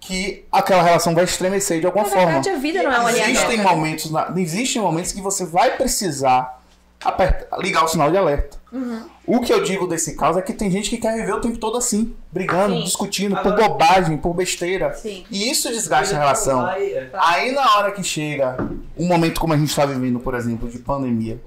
[0.00, 2.26] que aquela relação vai estremecer de alguma Na forma.
[2.26, 3.68] verdade, a vida não é uma linha Existem reta.
[3.70, 6.60] momentos, na- existem momentos que você vai precisar
[7.02, 8.56] apertar- ligar o sinal de alerta.
[8.74, 9.02] Uhum.
[9.24, 11.56] O que eu digo desse caso é que tem gente que quer viver o tempo
[11.58, 12.82] todo assim, brigando, Sim.
[12.84, 14.92] discutindo por Agora- bobagem, por besteira.
[14.94, 15.24] Sim.
[15.30, 16.62] E isso desgasta a relação.
[16.62, 17.08] Vai, é.
[17.14, 18.56] Aí na hora que chega
[18.98, 21.40] um momento como a gente está vivendo, por exemplo, de pandemia,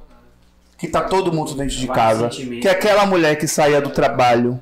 [0.78, 4.60] que tá todo mundo dentro de casa, que aquela mulher que saía do trabalho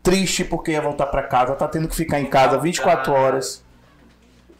[0.00, 3.64] triste porque ia voltar para casa, tá tendo que ficar em casa 24 horas.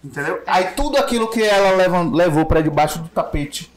[0.03, 0.43] Entendeu?
[0.47, 3.71] Aí tudo aquilo que ela leva- levou para debaixo do tapete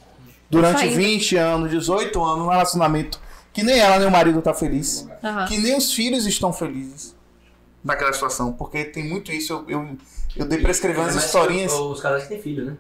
[0.49, 0.95] durante Saindo.
[0.95, 3.19] 20 anos, 18 anos, um relacionamento
[3.58, 5.47] que nem ela nem o marido tá feliz, Aham.
[5.47, 7.16] que nem os filhos estão felizes
[7.84, 9.97] naquela situação, porque tem muito isso, eu, eu,
[10.36, 12.78] eu dei pra escrever umas Mas historinhas, Os casais que têm filho, né?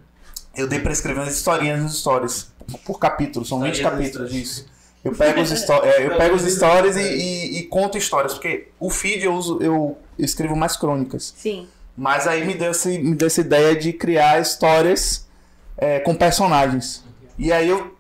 [0.55, 2.51] eu dei pra escrever umas historinhas nos stories,
[2.85, 4.65] por capítulo, são 20 Historinhas nos capítulos disso.
[5.03, 8.67] Eu pego os, histó- é, eu pego os stories e, e- e conto histórias, porque
[8.79, 11.33] o feed eu uso, eu escrevo mais crônicas.
[11.37, 11.67] Sim.
[11.97, 15.25] Mas aí me deu, esse, me deu essa ideia de criar histórias
[15.77, 17.03] é, com personagens.
[17.39, 17.95] E aí eu,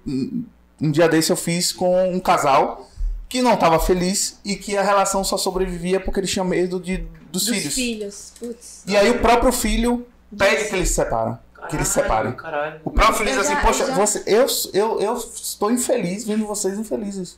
[0.81, 2.87] um dia desse eu fiz com um casal
[3.29, 6.97] que não estava feliz e que a relação só sobrevivia porque eles tinham medo de,
[7.31, 7.73] dos, Dos filhos.
[7.75, 8.33] filhos.
[8.39, 8.83] Putz.
[8.87, 10.07] E aí o próprio filho
[10.37, 11.37] pede que eles se separam.
[11.69, 12.31] Que eles se separem.
[12.33, 12.79] Caralho.
[12.85, 16.45] O próprio filho diz assim, poxa, eu já- você, eu, eu, eu estou infeliz vendo
[16.47, 17.37] vocês infelizes.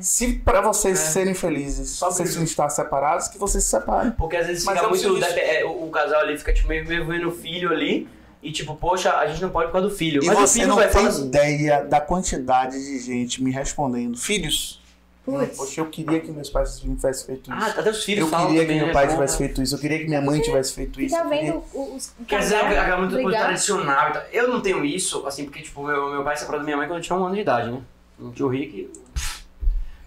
[0.00, 1.04] Se para vocês É.
[1.04, 4.10] serem felizes, Só vocês não estar separados, que vocês se separem.
[4.12, 5.24] Porque às vezes Mas fica eu muito.
[5.24, 8.08] é, o, o casal ali fica tipo, meio, meio vendo o filho ali.
[8.42, 10.22] E tipo, poxa, a gente não pode por causa do filho.
[10.22, 11.26] E Mas o você filho não vai tem falar assim.
[11.26, 14.16] ideia da quantidade de gente me respondendo.
[14.16, 14.80] Filhos,
[15.24, 15.56] Putz.
[15.56, 17.60] poxa, eu queria que meus pais tivessem feito isso.
[17.60, 18.92] Ah, até os filhos eu falam queria que meu né?
[18.92, 19.74] pai tivesse feito isso.
[19.74, 21.16] Eu queria que minha mãe tivesse feito isso.
[21.16, 24.12] Queria- vendo o- os o Quer dizer, aquela muito coisa tradicional.
[24.32, 26.98] Eu não tenho isso, assim, porque, tipo, meu, meu pai separou da minha mãe quando
[26.98, 27.80] eu tinha um ano de idade, né?
[28.20, 28.88] Um tio Rick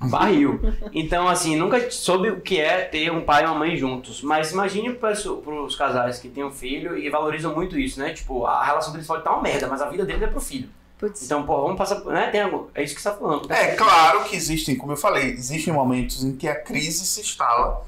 [0.09, 0.59] barril.
[0.93, 4.21] Então, assim, nunca soube o que é ter um pai e uma mãe juntos.
[4.21, 8.11] Mas imagine para os casais que têm um filho e valorizam muito isso, né?
[8.13, 10.69] Tipo, a relação deles pode estar uma merda, mas a vida deles é pro filho.
[10.97, 11.23] Putz.
[11.23, 11.99] Então, pô, vamos passar.
[12.05, 12.27] Né?
[12.31, 13.51] Tem algo, é isso que você tá falando.
[13.51, 17.83] É claro que existem, como eu falei, existem momentos em que a crise se instala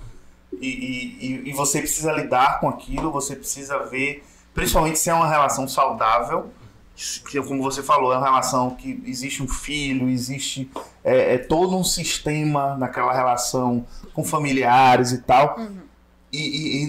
[0.60, 5.14] e, e, e- e você precisa lidar com aquilo, você precisa ver, principalmente se é
[5.14, 6.48] uma relação saudável,
[7.48, 10.70] como você falou, é uma relação que existe um filho, existe
[11.04, 15.58] é, é todo um sistema naquela relação com familiares e tal.
[16.32, 16.38] E,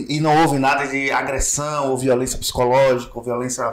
[0.09, 3.71] e- e não houve nada de agressão, ou violência psicológica, ou violência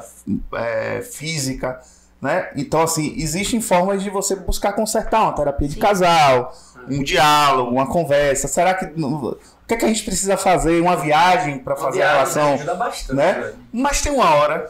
[0.54, 1.80] é, física,
[2.22, 2.50] né?
[2.56, 5.80] Então, assim, existem formas de você buscar consertar uma terapia de Sim.
[5.80, 6.54] casal,
[6.90, 8.48] um diálogo, uma conversa.
[8.48, 8.86] Será que.
[8.86, 10.82] O que é que a gente precisa fazer?
[10.82, 12.54] Uma viagem para fazer a relação?
[12.56, 13.54] Ajuda bastante, né?
[13.72, 14.70] Mas tem uma hora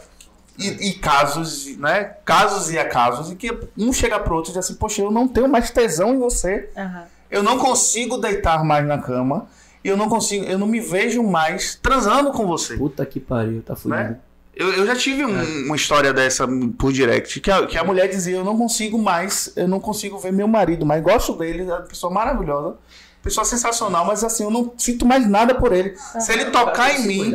[0.68, 2.16] e, e casos, né?
[2.26, 5.12] Casos e a casos em que um chega pro outro e diz assim: Poxa, eu
[5.12, 6.70] não tenho mais tesão em você.
[6.78, 7.04] Aham.
[7.30, 9.48] Eu não consigo deitar mais na cama.
[9.84, 12.78] E eu não consigo, eu não me vejo mais transando com você.
[12.78, 13.96] Puta que pariu, tá fudido.
[14.04, 14.18] Né?
[14.56, 16.46] Eu, eu já tive um- uma história dessa
[16.78, 20.20] por direct, que a, que a mulher dizia, eu não consigo mais, eu não consigo
[20.20, 22.76] ver meu marido, mas gosto dele, é uma pessoa maravilhosa,
[23.24, 25.96] pessoa sensacional, mas assim, eu não sinto mais nada por ele.
[26.20, 27.32] Se ele tocar em mim,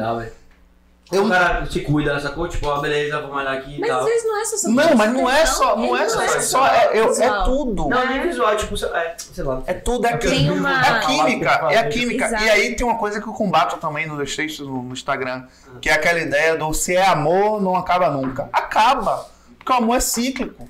[1.12, 2.48] eu O cara se cuida, sacou?
[2.48, 4.00] Tipo, ó, beleza, vou malhar aqui e Mas tal.
[4.00, 6.22] às vezes não é só sobre Não, mas não é só, não Ele é só,
[6.22, 7.88] é só é, eu- é tudo.
[7.88, 9.62] Não, nem visual, tipo, sei- é, sei lá.
[9.66, 12.24] É tudo, é, Tem é uma- a química, é a química.
[12.26, 12.42] Exato.
[12.44, 15.44] E aí tem uma coisa que eu combato também nos textos no, no Instagram,
[15.80, 18.48] que é aquela ideia do se é amor, não acaba nunca.
[18.52, 19.28] Acaba,
[19.58, 20.68] porque o amor é cíclico.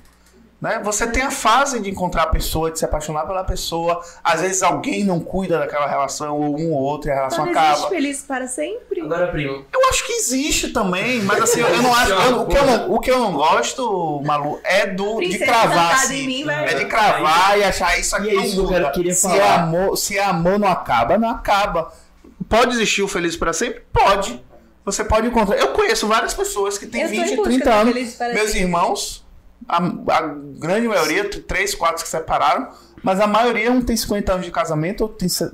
[0.59, 0.81] Né?
[0.83, 4.03] Você tem a fase de encontrar a pessoa, de se apaixonar pela pessoa.
[4.23, 7.51] Às vezes alguém não cuida daquela relação, ou um ou outro, e a relação Não
[7.51, 7.73] acaba.
[7.73, 9.01] existe feliz para sempre.
[9.01, 12.11] Agora, primo, Eu acho que existe também, mas assim, eu, não acho.
[12.11, 15.93] eu- o, que eu não, o que eu não gosto, Malu, é do, de cravar
[15.93, 16.23] assim.
[16.23, 16.71] em mim, vai.
[16.71, 19.21] É de cravar e achar isso aqui E é isso que não eu queria se,
[19.21, 19.35] falar.
[19.37, 21.93] É amor, se é amor não acaba, não acaba.
[22.49, 23.83] Pode existir o Feliz para sempre?
[23.93, 24.43] Pode.
[24.83, 25.55] Você pode encontrar.
[25.57, 27.93] Eu conheço várias pessoas que têm Eu tô em 20, busca 30 do anos.
[27.93, 28.59] Meus sempre.
[28.61, 29.26] irmãos,
[29.67, 30.21] a, a
[30.59, 32.69] grande maioria, três, quatro que separaram,
[33.03, 35.49] mas a maioria um tem 50 anos de casamento, outro tem se-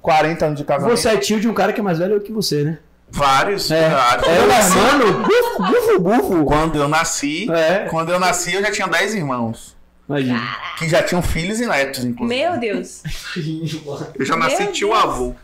[0.00, 0.96] 40 anos de casamento.
[0.96, 2.78] você é tio de um cara que é mais velho que você, né?
[3.10, 3.70] Vários.
[3.70, 3.88] É.
[3.90, 4.26] vários.
[4.28, 6.44] É, Eu nasci- mano, bufo, bufo, bufo.
[6.44, 7.86] Quando eu nasci, É.
[7.90, 9.73] quando eu nasci, eu já tinha 10 irmãos.
[10.08, 10.40] Imagina.
[10.78, 12.40] Que já tinham filhos e netos, inclusive.
[12.40, 13.02] Meu Deus.
[14.18, 15.02] Eu já nasci Meu tio Deus.
[15.02, 15.34] avô.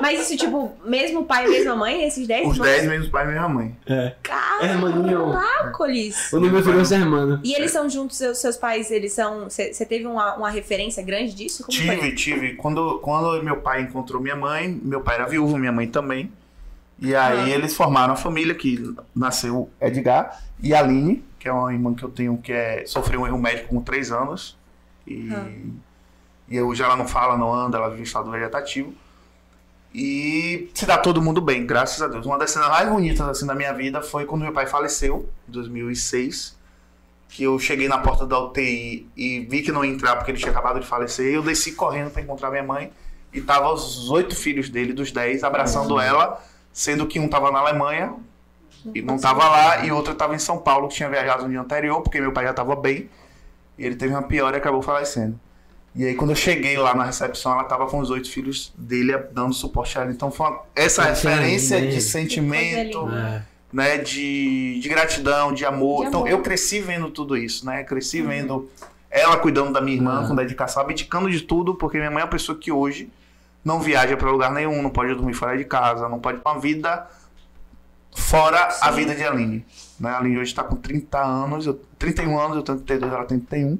[0.00, 2.70] Mas isso, tipo, mesmo pai e mesma mãe, esses 10 Os irmãos?
[2.70, 3.76] 10 mesmos pai e mesma mãe.
[3.86, 4.14] É.
[4.22, 5.32] Caraca, Hermaninho.
[5.72, 6.32] Colis.
[6.32, 7.38] O número foi seu irmão.
[7.44, 9.44] E eles são juntos, seus, seus pais, eles são.
[9.50, 11.64] Você teve uma, uma referência grande disso?
[11.64, 12.14] Como Tive, foi?
[12.14, 12.54] tive.
[12.54, 16.32] Quando, quando meu pai encontrou minha mãe, meu pai era viúvo, minha mãe também.
[16.98, 17.54] E aí Ah.
[17.56, 22.04] eles formaram a família que nasceu Edgar e a Aline, que é uma irmã que
[22.04, 24.56] eu tenho que é, sofreu um erro médico com 3 anos.
[25.06, 25.46] E, Ah.
[26.48, 28.94] e hoje ela não fala, não anda, ela vive em estado vegetativo.
[29.92, 32.24] E se dá todo mundo bem, graças a Deus.
[32.24, 35.52] Uma das cenas mais bonitas assim da minha vida foi quando meu pai faleceu, em
[35.52, 36.56] 2006.
[37.28, 40.38] Que eu cheguei na porta da UTI e vi que não ia entrar porque ele
[40.38, 41.32] tinha acabado de falecer.
[41.32, 42.92] Eu desci correndo para encontrar minha mãe
[43.32, 46.40] e tava os oito filhos dele, dos dez, abraçando ela,
[46.72, 48.14] sendo que um tava na Alemanha
[48.94, 51.60] e não tava lá e outro tava em São Paulo, que tinha viajado no dia
[51.60, 53.08] anterior, porque meu pai já tava bem.
[53.78, 55.38] E ele teve uma pior e acabou falecendo.
[55.94, 59.16] E aí, quando eu cheguei lá na recepção, ela tava com os oito filhos dele
[59.32, 60.10] dando suporte a ela.
[60.12, 63.42] Então, foi uma- essa referência de sentimento, É.
[63.72, 66.02] né, de, de gratidão, de amor.
[66.02, 66.30] De então, amor.
[66.30, 67.82] eu cresci vendo tudo isso, né?
[67.84, 68.68] Cresci vendo
[69.10, 70.28] ela cuidando da minha irmã Uhum.
[70.28, 73.10] com dedicação, abdicando de tudo, porque minha mãe é uma pessoa que hoje
[73.64, 76.60] não viaja pra lugar nenhum, não pode dormir fora de casa, não pode ter uma
[76.60, 77.06] vida
[78.14, 78.92] fora a Sim.
[78.96, 79.64] vida de Aline.
[79.98, 80.10] Né?
[80.10, 83.38] A Aline hoje tá com 30 anos, eu, 31 anos, eu tenho 32, ela tem
[83.38, 83.78] 31.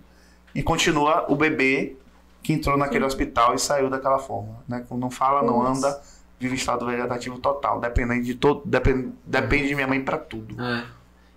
[0.55, 1.97] E continua o bebê
[2.43, 4.57] que entrou naquele hospital e saiu daquela forma.
[4.69, 4.85] Né?
[4.91, 5.89] Não fala, não Nossa.
[5.89, 6.01] anda,
[6.39, 7.81] vive em estado vegetativo total.
[7.81, 10.61] Dependendo de todo, depende, depende de minha mãe pra tudo.
[10.63, 10.85] É.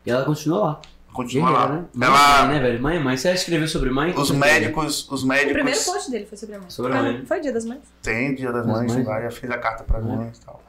[0.05, 0.81] E ela continua lá.
[1.13, 1.75] Continua Guerreira, lá.
[1.75, 1.85] né?
[1.93, 2.81] Mãe, Ela, mãe, né, velho?
[2.81, 3.15] Mãe, mãe.
[3.17, 4.11] Você escreveu sobre mãe?
[4.17, 6.69] os médicos, os O primeiro médicos post dele foi sobre a mãe.
[6.71, 7.25] Sobre a Foi- mãe.
[7.27, 7.81] Foi dia das mães.
[8.01, 9.05] tem Dia das Das Mães, mães.
[9.05, 10.63] lá, já fez a carta para as mães e tal.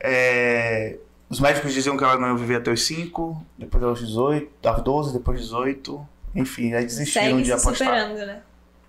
[0.00, 0.98] É,
[1.28, 4.82] os médicos diziam que ela não ia viver até os 5, depois aos 18, aos
[4.82, 6.06] 12, depois 18.
[6.34, 7.74] Enfim, aí desistiram de apostar.
[7.76, 8.42] superando, né?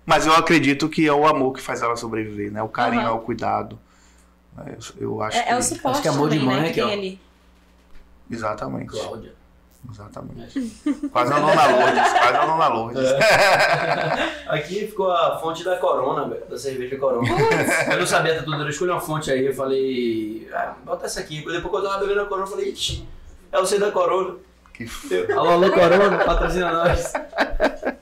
[0.04, 2.62] Mas eu acredito que é o amor que faz ela sobreviver, né?
[2.62, 3.10] O carinho, Aham.
[3.10, 3.78] é o cuidado.
[4.66, 5.64] É, Eu, eu acho É, é o que...
[5.64, 6.92] suporte acho que amor de também, mãe né, é que que, tem ó.
[6.92, 7.20] ali.
[8.30, 8.90] Exatamente.
[8.90, 9.34] Cláudia.
[9.90, 10.60] Exatamente.
[11.12, 13.10] Quase a Dona Lourdes, quase a Dona Lourdes.
[14.48, 16.44] Aqui ficou a fonte da Corona, velho.
[16.46, 17.28] Da cerveja Corona.
[17.90, 18.62] eu não sabia tá tudo.
[18.62, 19.46] Eu escolhi uma fonte aí.
[19.46, 21.36] Eu falei, ah, bota essa aqui.
[21.44, 23.06] Depois que eu tava bebendo a Corona, eu falei, ixi,
[23.52, 24.36] é o C da Corona.
[24.74, 27.12] Que Eu, alô, alô, Corona, patrocina nós.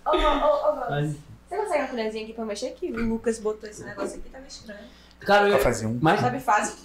[0.07, 1.27] Ô, ô, ô.
[1.49, 2.71] Você consegue uma colherzinha aqui pra mexer?
[2.73, 4.81] Que o Lucas botou esse negócio aqui, tava estranho.
[5.21, 5.99] Cara, eu um.
[6.01, 6.77] mas Sabe fase?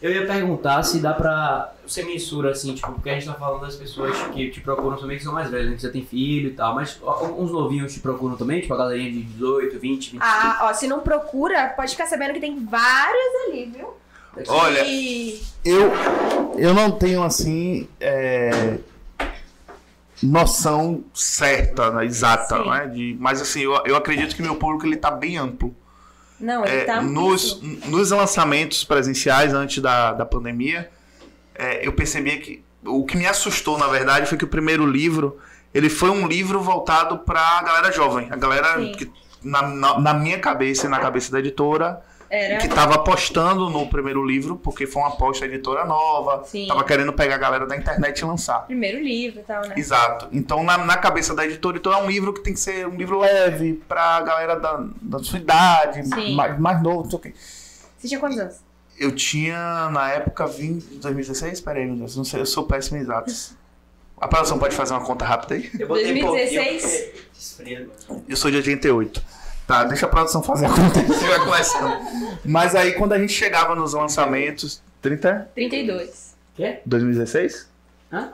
[0.00, 1.72] Eu ia perguntar se dá pra.
[1.86, 5.16] Você mensura assim, tipo, porque a gente tá falando das pessoas que te procuram também,
[5.16, 5.76] que são mais velhas, né?
[5.76, 6.74] Que já tem filho e tal.
[6.74, 7.00] Mas
[7.38, 10.18] uns novinhos te procuram também, tipo a galerinha de 18, 20, 25.
[10.20, 13.94] Ah, ó, se não procura, pode ficar sabendo que tem vários ali, viu?
[14.48, 15.40] Olha, E...
[15.64, 15.90] eu,
[16.58, 18.78] eu não tenho assim é,
[20.22, 22.68] noção certa, né, exata, Sim.
[22.68, 22.86] né?
[22.86, 25.74] De, mas assim, eu, eu acredito que meu público ele tá bem amplo.
[26.38, 27.00] Não, ele É, tá...
[27.02, 30.90] nos, nos lançamentos presenciais antes da, da pandemia,
[31.54, 35.38] é, eu percebi que o que me assustou, na verdade, foi que o primeiro livro
[35.74, 38.92] ele foi um livro voltado para a galera jovem, a galera Sim.
[38.92, 39.10] que
[39.42, 42.58] na, na, na minha cabeça e na cabeça da editora Era...
[42.58, 46.66] que tava apostando no primeiro livro, porque foi uma aposta editora nova, Sim.
[46.66, 48.66] tava querendo pegar a galera da internet e lançar.
[48.66, 49.74] Primeiro livro e tal, né?
[49.76, 50.28] Exato.
[50.32, 52.96] Então, na, na cabeça da editora, então é um livro que tem que ser um
[52.96, 56.34] livro leve pra galera da, da sua idade, Sim.
[56.34, 57.34] mais, mais novo, não sei o quê.
[57.98, 58.56] Você tinha quantos anos?
[58.98, 61.60] Eu tinha, na época, 20, 2016?
[61.60, 63.54] Peraí, meu Deus, não sei, eu sou péssimo em exatos.
[64.18, 65.70] A produção pode fazer uma conta rápida aí?
[65.78, 66.82] Eu botei 2016.
[66.82, 68.24] pouquinho porque esfria, mano.
[68.26, 69.22] Eu sou de 88.
[69.66, 72.38] Tá, deixa a produção fazer a conta aí, você vai começando.
[72.44, 74.80] Mas aí, quando a gente chegava nos lançamentos...
[75.02, 75.50] 30?
[75.54, 76.34] 32.
[76.56, 76.80] Quê?
[76.86, 77.68] 2016?
[78.12, 78.30] Hã?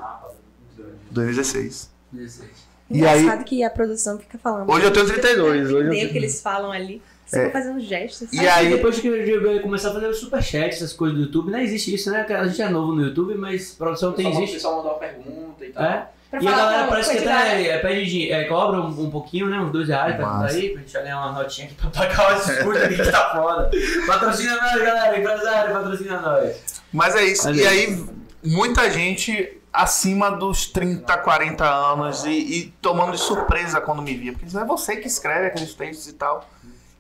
[1.10, 1.90] 2016.
[2.12, 2.50] 16.
[2.90, 4.70] E aí- Engraçado que a produção fica falando.
[4.70, 7.02] Hoje eu tenho 32, hoje eu tenho- o que eles falam ali.
[7.26, 7.46] Você É.
[7.46, 8.30] fica fazendo gestos.
[8.32, 11.58] E aí, Depois que eu começar a fazer o superchat, essas coisas do YouTube, não
[11.58, 12.26] existe isso, né?
[12.28, 14.54] A gente é novo no YouTube, mas produção tem Só o existe.
[14.56, 15.82] pessoal mandar uma pergunta e tal.
[15.82, 16.08] É?
[16.40, 19.58] E a galera parece que até é, pede, de- é, cobra um, um pouquinho, né?
[19.58, 20.56] Uns dois reais pra Massa.
[20.56, 23.30] aí, pra gente já ganhar uma notinha aqui pra pagar os custos aqui que tá
[23.32, 23.70] foda.
[24.06, 26.56] Patrocina nós, galera, empresário, patrocina nós.
[26.92, 27.44] mas é isso.
[27.48, 28.06] Mas E é aí,
[28.42, 34.32] muita gente acima dos 30, 40 anos e, e tomando de surpresa quando me via.
[34.32, 36.48] Porque não é você que escreve aqueles textos e tal.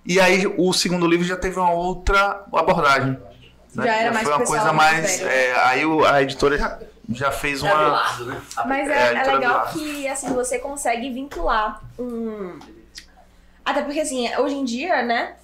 [0.04, 3.12] E aí, o segundo livro já teve uma outra abordagem.
[3.74, 3.84] né?
[3.86, 6.78] Já era mais foi uma coisa pessoal mais é, aí o- a editora já,
[7.10, 7.74] já fez É uma.
[7.74, 8.42] Abelardo, né?
[8.66, 12.58] Mas É, é, é legal que assim você consegue vincular um.
[13.64, 15.34] Até porque assim, hoje em dia, né?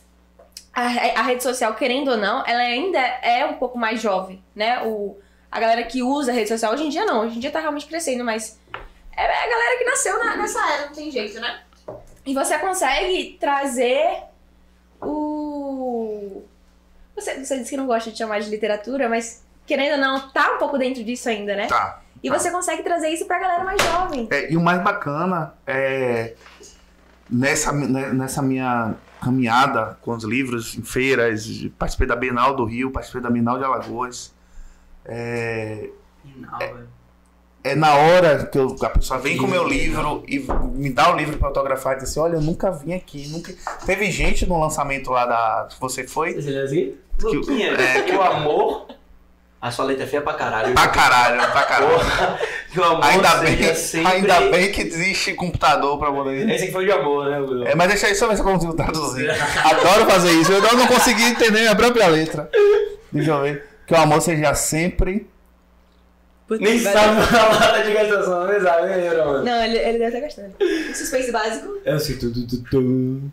[0.72, 4.82] A, a rede social, querendo ou não, ela ainda é um pouco mais jovem, né?
[4.84, 5.18] O,
[5.50, 7.58] a galera que usa a rede social, hoje em dia não, hoje em dia tá
[7.60, 8.58] realmente crescendo, mas
[9.16, 11.60] é a galera que nasceu na- nessa era, não tem jeito, né?
[12.24, 14.22] E você consegue trazer
[15.02, 16.42] o.
[17.16, 20.54] Você, você disse que não gosta de chamar de literatura, mas querendo ou não, tá
[20.54, 21.66] um pouco dentro disso ainda, né?
[21.68, 22.00] Tá.
[22.22, 22.36] E Tá.
[22.38, 24.26] você consegue trazer isso pra galera mais jovem.
[24.30, 26.34] É, e o mais bacana é
[27.30, 31.46] nessa, né, nessa minha caminhada com os livros em feiras,
[31.78, 34.34] participei da Bienal do Rio, participei da Bienal de Alagoas.
[35.04, 35.90] É,
[36.36, 36.88] Não, velho.
[37.64, 40.38] é na hora que eu- a pessoa vem com o meu livro e
[40.74, 43.28] me dá o livro para autografar e diz assim: Olha, eu nunca vim aqui.
[43.28, 43.52] Nunca...
[43.86, 45.68] Teve gente no lançamento lá da.
[45.80, 46.34] Você foi?
[46.34, 46.98] Você leu aqui?
[47.46, 48.86] Que é, que o amor.
[49.60, 50.72] A sua letra é feia pra caralho.
[50.72, 51.94] Pra caralho, pra caralho.
[51.94, 52.38] Porra,
[52.70, 54.12] que o amor Ainda seja bem, sempre...
[54.12, 56.48] ainda bem que existe computador pra poder.
[56.48, 57.66] Esse aqui foi de amor, né, Will?
[57.66, 59.28] É, mas deixa aí só ver se eu consigo traduzir.
[59.30, 60.52] Adoro fazer isso.
[60.52, 62.48] Eu não consegui entender minha própria letra.
[63.10, 63.66] Deixa eu ver.
[63.84, 65.28] Que o amor seja sempre.
[66.48, 69.44] Nem sabe falar lata de gastação, nem sabe, né, mano?
[69.44, 70.54] Não, ele, ele deve estar gostando.
[70.62, 71.78] Um suspense básico.
[71.84, 73.30] Eu sei tudo, tudo.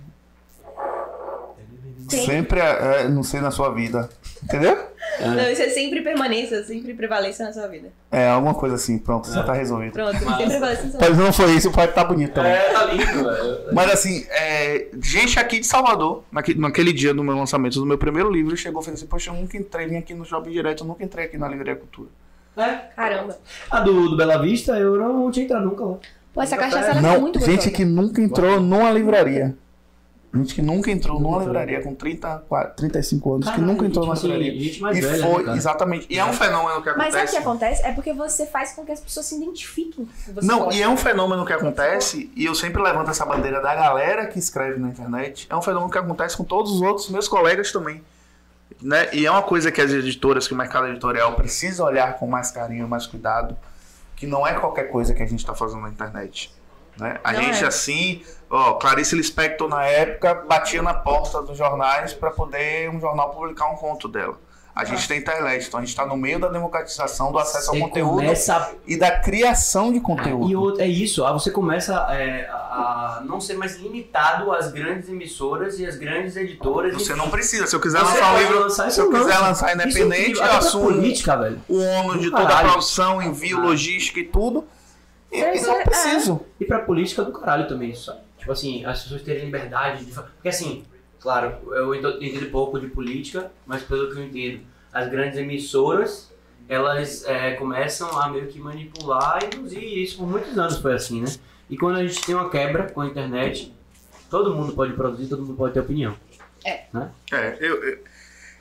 [2.09, 4.09] Sempre, é, não sei, na sua vida.
[4.43, 4.77] Entendeu?
[5.19, 7.89] Não, isso é sempre permanência, sempre prevaleça na sua vida.
[8.11, 9.93] É, alguma coisa assim, pronto, já tá resolvido.
[9.93, 10.37] Pronto, Massa.
[10.37, 11.09] sempre prevaleça na sua vida.
[11.09, 12.51] Mas não foi isso, pode estar bonito também.
[12.51, 13.59] É, tá lindo, velho.
[13.73, 17.97] Mas assim, é, gente aqui de Salvador, naquele, naquele dia do meu lançamento do meu
[17.97, 20.83] primeiro livro, chegou e falou assim, poxa, eu nunca entrei, vim aqui no Shopping Direto,
[20.83, 22.09] eu nunca entrei aqui na Livraria Cultura.
[22.57, 22.75] É.
[22.95, 23.37] Caramba.
[23.69, 25.97] A do, do Bela Vista, eu não tinha entrado nunca lá.
[26.33, 26.97] Pô, essa cachaça foi.
[26.97, 27.71] ela é Não, muito gente gostosa.
[27.71, 29.55] que nunca entrou numa livraria.
[30.35, 34.05] Gente que nunca entrou numa livraria com 30, 40, 35 anos, que Caralho, nunca entrou
[34.05, 34.59] numa livraria.
[34.61, 35.57] gente mais E velha, foi, né, cara?
[35.57, 36.07] exatamente.
[36.09, 37.37] E é um fenômeno que Mas sabe o que acontece.
[37.37, 37.85] acontece?
[37.87, 40.05] É porque você faz com que as pessoas se identifiquem.
[40.25, 40.79] com Você Não, gosta.
[40.79, 44.37] e é um fenômeno que acontece, e eu sempre levanto essa bandeira da galera que
[44.37, 45.47] escreve na internet.
[45.49, 48.01] É um fenômeno que acontece com todos os outros meus colegas também.
[48.81, 49.07] Né?
[49.13, 52.51] E é uma coisa que as editoras, que o mercado editorial precisa olhar com mais
[52.51, 53.55] carinho, mais cuidado,
[54.15, 56.51] que não é qualquer coisa que a gente está fazendo na internet.
[56.97, 57.19] Né?
[57.23, 57.67] A Não gente, é.
[57.67, 58.21] assim,
[58.55, 63.67] ó, Clarice Lispector, na época, batia na porta dos jornais para poder um jornal publicar
[63.69, 64.37] um conto dela.
[64.75, 67.75] A gente tem internet, então a gente está no meio da democratização do acesso ao
[67.75, 70.49] Você conteúdo começa e da criação de conteúdo.
[70.49, 75.07] E outro, é isso, ah, você começa é, a não ser mais limitado às grandes
[75.07, 76.93] emissoras e às grandes editoras.
[76.93, 77.21] Você enfim.
[77.21, 77.65] não precisa.
[77.67, 79.47] Se eu quiser Você lançar um livro, lançar, se eu isso quiser lança.
[79.47, 81.61] lançar Isso é independente, incrível, eu assumo política, velho.
[81.69, 83.69] o ônus de toda a produção, envio, Caralho.
[83.71, 84.67] logística e tudo.
[85.31, 86.41] E, e não ser- preciso.
[86.59, 88.24] E pra política do caralho também, isso, sabe?
[88.45, 90.27] Tipo assim, as pessoas terem liberdade de falar.
[90.27, 90.83] Porque assim,
[91.19, 94.61] claro, eu entendo pouco de política, mas pelo que eu entendo,
[94.93, 96.31] as grandes emissoras,
[96.69, 101.23] elas é, começam a meio que manipular e induzir isso por muitos anos foi assim,
[101.23, 101.35] né?
[101.67, 103.73] E quando a gente tem uma quebra com a internet,
[104.29, 106.15] todo mundo pode produzir, todo mundo pode ter opinião.
[107.31, 107.99] É, eu, eu,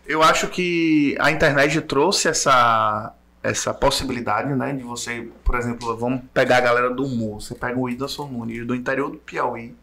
[0.07, 3.15] eu acho que a internet trouxe essa,
[3.45, 4.73] essa possibilidade, né?
[4.73, 7.41] De você, por exemplo, vamos pegar a galera do humor.
[7.43, 9.77] Você pega o Whindersson Nunes, do interior do Piauí,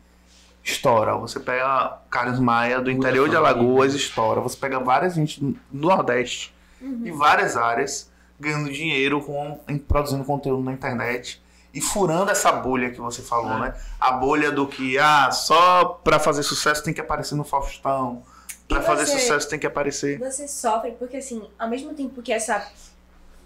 [0.63, 1.15] estoura.
[1.17, 4.41] Você pega Carlos Maia, do interior de Alagoas, estoura.
[4.41, 7.03] Você pega várias gente do Nordeste, Uhum.
[7.05, 8.09] em várias áreas,
[8.39, 11.39] ganhando dinheiro com, em, produzindo conteúdo na internet.
[11.73, 13.59] E furando essa bolha que você falou, É.
[13.59, 13.73] né?
[13.99, 18.23] A bolha do que, ah, só pra fazer sucesso tem que aparecer no Faustão.
[18.67, 20.17] Pra E fazer sucesso tem que aparecer.
[20.19, 22.65] Você sofre porque, assim, ao mesmo tempo que essa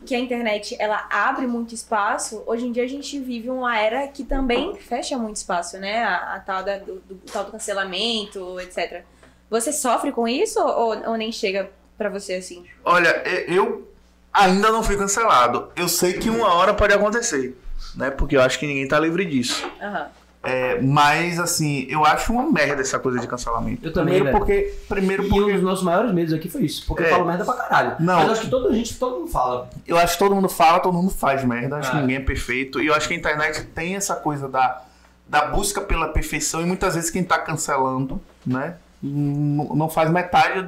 [0.06, 4.08] que a internet ela abre muito espaço, hoje em dia a gente vive uma era
[4.08, 6.04] que também fecha muito espaço, né?
[6.04, 9.04] A, a tal da, do, do tal do cancelamento, etc.
[9.50, 12.66] Você sofre com isso ou, ou nem chega pra você assim?
[12.84, 13.92] Olha, eu
[14.34, 15.72] ainda não fui cancelado.
[15.76, 17.58] Eu sei que uma hora pode acontecer,
[17.96, 18.12] né?
[18.12, 19.70] Porque eu acho que ninguém tá livre disso.
[19.82, 20.10] Aham.
[20.46, 23.86] É, mas, assim, eu acho uma merda essa coisa de cancelamento.
[23.86, 24.38] Eu também, Primeiro velho.
[24.38, 24.74] porque.
[24.88, 25.54] Primeiro E um porque.
[25.54, 27.08] dos nossos maiores medos aqui foi isso, porque É.
[27.08, 27.96] eu falo merda pra caralho.
[28.00, 28.16] Não.
[28.16, 29.70] Mas eu acho que toda gente, todo mundo fala.
[29.88, 31.78] Eu acho que todo mundo fala, todo mundo faz merda.
[31.78, 32.02] Acho que Ah.
[32.02, 32.82] ninguém é perfeito.
[32.82, 34.82] E eu acho que a internet tem essa coisa da,
[35.28, 36.62] da busca pela perfeição.
[36.62, 38.76] E muitas vezes quem tá cancelando, né?
[39.02, 40.68] Não faz metade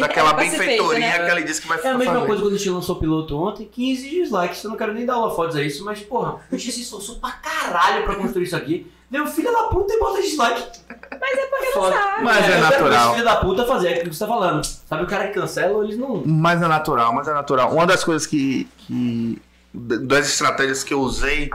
[0.00, 1.24] daquela feito, benfeitoria né?
[1.24, 2.26] que ele disse que vai É a mesma fazer.
[2.26, 4.64] coisa quando a gente lançou o piloto ontem, 15 dislikes.
[4.64, 7.32] Eu não quero nem dar holofotes a isso, mas porra, a gente se esforçou pra
[7.32, 8.90] caralho pra construir isso aqui.
[9.10, 10.80] Deu filho da puta e bota dislike.
[10.88, 12.24] Mas é porque não sabe.
[12.24, 13.12] Mas é ver natural.
[13.12, 14.64] filho da puta fazer aquilo que você tá falando.
[14.64, 16.22] Sabe o cara que cancela, eles não.
[16.26, 17.72] Mas é natural, mas é natural.
[17.72, 19.40] Uma das coisas que, que.
[19.72, 21.50] das estratégias que eu usei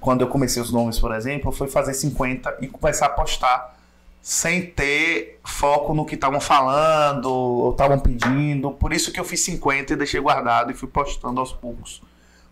[0.00, 3.73] quando eu comecei os nomes, por exemplo, foi fazer 50 e começar a postar
[4.24, 8.70] sem ter foco no que estavam falando ou estavam pedindo.
[8.70, 12.00] Por isso que eu fiz 50 e deixei guardado e fui postando aos poucos.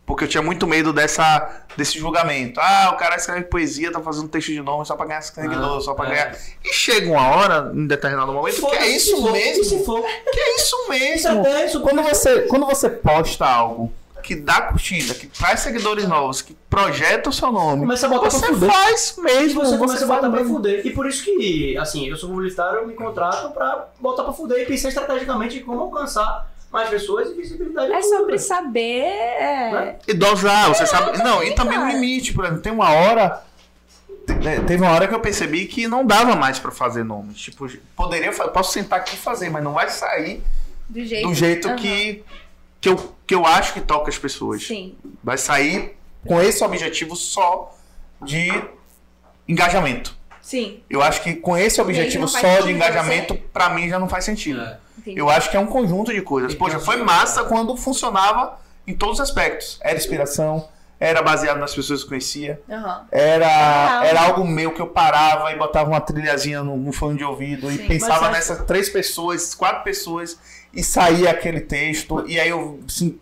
[0.04, 2.60] Porque eu tinha muito medo dessa, desse julgamento.
[2.60, 5.94] Ah, o cara escreve poesia, tá fazendo texto de nome só pra ganhar seguidor, só
[5.94, 6.10] pra é.
[6.10, 6.38] ganhar.
[6.62, 9.64] E chega uma hora, em determinado momento, que é isso for, mesmo.
[10.30, 11.42] Que é isso mesmo.
[11.64, 11.80] isso.
[11.80, 13.90] Quando você, quando você posta algo
[14.22, 18.28] que dá curtida, que traz seguidores novos, que projeta o seu nome, Começa a botar
[18.28, 18.70] pra você fuder.
[18.70, 19.64] faz mesmo.
[19.64, 20.54] você começa a botar pra mesmo.
[20.54, 20.86] fuder.
[20.86, 24.62] E por isso que, assim, eu sou publicitário, eu me contrato pra botar pra fuder
[24.62, 27.92] e pensar estrategicamente em como alcançar mais pessoas e visibilidade.
[27.92, 29.02] É sobre saber.
[29.04, 29.96] é, Né?
[30.08, 31.18] E dosar, você sabe.
[31.18, 33.42] Não, e também, o limite, por exemplo, tem uma hora.
[34.42, 37.38] né, Teve uma hora que eu percebi que não dava mais pra fazer nomes.
[37.38, 40.42] Tipo, poderia, posso sentar aqui e fazer, mas não vai sair
[40.88, 41.76] Do jeito, do jeito Aham.
[41.76, 42.24] que,
[42.80, 44.66] que, eu, que eu acho que toca as pessoas.
[44.66, 44.96] Sim.
[45.22, 45.96] Vai sair
[46.26, 47.76] com esse objetivo só
[48.20, 48.50] de
[49.48, 50.16] engajamento.
[50.40, 50.82] Sim.
[50.90, 54.60] Eu acho que com esse objetivo só de engajamento, pra mim já não faz sentido.
[54.60, 54.78] É.
[55.06, 56.54] Eu acho que é um conjunto de coisas.
[56.54, 59.78] Poxa, foi massa quando funcionava em todos os aspectos.
[59.82, 60.68] Era inspiração,
[60.98, 63.06] era baseado nas pessoas que eu conhecia, Aham.
[63.10, 67.24] era, era algo meu que eu parava e botava uma trilhazinha no, no fone de
[67.24, 67.88] ouvido e Sim.
[67.88, 70.38] pensava Mas nessas três pessoas, quatro pessoas
[70.72, 73.18] e saía aquele texto e aí eu, assim,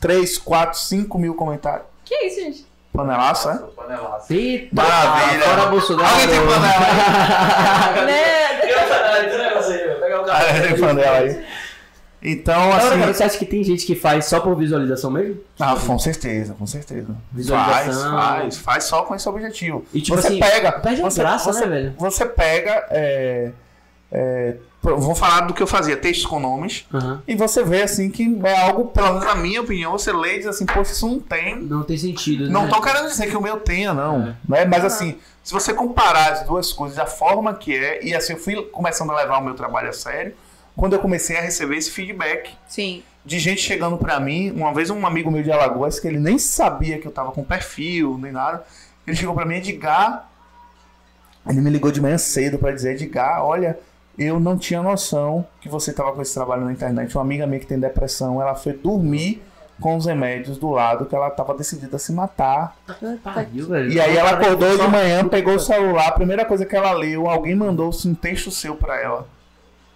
[0.00, 1.86] três, quatro, cinco mil comentários.
[2.04, 2.66] Que é isso, gente?
[2.92, 3.58] Panelaço, é?
[3.76, 4.32] Panelaço.
[4.32, 5.42] Eita, Maravilha.
[5.44, 6.08] Fora Bolsonaro.
[6.08, 8.04] Alguém tem panela?
[8.06, 8.48] Né?
[8.60, 11.44] Tem negócio aí, Pegar o tem panela aí.
[12.20, 12.98] Então, assim.
[12.98, 15.40] cara, você acha que tem gente que faz só por visualização mesmo?
[15.60, 17.06] Ah, com certeza, com certeza.
[17.06, 18.12] Faz, Visualização.
[18.18, 19.84] faz, faz só com esse objetivo.
[19.94, 20.72] E, tipo você assim, pega.
[20.72, 21.94] perde você, graça, você, né, velho?
[21.96, 22.86] Você pega.
[22.90, 23.52] É,
[24.10, 26.86] é, vou falar do que eu fazia, textos com nomes.
[26.92, 27.22] Aham.
[27.26, 30.38] E você vê assim que é algo, pelo menos na minha opinião, você lê e
[30.38, 31.60] diz assim, poxa, isso não tem.
[31.62, 32.70] Não tem sentido, Não né?
[32.70, 34.28] tô querendo dizer que o meu tenha, não.
[34.28, 34.36] É.
[34.48, 34.64] Né?
[34.64, 38.38] Mas assim, se você comparar as duas coisas, a forma que é, e assim, eu
[38.38, 40.34] fui começando a levar o meu trabalho a sério,
[40.74, 43.02] quando eu comecei a receber esse feedback Sim.
[43.24, 46.38] de gente chegando pra mim, uma vez um amigo meu de Alagoas, que ele nem
[46.38, 48.64] sabia que eu tava com perfil, nem nada,
[49.06, 50.28] ele chegou pra mim, Edgar,
[51.48, 53.78] ele me ligou de manhã cedo pra dizer, Edgar, olha,
[54.18, 57.14] eu não tinha noção que você tava com esse trabalho na internet.
[57.16, 59.42] Uma amiga minha que tem depressão, ela foi dormir
[59.80, 62.76] com os remédios do lado, que ela tava decidida a se matar.
[63.22, 63.92] Pariu, velho.
[63.92, 67.28] E aí ela acordou de manhã, pegou o celular, a primeira coisa que ela leu,
[67.28, 69.28] alguém mandou um texto seu pra ela.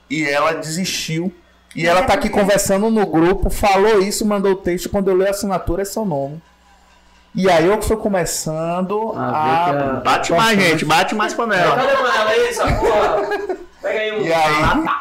[0.09, 1.35] E ela desistiu.
[1.75, 5.17] E ela é tá aqui conversando no grupo, falou isso, mandou o texto, quando eu
[5.17, 6.41] leio a assinatura é seu nome.
[7.35, 9.65] E aí eu fui começando a...
[9.71, 11.75] que a- Bate mais, gente, bate mais panela.
[11.77, 13.57] Cadê a panela aí, essa porra?
[13.83, 14.23] Pega aí um.
[14.25, 14.61] E aí?
[14.63, 15.01] lata.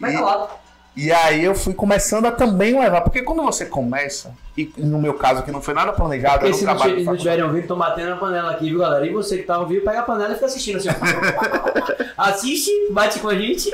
[0.00, 0.66] Pega E- a lata.
[0.98, 5.12] E aí eu fui começando a também levar, porque quando você começa, e no meu
[5.12, 7.66] caso que não foi nada planejado, Porque era um se não, se não tiverem ouvindo,
[7.68, 9.06] tô batendo na panela aqui, viu, galera?
[9.06, 10.88] E você que tá ouvindo, pega a panela e fica assistindo assim.
[12.16, 13.70] Assiste, bate com a gente.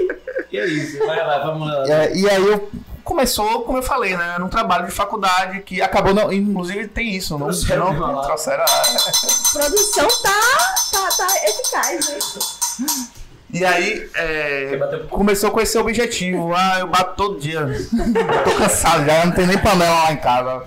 [0.51, 0.99] E é isso.
[1.07, 1.84] Vai lá, vamos lá.
[1.88, 2.68] É, e aí eu
[3.05, 4.32] começou, como eu falei, né?
[4.34, 8.11] Era um trabalho de faculdade que acabou, não, inclusive tem isso, não, Trouxeram não, uma
[8.16, 8.22] lá.
[8.26, 10.40] trouxeram a- Produção tá,
[10.90, 13.07] tá, tá eficaz, né?
[13.53, 14.78] E aí é,
[15.11, 16.55] começou com esse objetivo.
[16.55, 17.61] Ah, eu bato todo dia.
[17.61, 20.62] Eu tô cansado já, não tem nem panela lá em casa.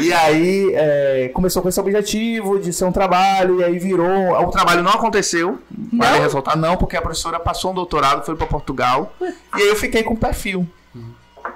[0.00, 4.32] E aí é, começou com esse objetivo de ser um trabalho, e aí virou.
[4.42, 5.58] O trabalho não aconteceu,
[5.92, 6.22] vale Não?
[6.24, 9.12] ressaltar, não, porque a professora passou um doutorado, foi para Portugal.
[9.20, 9.26] E
[9.62, 10.66] aí eu fiquei com o perfil.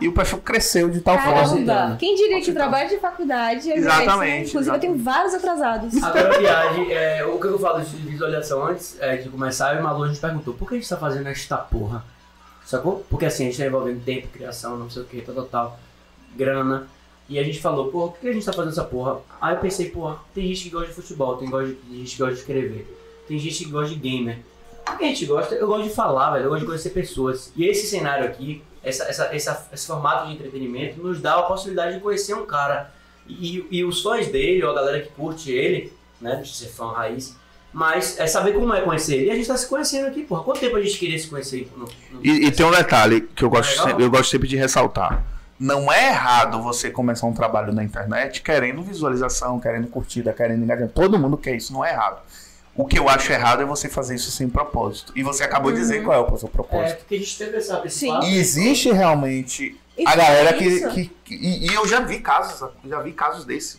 [0.01, 1.43] E o perfil cresceu de tal forma.
[1.43, 1.97] Caramba!
[1.99, 6.03] Quem diria que o trabalho de faculdade é Exatamente, Inclusive, eu tenho vários atrasados.
[6.03, 9.81] Agora, viagem, é, o que eu falo de visualização antes é, de começar, eu e
[9.81, 12.05] o Malu, a gente perguntou, por que a gente tá fazendo esta porra?
[12.65, 13.05] Sacou?
[13.09, 15.81] Porque assim, a gente tá envolvendo tempo, criação, não sei o que, tal, tal, tal,
[16.37, 16.89] grana.
[17.29, 19.19] E a gente falou, pô, por que a gente tá fazendo essa porra?
[19.41, 22.13] Aí eu pensei, pô, tem gente que gosta de futebol, tem gosta de- tem gente
[22.13, 24.39] que gosta de escrever, tem gente que gosta de gamer.
[24.93, 25.55] O que a gente gosta?
[25.57, 27.53] Eu gosto de falar, velho, eu gosto de conhecer pessoas.
[27.57, 31.95] E esse cenário aqui, essa, essa, essa- esse formato de entretenimento, nos dá a possibilidade
[31.97, 32.91] de conhecer um cara.
[33.29, 36.93] E, e os fãs dele, ou a galera que curte ele, né, de ser fã
[36.93, 37.35] raiz,
[37.73, 39.27] mas é saber como é conhecer ele.
[39.27, 40.45] E a gente tá se conhecendo aqui, porra.
[40.45, 41.71] Quanto tempo a gente queria se conhecer?
[41.77, 44.57] No, no- E, e tem um detalhe que eu gosto, sempre, eu gosto sempre de
[44.57, 45.25] ressaltar.
[45.59, 50.95] Não é errado você começar um trabalho na internet querendo visualização, querendo curtida, querendo engajamento.
[50.95, 52.21] Todo mundo quer isso, não é errado.
[52.77, 55.13] O que eu acho errado é você fazer isso sem propósito.
[55.17, 56.99] E você acabou de dizer qual é o seu É, propósito.
[56.99, 58.09] porque a gente teve essa esse Sim.
[58.13, 58.27] papo.
[58.27, 62.69] E existe realmente E a galera que, que, que- e, e eu já vi casos,
[62.85, 63.79] já vi casos desse.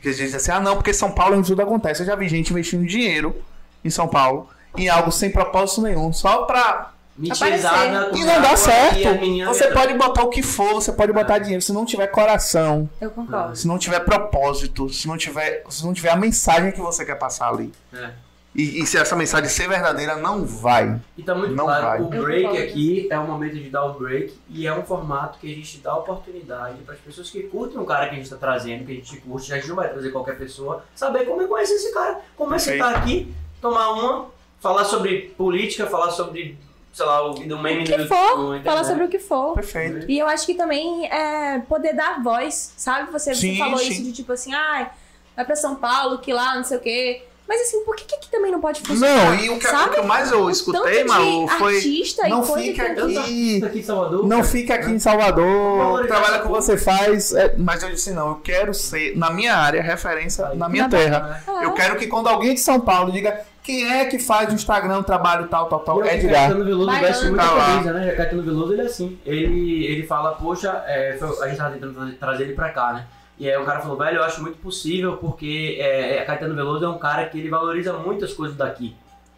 [0.00, 2.00] Que dizem assim, ah não, porque São Paulo é onde tudo acontece.
[2.02, 3.36] Eu já vi gente investindo dinheiro
[3.84, 6.93] em São Paulo em algo sem propósito nenhum, só pra
[7.30, 8.14] Aparecer.
[8.14, 8.98] E não dá certo.
[9.46, 11.62] Você pode botar o que for, você pode botar dinheiro.
[11.62, 13.54] Se não tiver coração, Eu concordo.
[13.56, 17.16] se não tiver propósito, se não tiver, se não tiver a mensagem que você quer
[17.16, 17.72] passar ali.
[17.92, 18.10] É.
[18.54, 21.00] E, e se essa mensagem ser verdadeira, não vai.
[21.18, 22.00] E tá muito Não claro, vai.
[22.00, 25.50] o break aqui é o momento de dar o break e é um formato que
[25.50, 28.36] a gente dá oportunidade para as pessoas que curtem o cara que a gente tá
[28.36, 31.46] trazendo, que a gente curte, a gente não vai trazer qualquer pessoa, saber como é
[31.48, 32.84] conhecer esse cara, como é Perfeito.
[32.84, 34.26] sentar aqui, tomar uma,
[34.60, 36.56] falar sobre política, falar sobre,
[36.94, 39.52] sei lá, o do meme O que no- for, falar sobre o que for.
[39.54, 40.08] Perfeito.
[40.10, 43.10] E eu acho que também é poder dar voz, sabe?
[43.12, 43.88] Você, você Sim, falou sim.
[43.92, 44.88] isso de tipo assim, ai,
[45.36, 47.22] vai pra São Paulo, que lá, não sei o quê.
[47.46, 49.26] Mas assim, por que, que aqui também não pode funcionar?
[49.26, 49.90] Não, e o que, sabe?
[49.90, 51.76] o que mais eu escutei, Malu, foi.
[51.76, 53.62] artista Não fica aqui.
[53.62, 54.22] aqui em Salvador.
[54.22, 54.44] Não cara.
[54.44, 57.34] fica aqui em Salvador, Valorizar trabalha com você faz.
[57.34, 60.56] é, mas eu disse, não, eu quero ser, na minha área, referência Aí.
[60.56, 61.44] na minha Na terra.
[61.46, 64.54] Ah, Eu quero que quando alguém de São Paulo diga quem é que faz no
[64.54, 66.32] Instagram trabalho tal, tal, tal, E é o Edgar.
[66.48, 68.12] Caetano Veloso veste muita camisa, né?
[68.12, 69.18] Caetano Veloso, ele é assim.
[69.24, 72.92] Ele, ele fala, poxa, é, foi- a gente tava tentando trazer- trazer ele pra cá,
[72.92, 73.06] né?
[73.38, 76.84] E aí o cara falou, velho, eu acho muito possível porque é, é, Caetano Veloso
[76.84, 78.94] é um cara que ele valoriza muitas coisas daqui.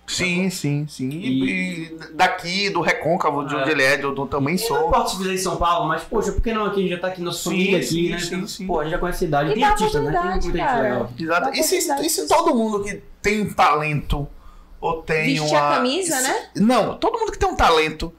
[0.07, 1.09] Sim, sim, sim.
[1.11, 1.43] E,
[1.89, 3.59] e daqui, do Recôncavo, de É.
[3.59, 4.87] onde ele é, eu, eu também E não sou.
[4.87, 6.79] importa se fizer em São Paulo, mas, poxa, por que não aqui?
[6.79, 8.19] A gente já tá aqui, nossa família aqui, sim, né?
[8.19, 8.67] sim, sim.
[8.67, 9.51] Pô, a gente já conhece a cidade.
[9.51, 10.11] E Tem artista, né?
[10.11, 11.13] Tem oportunidade, muita gente legal.
[11.19, 11.59] Exato.
[11.59, 11.77] E se,
[12.07, 14.29] e se todo mundo que tem um talento
[14.81, 15.73] ou tem Vestir uma.
[15.73, 16.47] a camisa, se- né?
[16.57, 18.13] Não, todo mundo que tem um talento,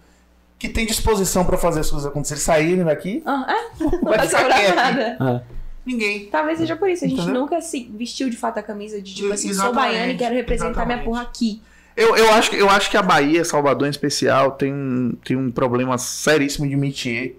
[0.59, 3.83] que tem disposição pra fazer as coisas acontecerem, saírem daqui, Ah, é?
[3.83, 5.45] Não vai ficar nada.
[5.85, 6.25] Ninguém.
[6.25, 7.05] Talvez seja por isso.
[7.05, 7.39] A gente Entendeu?
[7.41, 10.35] nunca se vestiu de fato a camisa de tipo assim, sou Exatamente, baiana e quero
[10.35, 11.05] representar minha exatamente.
[11.05, 11.61] porra aqui.
[11.97, 15.35] Eu, eu, acho, que- eu acho que a Bahia, Salvador em especial, tem, um- tem
[15.35, 17.35] um problema seríssimo de métier.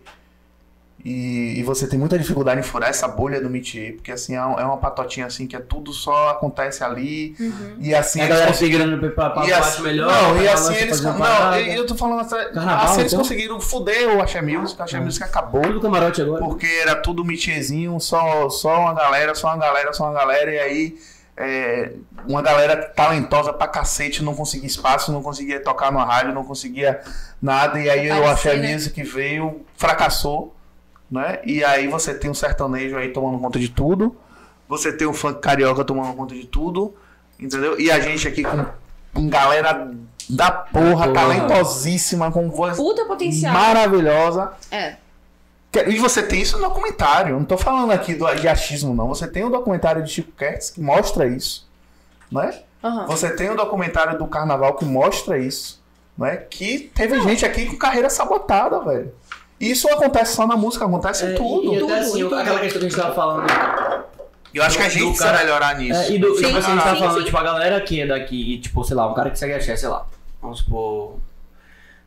[1.04, 4.44] E, e você tem muita dificuldade em furar essa bolha do métier, porque assim, é
[4.44, 7.36] um- é uma patotinha assim que é tudo só acontece ali.
[7.78, 10.10] E assim, a eles galera cons- segurando pra, pra e parte assim, melhor.
[10.12, 11.00] não, pra e assim eles.
[11.00, 11.60] Não, parada.
[11.60, 13.22] eu tô falando assim, Carnaval, assim eles então?
[13.22, 15.62] conseguiram fuder o Axé Music, o Axé Music acabou.
[15.62, 16.44] Tudo camarote agora.
[16.44, 20.58] Porque era tudo mitiezinho, só, só uma galera, só uma galera, só uma galera, e
[20.58, 20.96] aí
[21.38, 21.92] é,
[22.26, 27.00] uma galera talentosa pra cacete não conseguia espaço, não conseguia tocar numa rádio, não conseguia
[27.40, 28.72] nada, e aí o Aparecer, Axé né?
[28.74, 30.54] Music veio, fracassou,
[31.08, 31.38] né?
[31.44, 34.16] E aí você tem um sertanejo aí tomando conta de tudo,
[34.68, 36.92] você tem o funk carioca tomando conta de tudo,
[37.38, 37.78] entendeu?
[37.78, 38.66] E a gente aqui com,
[39.14, 39.92] com galera
[40.28, 41.12] da porra, Porra.
[41.14, 43.54] talentosíssima, com voz Puta potencial.
[43.54, 44.52] maravilhosa.
[44.70, 44.96] É.
[45.86, 47.36] E você tem isso no documentário.
[47.36, 49.08] Não tô falando aqui do, de achismo, não.
[49.08, 51.66] Você tem o documentário de Chico Kertz que mostra isso.
[52.30, 52.60] Né?
[52.82, 53.06] Aham.
[53.06, 55.80] Você tem o documentário do carnaval que mostra isso.
[56.16, 56.36] Né?
[56.36, 59.12] Que teve gente aqui com carreira sabotada, velho.
[59.60, 61.72] E isso acontece só na música, acontece em É, tudo.
[61.72, 62.34] E, e tudo, até assim, em tudo.
[62.36, 63.46] aquela questão que a gente tava falando.
[64.54, 66.00] Eu acho que a gente precisa cara- melhorar nisso.
[66.00, 67.24] É, e do, Sim, tipo assim, a gente tá sim, falando, sim.
[67.24, 69.76] tipo, a galera que é daqui, e, tipo, sei lá, um cara que segue axé,
[69.76, 70.06] sei lá,
[70.40, 71.16] vamos supor,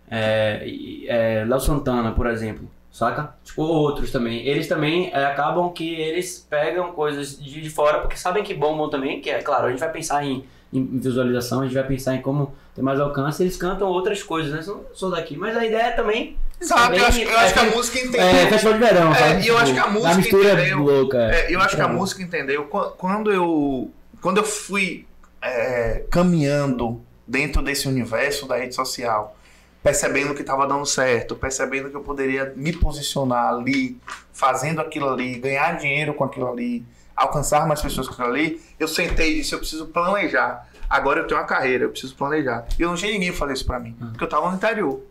[0.10, 0.62] é,
[1.08, 3.34] é, Léo Santana, por exemplo, saca?
[3.44, 4.46] Tipo, outros também.
[4.46, 8.90] Eles também é, acabam que eles pegam coisas de, de fora, porque sabem que bombam
[8.90, 12.16] também, que é claro, a gente vai pensar em, em visualização, a gente vai pensar
[12.16, 14.62] em como ter mais alcance, eles cantam outras coisas, né?
[14.62, 16.38] São, sou daqui, mas a ideia é também...
[16.60, 18.22] Exato, eu acho, eu acho que a é, música entendeu.
[18.22, 19.42] É, festival de verão, É, sabe?
[19.44, 20.80] e eu acho que a Tipo, música mistura entendeu.
[20.80, 21.18] louca.
[21.18, 22.64] É, eu acho que a música entendeu.
[22.66, 23.90] Qu- Quando eu,
[24.22, 25.08] quando eu fui
[25.42, 29.36] é, caminhando dentro desse universo da rede social,
[29.84, 34.00] percebendo que estava dando certo, percebendo que eu poderia me posicionar ali,
[34.32, 38.88] fazendo aquilo ali, ganhar dinheiro com aquilo ali, alcançar mais pessoas com aquilo ali, eu
[38.88, 40.68] sentei e disse: eu preciso planejar.
[40.90, 42.66] Agora eu tenho uma carreira, eu preciso planejar.
[42.78, 45.02] E eu não tinha ninguém fazer isso pra mim, porque eu estava no interior.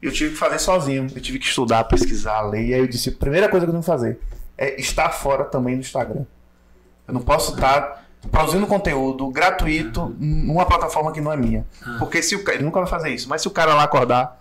[0.00, 2.66] Eu tive que fazer sozinho, eu tive que estudar, pesquisar, ler.
[2.66, 4.20] E aí eu disse: a primeira coisa que eu tenho que fazer
[4.56, 6.24] é estar fora também do Instagram.
[7.08, 7.99] Eu não posso estar
[8.30, 11.64] produzindo conteúdo gratuito numa plataforma que não é minha.
[11.98, 12.56] Porque se o cara.
[12.56, 14.38] Ele nunca vai fazer isso, mas se o cara lá acordar,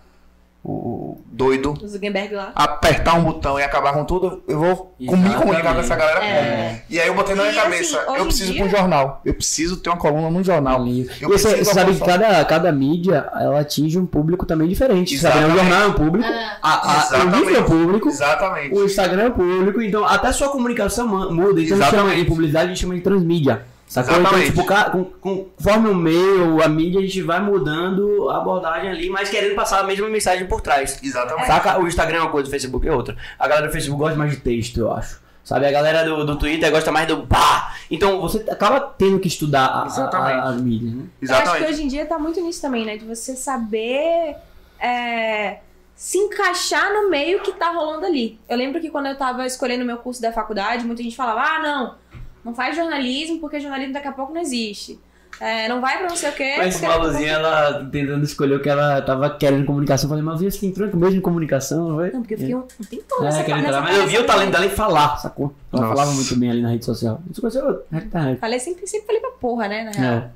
[0.61, 2.51] o doido, O Zuckerberg lá.
[2.53, 5.79] apertar um botão e acabar com tudo, eu vou me comunicar com Exatamente.
[5.79, 6.25] essa galera.
[6.25, 6.81] É.
[6.89, 8.67] E aí eu botei na minha E, assim, cabeça, hoje eu preciso ir dia- pra
[8.67, 9.21] um jornal.
[9.23, 10.81] Eu preciso ter uma coluna num jornal.
[10.85, 15.17] Eu E você, sabe que cada, cada mídia ela atinge um público também diferente.
[15.17, 15.35] Sabe?
[15.39, 15.45] né?
[15.45, 15.69] O Exatamente.
[15.69, 16.57] jornal é um público, Ah.
[16.61, 17.37] a, a, o Exatamente.
[17.37, 18.75] livro é um público, Exatamente.
[18.75, 21.29] o Instagram é um público, então até a sua comunicação muda.
[21.31, 22.21] Então a gente chama, Exatamente.
[22.21, 23.65] em publicidade a gente chama de transmídia.
[23.89, 24.13] Sacou?
[24.19, 24.49] Exatamente.
[24.51, 28.87] Então, tipo, com, com- conforme o meio, a mídia, a gente vai mudando a abordagem
[28.91, 30.99] ali, mas querendo passar a mesma mensagem por trás.
[31.03, 31.47] Exatamente.
[31.47, 31.79] Saca?
[31.79, 33.17] O Instagram é uma coisa, o Facebook é outra.
[33.39, 35.19] A galera do Facebook gosta mais de texto, eu acho.
[35.43, 35.65] Sabe?
[35.65, 37.73] A galera do, do Twitter gosta mais do pá.
[37.89, 40.37] Então você acaba tendo que estudar a, a, Exatamente.
[40.37, 40.99] a, as mídias, né?
[40.99, 41.71] Eu acho que Exatamente.
[41.73, 42.95] hoje em dia tá muito nisso também, né?
[42.95, 44.35] De você saber
[44.79, 45.57] é,
[45.95, 48.39] se encaixar no meio que tá rolando ali.
[48.47, 51.41] Eu lembro que quando eu tava escolhendo o meu curso da faculdade, muita gente falava:
[51.41, 51.95] ah, não,
[52.43, 54.99] não faz jornalismo porque jornalismo daqui a pouco não existe.
[55.39, 56.55] É, não vai pra não sei o quê.
[56.57, 60.07] Mas porque daqui a Maluzinha, ela tentando escolher o que ela tava querendo em comunicação.
[60.07, 62.11] Eu falei, Maluzinha, você tem tranco mesmo em comunicação, não vai?
[62.11, 63.81] Não, porque eu fiquei um, um tempão É, nessa, nessa.
[63.81, 65.53] Mas eu vi o talento dela em falar, sacou?
[65.71, 65.95] Ela Nossa.
[65.95, 67.21] falava muito bem ali na rede social.
[67.31, 68.39] Isso aconteceu na internet.
[68.39, 69.83] Falei sempre, sempre falei pra porra, né?
[69.83, 70.13] Na real.
[70.15, 70.29] É.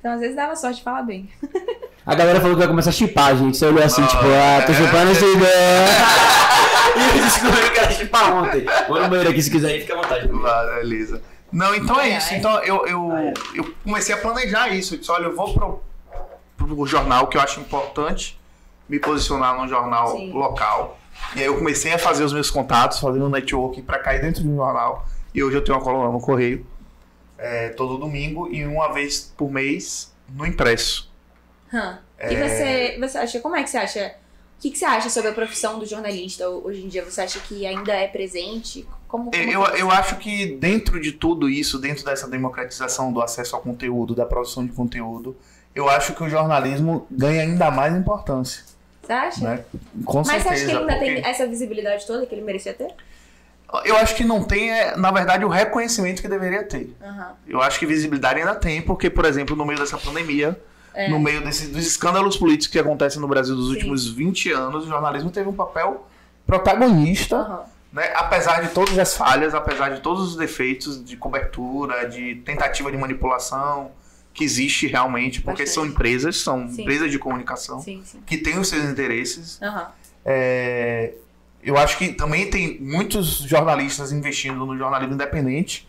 [0.00, 1.28] Então às vezes dava sorte de falar bem.
[2.06, 3.56] A galera falou que vai começar a chipar, gente.
[3.58, 4.74] Você olhou assim, Não, tipo, ah, tô é.
[4.74, 5.88] chipando essa ideia.
[7.16, 8.64] e descobriu que era chipar ontem.
[8.88, 10.26] Vou no banheiro aqui se quiser ir, fica à vontade.
[10.28, 11.20] Vai, Beleza.
[11.50, 12.28] Não, então é Ai, isso.
[12.32, 12.38] ai.
[12.38, 14.94] Então eu, eu, eu comecei a planejar isso.
[14.94, 15.82] Eu disse, olha, eu vou pro,
[16.56, 18.38] pro jornal que eu acho importante
[18.88, 20.32] me posicionar num jornal Sim.
[20.32, 20.98] local.
[21.34, 24.42] E aí eu comecei a fazer os meus contatos, fazendo um network pra cair dentro
[24.42, 25.06] de um jornal.
[25.34, 26.66] E hoje eu tenho uma coluna no Correio,
[27.36, 31.10] é, todo domingo e uma vez por mês no impresso.
[32.18, 32.32] É.
[32.32, 34.14] E você, você acha, como é que você acha?
[34.58, 37.04] O que, que você acha sobre a profissão do jornalista hoje em dia?
[37.04, 38.88] Você acha que ainda é presente?
[39.08, 43.56] Como, como Eu, eu acho que dentro de tudo isso, dentro dessa democratização do acesso
[43.56, 45.34] ao conteúdo, da produção de conteúdo,
[45.74, 48.62] eu acho que o jornalismo ganha ainda mais importância.
[49.02, 49.40] Você acha?
[49.44, 49.64] Né?
[50.04, 50.50] Com Mas você certeza.
[50.50, 52.94] acha que ele ainda porque tem essa visibilidade toda que ele merecia ter?
[53.84, 56.94] Eu acho que não tem, é, na verdade, o reconhecimento que deveria ter.
[57.02, 57.32] Aham.
[57.46, 60.58] Eu acho que visibilidade ainda tem, porque, por exemplo, no meio dessa pandemia,
[60.94, 61.08] É.
[61.08, 63.72] no meio desse- dos escândalos políticos que acontecem no Brasil dos Sim.
[63.74, 66.06] últimos 20 anos, o jornalismo teve um papel
[66.46, 67.62] protagonista Aham.
[67.92, 68.12] Né?
[68.14, 72.96] Apesar de todas as falhas, apesar de todos os defeitos de cobertura, de tentativa de
[72.98, 73.90] manipulação
[74.34, 75.74] que existe realmente, porque Bastante.
[75.74, 76.82] são empresas, são Sim.
[76.82, 78.20] empresas de comunicação Sim, sim.
[78.24, 79.60] que têm os seus interesses.
[79.60, 79.88] Aham.
[80.24, 81.14] É,
[81.62, 85.87] eu acho que também tem muitos jornalistas investindo no jornalismo independente,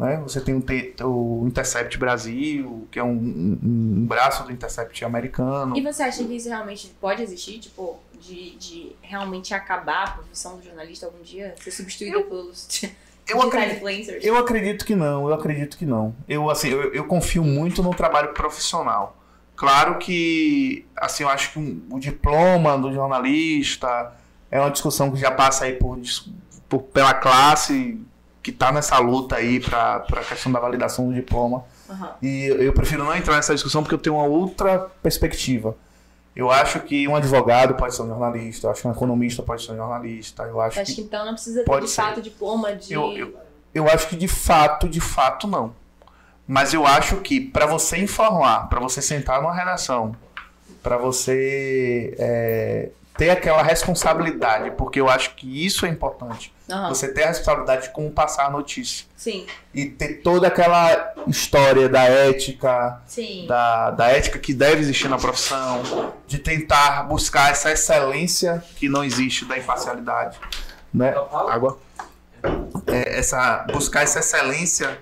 [0.00, 0.16] Né?
[0.22, 5.76] Você tem o, Intercept Brasil, que é um, um- um braço do Intercept americano.
[5.76, 7.58] E você acha que isso realmente pode existir?
[7.58, 11.54] Tipo, de, de realmente acabar a profissão do jornalista algum dia?
[11.60, 12.66] Ser substituída pelos
[13.28, 14.24] Eu acredito, influencers?
[14.24, 16.12] eu acredito que não, eu acredito que não.
[16.26, 19.16] Eu, assim, eu, eu confio muito no trabalho profissional.
[19.54, 24.14] Claro que, assim, eu acho que um- o diploma do jornalista
[24.50, 26.00] é uma discussão que já passa aí por,
[26.68, 28.00] por- pela classe
[28.42, 31.64] que está nessa luta aí para a questão da validação do diploma.
[31.88, 32.10] Aham.
[32.22, 35.76] E eu prefiro não entrar nessa discussão porque eu tenho uma outra perspectiva.
[36.34, 39.64] Eu acho que um advogado pode ser um jornalista, eu acho que um economista pode
[39.64, 42.02] ser um jornalista, eu acho Acho que que então não precisa ter de ser.
[42.02, 42.94] fato diploma de.
[42.94, 43.34] Eu- eu-
[43.74, 45.74] eu acho que de fato, de fato não.
[46.46, 50.14] Mas eu acho que para você informar, para você sentar numa redação,
[50.82, 56.52] para você é, ter aquela responsabilidade, porque eu acho que isso é importante.
[56.70, 56.88] Aham.
[56.88, 59.06] Você ter a responsabilidade de como passar a notícia.
[59.16, 63.46] Sim, E ter toda aquela história da ética, sim.
[63.46, 65.82] da, da ética que deve existir na profissão,
[66.26, 70.38] de tentar buscar essa excelência que não existe da imparcialidade,
[70.94, 71.14] né?
[71.48, 71.78] Água.
[72.86, 74.98] É, essa buscar essa excelência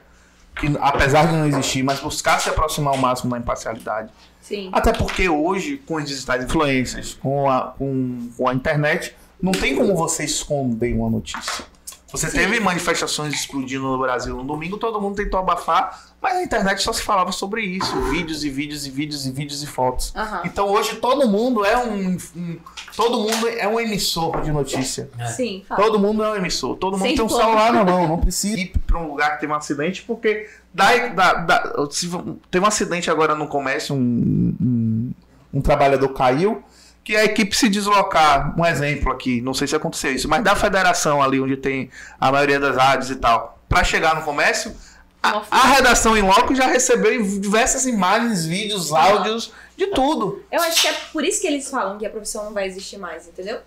[0.57, 4.11] que apesar de não existir, mas buscar se aproximar ao máximo da imparcialidade.
[4.41, 4.71] Sim.
[4.73, 9.77] Até porque hoje, com as digitais influências, com a, com, com a internet, não tem
[9.77, 11.65] como você esconder uma notícia.
[12.11, 12.39] Você Sim.
[12.39, 16.91] teve manifestações explodindo no Brasil no domingo, todo mundo tentou abafar, mas na internet só
[16.91, 20.13] se falava sobre isso, vídeos e vídeos e vídeos e vídeos e fotos.
[20.17, 20.41] Aham.
[20.47, 22.59] Então hoje todo mundo é um, um-
[22.97, 25.11] todo mundo é um emissor de notícia.
[25.37, 25.83] Sim, fala.
[25.83, 27.45] Todo mundo é um emissor, todo mundo Sem tem um diploma.
[27.45, 31.09] celular na mão, não precisa ir para um lugar que teve um acidente, porque dá,
[31.09, 32.09] dá, dá- se
[32.51, 35.13] teve um acidente agora no comércio, um, um,
[35.53, 36.63] um trabalhador caiu,
[37.09, 40.55] que a equipe se deslocar, um exemplo aqui, não sei se aconteceu isso, mas da
[40.55, 41.91] federação ali onde tem
[42.21, 44.77] a maioria das rádios e tal, para chegar no comércio,
[45.23, 50.45] a, a redação em loco já recebeu diversas imagens, vídeos, áudios, de tudo.
[50.53, 52.99] Eu acho que é por isso que eles falam que a profissão não vai existir
[52.99, 53.61] mais, entendeu?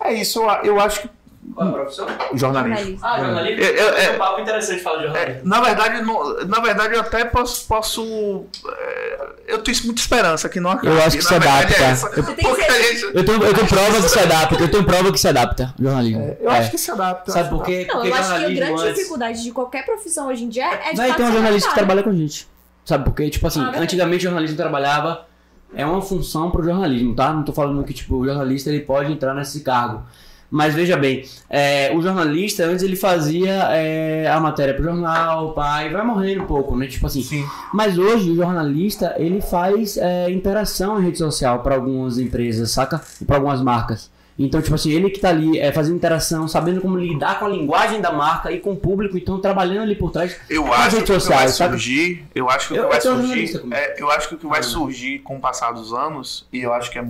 [0.00, 1.10] É isso, eu acho que
[1.54, 2.06] Qual é a profissão?
[2.34, 2.38] jornalismo.
[2.38, 3.06] Jornalista.
[3.06, 3.62] Ah, jornalismo.
[3.64, 5.48] Eu- eu- é um papo interessante falar de É, jornalismo.
[5.48, 7.66] na verdade, não- na verdade, eu até posso.
[7.66, 10.86] posso é, eu tenho muita esperança que não acabe.
[10.88, 11.74] Eu acho que se adapta.
[11.74, 15.12] é tem Porque ser- Eu tenho, eu tenho prova que se adapta, eu tenho prova
[15.12, 16.36] que se adapta, jornalismo.
[16.40, 16.58] eu É.
[16.58, 17.32] acho que se adapta.
[17.32, 17.84] Sabe por quê?
[17.88, 20.66] Não, Porque eu acho que a grande antes- dificuldade de qualquer profissão hoje em dia
[20.72, 22.48] é de Vai fato ter um jornalista que trabalha com a gente.
[22.84, 23.28] Sabe por quê?
[23.30, 23.72] Tipo assim, Ah.
[23.80, 25.26] Antigamente o jornalismo trabalhava,
[25.74, 27.32] é uma função pro jornalismo, tá?
[27.32, 30.02] Não tô falando que tipo, o jornalista ele pode entrar nesse cargo.
[30.50, 35.90] Mas veja bem, é, o jornalista antes ele fazia é, a matéria pro jornal, pai,
[35.90, 36.88] vai morrendo um pouco, né?
[36.88, 37.22] Tipo assim.
[37.22, 37.44] Sim.
[37.72, 43.00] Mas hoje o jornalista ele faz é, interação em rede social para algumas empresas, saca?
[43.20, 44.10] E para algumas marcas.
[44.36, 47.48] Então, tipo assim, ele que tá ali é, fazendo interação, sabendo como lidar com a
[47.48, 50.34] linguagem da marca e com o público, então trabalhando ali por trás.
[50.48, 51.72] Eu acho que vai sociais, sabe?
[51.72, 52.24] surgir.
[52.34, 53.62] Eu acho que o que vai eu surgir.
[53.70, 54.62] é, eu acho que o que vai Ah.
[54.62, 57.04] surgir com o passar dos anos, e eu acho que é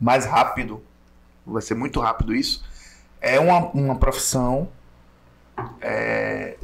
[0.00, 0.82] mais rápido,
[1.46, 2.64] vai ser muito rápido isso,
[3.20, 4.68] é uma, uma profissão
[5.80, 6.56] é,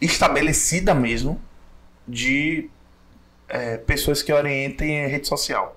[0.00, 1.40] estabelecida mesmo
[2.06, 2.68] de
[3.48, 5.76] é, pessoas que orientem a rede social.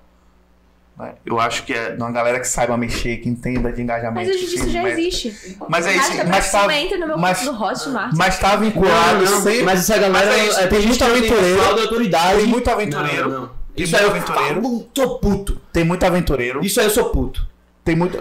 [0.98, 1.14] né?
[1.24, 4.26] Eu acho que é uma galera que saiba mexer, que entenda de engajamento.
[4.28, 5.56] Mas hoje isso já existe.
[5.68, 8.12] Mas é isso, pra mas tá, entra no meu mas- no Hotmart.
[8.16, 9.62] mas tá vinculado Não, não, sempre.
[9.62, 11.60] mas essa galera Mas é isso, é, tem muito aventureiro.
[12.36, 13.28] Tem muito aventureiro.
[13.30, 13.66] Não, não.
[13.76, 14.62] Tem Isso muito aí eu aventureiro.
[14.62, 15.60] falo, sou puto.
[15.70, 16.64] Tem muito aventureiro.
[16.64, 17.46] Isso aí eu sou puto.
[17.86, 18.18] Tem muito.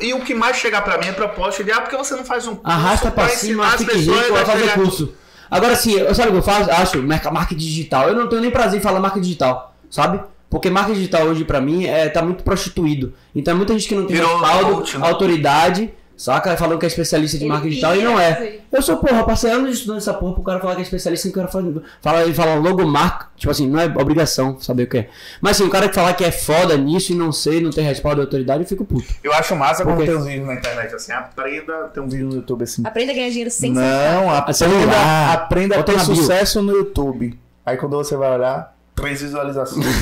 [0.00, 2.46] E o que mais chegar pra mim é proposta de ah, porque você não faz
[2.46, 5.12] um curso Arrasta pra ensinar cima, fique rico, vai fazer curso.
[5.50, 6.70] Agora sim, eu sabe o que eu faço?
[6.70, 8.08] Acho marca, digital.
[8.08, 10.20] Eu não tenho nem prazer em falar marca digital, sabe?
[10.48, 13.12] Porque marca digital hoje pra mim é, tá muito prostituído.
[13.34, 15.06] Então é muita gente que não tem respaldo, né?
[15.06, 15.92] autoridade,
[16.22, 16.56] saca?
[16.56, 18.60] Falando que é especialista de Ele marca digital e não é.
[18.70, 21.30] Eu sou, porra, passei anos estudando essa porra pro cara falar que é especialista e
[21.30, 23.26] o cara fala, fala, ele fala logomarca.
[23.36, 25.08] Tipo assim, não é obrigação saber o que é.
[25.40, 27.84] Mas assim, o cara que falar que é foda nisso e não sei, não tem
[27.84, 29.06] respaldo de autoridade, eu fico puto.
[29.22, 32.36] Eu acho massa quando tem uns vídeos na internet assim, aprenda, tem um vídeo no
[32.36, 32.82] YouTube assim.
[32.86, 35.32] Aprenda a ganhar dinheiro sem Não, aprenda, celular.
[35.32, 37.38] aprenda a ter sucesso no YouTube.
[37.66, 39.84] Aí quando você vai olhar, três visualizações.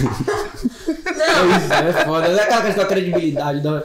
[1.21, 2.27] É, é foda.
[2.29, 3.61] É aquela questão da credibilidade.
[3.63, 3.83] Da...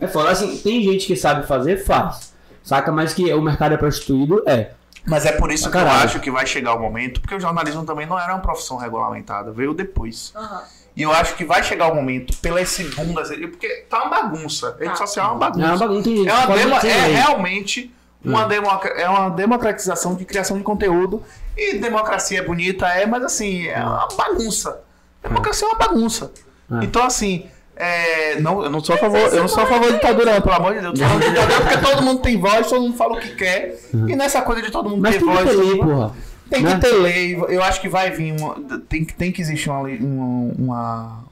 [0.00, 0.30] É foda.
[0.30, 2.32] Assim, tem gente que sabe fazer, faz.
[2.62, 2.92] Saca?
[2.92, 4.72] Mas que o mercado é prostituído, é.
[5.06, 7.40] Mas é por isso Ah, que eu acho que vai chegar o momento, porque o
[7.40, 10.32] jornalismo também não era uma profissão regulamentada, veio depois.
[10.36, 10.62] Aham.
[10.94, 14.02] E eu acho que vai chegar o momento, pela esse boom das redes, porque tá
[14.04, 14.76] uma bagunça.
[14.78, 14.96] Rede Tá.
[14.96, 15.66] social é uma É bagunça.
[15.68, 16.02] uma bagunça.
[16.02, 17.94] Tem gente É, que uma demo- é realmente
[18.24, 18.48] uma, Hum.
[18.48, 21.22] democa- é uma democratização de criação de conteúdo.
[21.56, 24.80] E democracia é bonita, é, mas assim, é uma bagunça.
[25.22, 26.32] Democracia é uma bagunça.
[26.70, 26.84] É.
[26.84, 27.46] Então, assim,
[27.80, 30.54] É, não, eu não sou a favor, eu não sou a favor de ditadura, pelo
[30.56, 30.98] amor de Deus.
[30.98, 33.78] Eu de ditadura porque todo mundo tem voz, todo mundo fala o que quer.
[33.94, 35.48] E nessa coisa de todo mundo Mas ter tem que voz.
[35.50, 36.14] ter lei, porra.
[36.50, 36.74] Tem né?
[36.74, 37.36] que ter lei.
[37.48, 38.56] Eu acho que vai vir uma.
[38.88, 41.24] Tem, que- tem que existir uma, lei- uma, uma,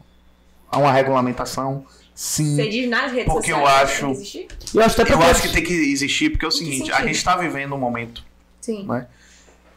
[0.74, 1.84] uma regulamentação.
[2.14, 2.54] Sim.
[2.54, 3.82] Você diz nas redes Porque eu sociais.
[3.90, 4.48] acho- tem que?
[4.78, 7.16] Eu acho até Eu acho que tem que existir porque é o seguinte, a gente
[7.16, 8.22] está vivendo um momento
[8.60, 8.86] Sim.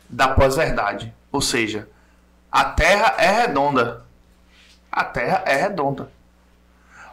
[0.09, 1.11] da pós-verdade.
[1.31, 1.87] Ou seja,
[2.51, 4.03] a Terra é redonda.
[4.91, 6.11] A Terra é redonda.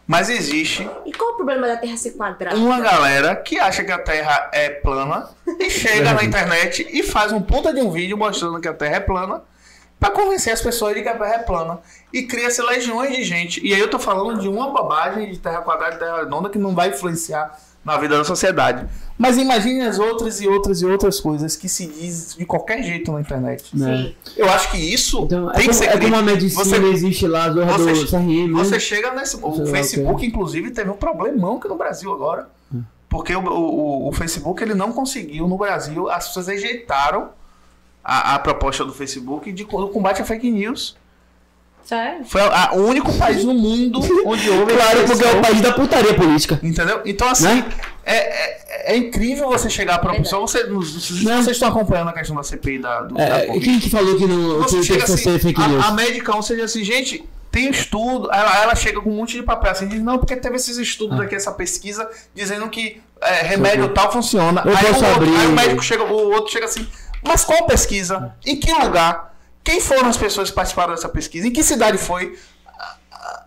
[0.06, 2.56] Mas existe E qual o problema da Terra ser quadrada?
[2.56, 5.28] uma galera que acha que a Terra é plana
[5.58, 8.96] e chega na internet e faz um puta de um vídeo mostrando que a Terra
[8.96, 9.42] é plana
[9.98, 11.80] pra convencer as pessoas de que a Terra é plana.
[12.12, 13.66] E cria-se legiões de gente.
[13.66, 16.58] E aí eu tô falando de uma bobagem de Terra quadrada e Terra redonda que
[16.58, 18.84] não vai influenciar na vida da sociedade.
[19.16, 23.10] Mas imagine as outras e outras e outras coisas que se diz de qualquer jeito
[23.12, 23.64] na internet.
[23.74, 24.12] né?
[24.24, 24.32] Sim.
[24.36, 26.76] Eu acho que isso Então, é tem que como, ser é como a medicina Você-
[26.88, 28.48] existe lá, do, você- do CRM.
[28.52, 28.58] né?
[28.64, 29.36] Você chega nesse.
[29.40, 32.48] O Sei lá, Facebook, inclusive, teve um problemão aqui no Brasil agora.
[33.08, 36.10] Porque o, o, o Facebook ele não conseguiu no Brasil.
[36.10, 37.30] As pessoas rejeitaram
[38.04, 40.96] a, a proposta do Facebook de co- combate a fake news.
[41.86, 42.24] Sério?
[42.24, 44.72] Foi o único país no mundo onde houve.
[44.74, 46.58] Claro, porque é o país da putaria política.
[46.62, 47.00] Entendeu?
[47.04, 47.64] Então, assim, Né?
[48.04, 50.18] é, é, é incrível você chegar Verdade.
[50.24, 50.40] pessoa.
[50.42, 51.36] Você, Né?
[51.36, 53.64] vocês estão acompanhando a questão da CPI da, do, da É, Covid.
[53.64, 55.84] quem que falou que não Você assim, ser fake news?
[55.84, 59.36] a, a médica, ou seja, assim, gente, tem estudo, ela, ela chega com um monte
[59.36, 63.42] de papel assim, diz, não, porque teve esses estudos aqui, essa pesquisa, dizendo que é,
[63.42, 64.60] remédio tal funciona.
[64.64, 66.84] Eu aí, posso o outro, abrir- aí o médico chega, o outro chega assim,
[67.24, 68.32] mas qual pesquisa?
[68.44, 69.35] Em que lugar?
[69.66, 71.48] Quem foram as pessoas que participaram dessa pesquisa?
[71.48, 72.38] Em que cidade foi?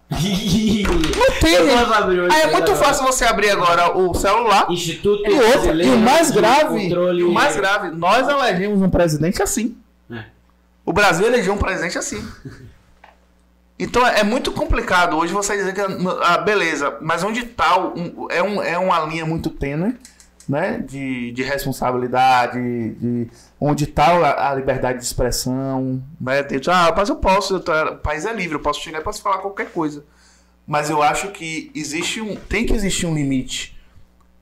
[0.12, 2.76] Não tem, Aí é muito agora.
[2.76, 4.66] fácil você abrir agora o celular.
[4.70, 9.42] Instituto E outra, e o mais grave, Controle- o mais grave, nós elegemos um presidente
[9.42, 9.78] assim.
[10.12, 10.26] É.
[10.86, 12.22] O Brasil elegeu um presidente assim.
[13.82, 18.44] Então é muito complicado hoje você dizer que ah, beleza, mas onde está um, é,
[18.44, 19.96] um, é uma linha muito tênue,
[20.50, 23.28] né, de, de responsabilidade, de
[23.62, 28.26] onde está a, liberdade de expressão, né, ah, mas eu posso, eu tô- o país
[28.26, 30.04] é livre, eu posso chegar posso falar qualquer coisa.
[30.66, 33.80] Mas eu acho que existe um, tem que existir um limite,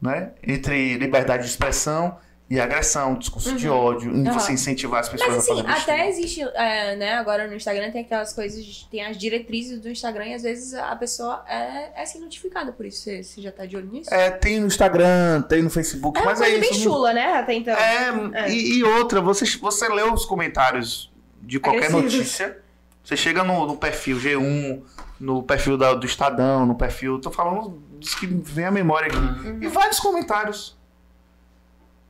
[0.02, 2.18] né, entre liberdade de expressão
[2.50, 4.54] e agressão, discurso de ódio, em você Uhum.
[4.54, 6.02] incentivar as pessoas Mas assim, a fazer besteira.
[6.02, 10.28] até existe, é, né, agora no Instagram tem aquelas coisas, tem as diretrizes do Instagram
[10.28, 13.02] e às vezes a pessoa é, é assim notificada por isso.
[13.04, 14.14] Você, você já tá de olho nisso?
[14.14, 16.72] É, tem no Instagram, tem no Facebook, É mas é coisa isso.
[16.74, 17.74] bem chula, né, até então.
[17.74, 18.50] É, É.
[18.50, 21.12] E, e outra, você, você lê os comentários
[21.42, 22.14] de qualquer Agressivos.
[22.14, 22.58] notícia,
[23.04, 24.82] você chega no, no perfil G1,
[25.20, 27.20] no perfil da- do Estadão, no perfil.
[27.20, 29.18] Tô falando dos que vem a memória aqui.
[29.48, 29.60] Uhum.
[29.62, 30.77] E vários comentários.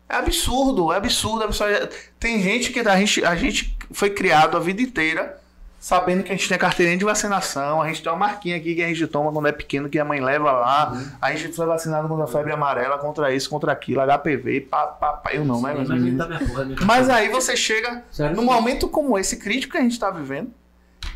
[0.09, 1.89] É absurdo, é absurdo, é absurdo.
[2.19, 5.37] Tem gente que a gente, a gente foi criado a vida inteira
[5.79, 8.83] sabendo que a gente tem carteirinha de vacinação, a gente tem uma marquinha aqui que
[8.83, 12.07] a gente toma quando é pequeno, que a mãe leva lá, a gente foi vacinado
[12.07, 15.33] contra a febre amarela, contra isso, contra aquilo, HPV, pá, pá, pá.
[15.33, 15.75] eu não, né?
[15.77, 16.27] Mas meninos?
[16.27, 18.35] tá porra, minha Mas aí você chega Sério?
[18.35, 20.51] num momento como esse crítico que a gente está vivendo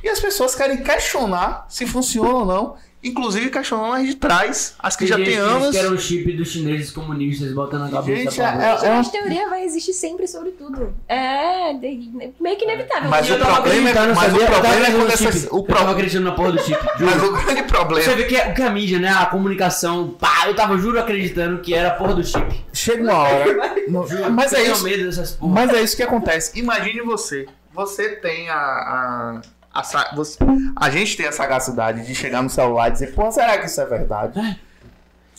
[0.04, 3.68] e as pessoas querem questionar se funciona ou não, inclusive as
[4.08, 5.72] de trás, as que Tem já gente têm que anos.
[5.76, 8.44] quer o chip dos chineses comunistas botando na cabeça Gente, da
[8.86, 10.94] é- é- teoria vai existir sempre sobre tudo.
[11.08, 13.10] É de- meio que inevitável.
[13.10, 14.46] Mas eu o problema é, mas o sabia?
[14.46, 15.54] Eu tava problema é acreditando quando no essas, chip.
[15.54, 16.80] o Eu pro- tava acreditando na porra do chip.
[17.00, 19.10] mas o grande Você problema vê que é- o que a mídia, né?
[19.10, 22.66] A comunicação, pá, eu tava, juro, acreditando que era a porra do chip.
[22.74, 23.46] chega uma hora.
[23.90, 24.84] não- mas Eu é isso.
[24.84, 25.54] medo dessas porra.
[25.54, 26.58] Mas é isso que acontece.
[26.60, 27.48] Imagine você.
[27.74, 28.56] Você tem a.
[28.56, 29.42] a,
[29.74, 30.38] a, sa- você-
[30.76, 33.80] a gente tem a sagacidade de chegar no celular e dizer, pô, será que isso
[33.82, 34.60] é verdade?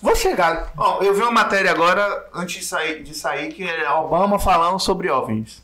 [0.01, 0.73] Vou chegar.
[0.77, 4.81] Ó, eu vi uma matéria agora, antes de sair, de sair, que é Obama falando
[4.81, 5.63] sobre OVNIs.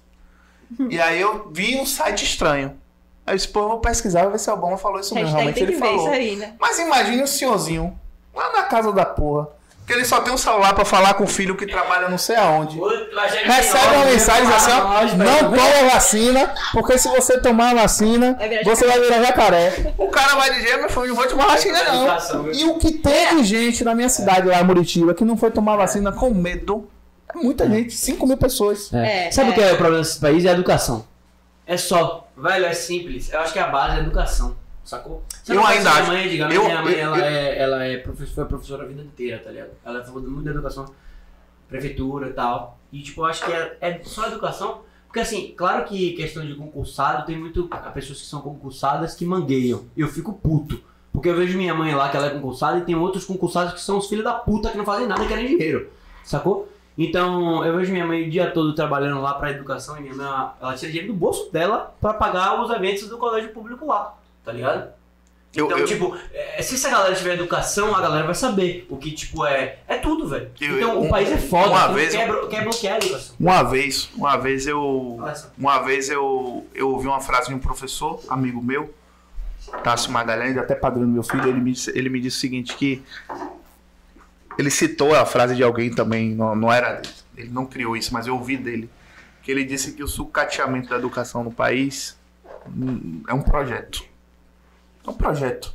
[0.90, 2.78] E aí eu vi um site estranho.
[3.27, 5.31] Aí eu disse, pô, eu vou pesquisar, vou ver se o Obama falou isso mesmo.
[5.31, 6.03] Realmente tem que ele ver falou.
[6.05, 6.55] isso aí, né?
[6.61, 7.99] Mas imagine o senhorzinho
[8.35, 9.49] lá na casa da porra.
[9.89, 12.36] Que ele só tem um celular pra falar com o filho que trabalha não sei
[12.36, 12.78] aonde.
[13.47, 18.62] Recebe uma mensagem assim, ó, não toma vacina, porque se você tomar a vacina, virar
[18.65, 19.94] você vai virar jacaré.
[19.97, 22.52] O cara vai dizer, meu filho, não vou tomar vacina não.
[22.52, 25.51] E o que tem de gente na minha cidade lá, em Muritiba, que não foi
[25.51, 26.86] tomar vacina com medo,
[27.35, 28.93] é muita gente, 5 mil pessoas.
[28.93, 29.28] É.
[29.28, 29.55] É, Sabe o é.
[29.55, 30.44] que é o problema desse país?
[30.44, 31.06] É a educação.
[31.66, 32.28] É só.
[32.36, 33.32] Velho, é simples.
[33.32, 34.55] Eu acho que a base é a educação.
[34.89, 35.23] Sacou?
[35.28, 36.02] Você Eu não ainda acho.
[36.05, 38.85] Minha mãe, digamos, Eu- minha mãe, eu- ela, eu- é, ela é profe- foi professora
[38.85, 39.69] a vida inteira, tá ligado?
[39.85, 40.86] Ela falou muito da educação,
[41.69, 42.78] prefeitura e tal.
[42.90, 44.81] E, tipo, eu acho que é, é só educação.
[45.06, 49.27] Porque, assim, claro que questão de concursado, tem muito há pessoas que são concursadas que
[49.27, 49.85] mangueiam.
[49.94, 50.81] Eu fico puto.
[51.12, 53.81] Porque eu vejo minha mãe lá, que ela é concursada, e tem outros concursados que
[53.82, 55.90] são os filhos da puta que não fazem nada e querem dinheiro.
[56.24, 56.66] Sacou?
[56.97, 60.27] Então, eu vejo minha mãe o dia todo trabalhando lá pra educação e minha mãe,
[60.27, 64.15] ela, tira dinheiro do bolso dela pra pagar os eventos do colégio público lá,
[64.48, 64.88] tá ligado?
[65.52, 69.10] Então, eu- tipo, é, se essa galera tiver educação, a galera vai saber o que,
[69.12, 69.78] tipo, é.
[69.86, 70.50] É tudo, velho.
[70.58, 71.70] Então, eu- o país é foda.
[71.70, 73.36] uma tu vez quer, quer bloquear a educação.
[73.38, 75.20] Uma vez, uma vez eu.
[75.58, 78.94] Uma vez eu, eu ouvi uma frase de um professor, amigo meu,
[79.84, 82.74] Tássio Magalhães, até padrinho do meu filho, ele me, disse, ele me disse o seguinte,
[82.74, 83.02] que
[84.58, 87.02] ele citou a frase de alguém também, não, não era
[87.36, 88.88] ele não criou isso, mas eu ouvi dele,
[89.42, 92.18] que ele disse que o sucateamento da educação no país
[92.66, 94.07] hum, é um projeto.
[95.09, 95.72] É um projeto.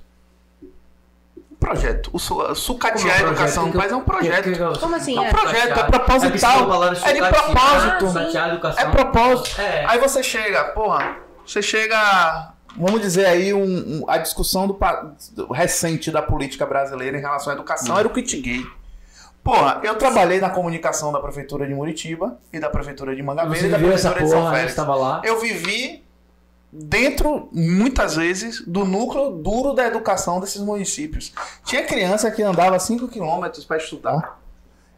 [1.51, 2.09] Um projeto.
[2.13, 4.79] O su, sucatear a educação no país é um projeto.
[4.79, 5.17] Como assim?
[5.17, 5.29] É um É?
[5.31, 6.59] projeto, é proposital.
[7.05, 8.19] É de propósito.
[8.77, 9.61] É propósito.
[9.61, 9.85] É.
[9.87, 14.77] Aí você chega, porra, você chega, vamos dizer aí, um, um- a discussão do,
[15.31, 18.65] do recente da política brasileira em relação à educação era o kit gay.
[19.43, 23.67] Porra, eu trabalhei na comunicação da prefeitura de Muritiba e da prefeitura de Mangabeira Você
[23.67, 25.01] e da viu essa prefeitura de São porra?
[25.13, 25.25] Félix.
[25.29, 26.03] Eu vivi
[26.75, 31.31] dentro, muitas vezes, do núcleo duro da educação desses municípios.
[31.63, 34.39] Tinha criança que andava 5 quilômetros para estudar.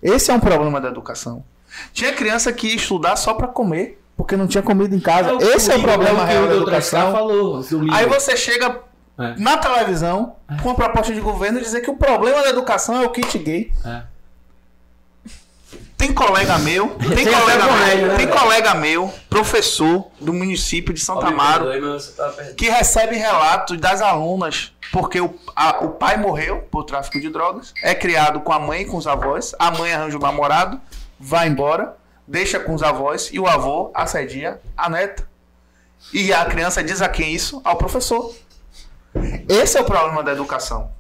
[0.02, 1.44] Esse é um problema da educação.
[1.92, 5.34] Tinha criança que ia estudar só para comer, porque não tinha comida em casa.
[5.54, 7.12] Esse é o problema real da educação.
[7.12, 7.62] falou.
[7.92, 8.80] Aí você chega
[9.20, 9.36] É.
[9.38, 13.06] na televisão com a proposta de governo e dizer que o problema da educação é
[13.06, 13.72] o kit gay.
[13.86, 14.04] É.
[15.98, 21.00] Tem colega meu, tem Tem colega meu, né, tem colega meu, professor do município de
[21.00, 21.66] Santa Amaro,
[22.58, 27.74] que recebe relatos das alunas porque o, a- o pai morreu por tráfico de drogas,
[27.82, 30.80] é criado com a mãe e com os avós, a mãe arranja um namorado,
[31.20, 31.96] vai embora,
[32.28, 35.28] deixa com os avós e o avô assedia a neta.
[36.14, 37.62] E a criança diz a quem isso?
[37.64, 38.34] Ao professor.
[39.50, 40.92] Esse é o problema da educação.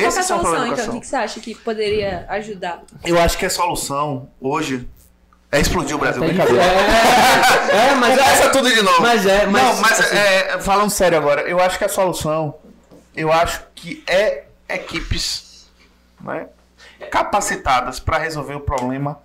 [0.00, 0.96] Qual que é a Esse é o solução, então?
[0.96, 2.82] O que você acha que poderia ajudar?
[3.04, 4.88] Eu acho que a solução hoje
[5.50, 6.20] é explodir o Brasil.
[6.20, 6.62] Tá Brincadeira.
[6.62, 8.48] É, é, mas Começa é.
[8.50, 9.00] tudo de novo.
[9.00, 9.62] Mas é, mas.
[9.62, 12.54] Não, mas assim, é, falando sério agora, eu acho que a solução,
[13.16, 15.66] eu acho que é equipes
[16.20, 16.48] né,
[17.10, 19.18] capacitadas para resolver o problema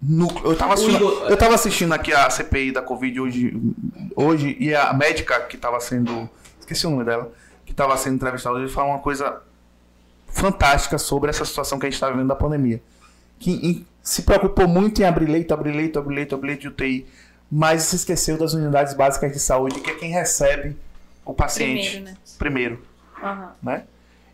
[0.00, 0.52] núcleo.
[0.52, 3.60] Eu tava, assistindo, eu tava assistindo aqui a CPI da Covid hoje,
[4.14, 6.30] hoje e a médica que estava sendo.
[6.58, 7.32] Esqueci o nome dela.
[7.64, 9.42] Que estava sendo entrevistada hoje falou uma coisa
[10.30, 12.80] fantástica sobre essa situação que a gente está vivendo da pandemia.
[13.38, 16.68] Que em- se preocupou muito em abrir leito, abrir leito, abrir leito, abrir leito de
[16.68, 17.06] UTI,
[17.50, 20.76] mas se esqueceu das unidades básicas de saúde, que é quem recebe
[21.24, 22.16] o paciente Primeiro, né?
[22.38, 22.82] primeiro,
[23.22, 23.52] Aham.
[23.62, 23.84] né?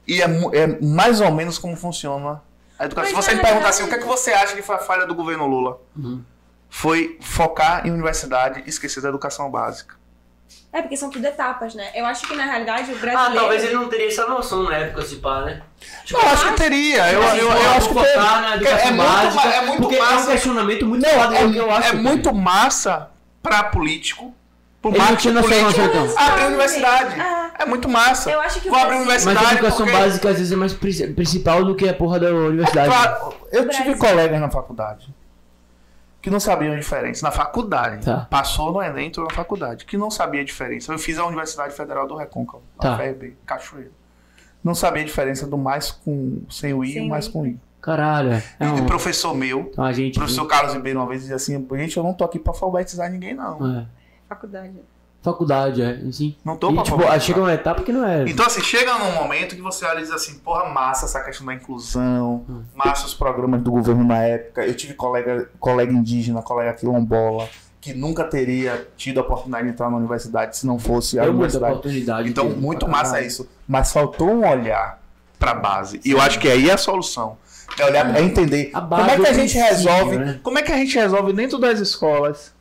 [0.06, 2.40] E é, é mais ou menos como funciona
[2.78, 3.12] a educação.
[3.16, 4.76] Mas se você na me perguntar assim, o que é que você acha que foi
[4.76, 5.80] a falha do governo Lula?
[5.96, 6.22] Uhum.
[6.70, 9.95] Foi focar em universidade e esquecer da educação básica.
[10.72, 11.90] É, porque são tudo etapas, né?
[11.94, 13.34] Eu acho que na realidade o Ah, brasileiro.
[13.40, 15.62] talvez ele não teria essa noção na época, se pá, né?
[16.10, 17.10] eu acho que teria.
[17.12, 18.40] Eu, Assim, eu, eu acho que teria.
[18.40, 20.30] na educação é muito, básica, é muito porque é um massa.
[20.32, 23.10] questionamento muito Não, é, eu acho é que- muito massa
[23.42, 24.34] pra político,
[24.82, 26.18] pro Ele não marketing tinha noção, político, não, então.
[26.26, 27.20] abrir universidade.
[27.20, 28.30] Ah, É muito massa.
[28.30, 29.98] Eu acho que Vou o abrir Brasil- Mas universidade a educação porque...
[30.02, 32.88] básica às vezes é mais pri- principal do que a porra da universidade.
[32.90, 35.08] Claro, eu tive colegas na faculdade
[36.26, 37.24] que não sabiam a diferença.
[37.24, 38.04] Na faculdade.
[38.04, 38.26] Tá.
[38.28, 39.84] Passou no Enem, entrou na faculdade.
[39.84, 40.92] Que não sabia a diferença.
[40.92, 42.94] Eu fiz a Universidade Federal do Recôncavo, Tá.
[42.94, 43.92] a FRB, Cachoeiro.
[44.64, 47.32] Não sabia a diferença do mais com sem o I e o mais o I.
[47.32, 47.60] com I.
[47.80, 48.30] Caralho.
[48.58, 48.82] É E um...
[48.82, 50.16] o professor meu, A gente.
[50.16, 53.08] o professor Carlos Ribeiro, uma vez dizia assim: gente, eu não tô aqui pra alfabetizar
[53.08, 53.78] ninguém, não.
[53.78, 53.86] É.
[54.28, 54.72] faculdade.
[55.26, 56.00] Faculdade, é.
[56.12, 56.36] Sim.
[56.44, 57.20] Não tô E, pra tipo, alfabetizar.
[57.26, 58.22] chega uma etapa que não é.
[58.28, 61.44] Então, assim, chega num momento que você olha e diz assim, porra, massa essa questão
[61.46, 62.44] da inclusão,
[62.74, 64.64] massa os programas do governo na época.
[64.64, 67.48] Eu tive colega, colega indígena, colega quilombola,
[67.80, 71.32] que nunca teria tido a oportunidade de entrar na universidade se não fosse a Deu
[71.32, 71.72] muita universidade.
[71.72, 72.28] oportunidade.
[72.28, 73.26] Então, muito massa caralho.
[73.26, 73.48] isso.
[73.66, 75.00] Mas faltou um olhar
[75.38, 76.00] pra base.
[76.04, 77.36] E eu acho que aí é a solução.
[77.78, 80.40] É olhar, é entender A base como é que a gente princípio, resolve, né?
[80.42, 82.54] como é que a gente resolve dentro das escolas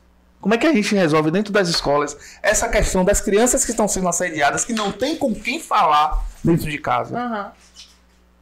[0.45, 3.87] como é que a gente resolve dentro das escolas essa questão das crianças que estão
[3.87, 7.17] sendo assediadas, que não tem com quem falar dentro de casa?
[7.17, 7.51] Aham.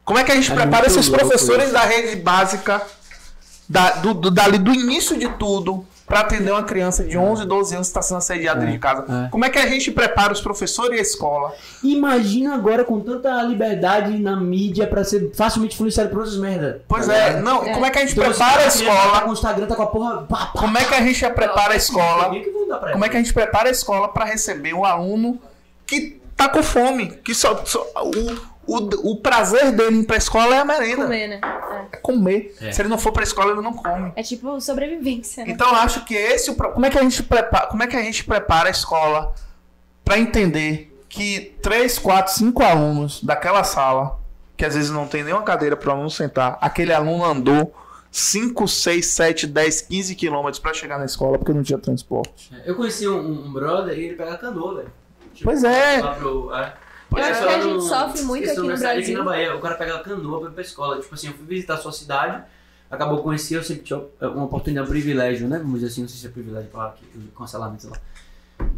[0.04, 1.72] Como é que a gente É prepara esses professores isso.
[1.72, 2.82] da rede básica,
[3.66, 7.74] da, do, do, dali, do início de tudo, para atender uma criança de 11, 12
[7.74, 9.04] anos que está sendo assediada dentro de casa?
[9.26, 9.28] é.
[9.30, 11.52] Como é que a gente prepara os professores e a escola?
[11.82, 16.82] Imagina agora com tanta liberdade na mídia pra ser facilmente influenciado por outras merda.
[16.86, 17.72] Pois Tá é, não, É.
[17.72, 19.20] como é que a gente Então, prepara a criança Tá escola?
[19.22, 20.26] com o Instagram, tá com a porra.
[20.52, 22.30] Como é que a gente prepara a escola?
[22.92, 25.40] Como é que a gente prepara a escola para receber um aluno
[25.86, 30.54] que tá com fome, que só, só- o, o, o prazer dele ir pra escola
[30.54, 31.40] é a merenda, Comer, né?
[31.92, 32.56] é comer.
[32.60, 32.72] É.
[32.72, 34.12] Se ele não for pra escola, ele não come.
[34.16, 34.20] É.
[34.20, 35.50] é tipo sobrevivência, né?
[35.52, 37.96] Então eu acho que esse é como é que a gente prepara, como é que
[37.96, 39.34] a gente prepara a escola
[40.04, 44.18] para entender que 3, 4, 5 alunos daquela sala,
[44.56, 47.72] que às vezes não tem nenhuma cadeira para o aluno sentar, aquele aluno andou
[48.10, 52.50] 5, 6, 7, 10, 15 quilômetros para chegar na escola porque não tinha transporte.
[52.64, 54.92] Eu conheci um, um brother e ele pega canoa, velho.
[55.34, 56.00] Tipo, Pois é.
[56.00, 56.74] lá pro- é.
[57.16, 57.30] Eu é.
[57.30, 59.00] acho que a gente sofre muito aqui o no Brasil.
[59.00, 61.00] Aqui na Bahia, o cara pega a canoa pra ir pra escola.
[61.00, 62.42] Tipo assim, eu fui visitar a sua cidade,
[62.90, 65.58] acabou conhecer, eu sempre tinha uma oportunidade, um privilégio, né?
[65.58, 67.04] Vamos dizer assim, não sei se é privilégio falar aqui,
[67.36, 67.98] cancelamento, sei lá.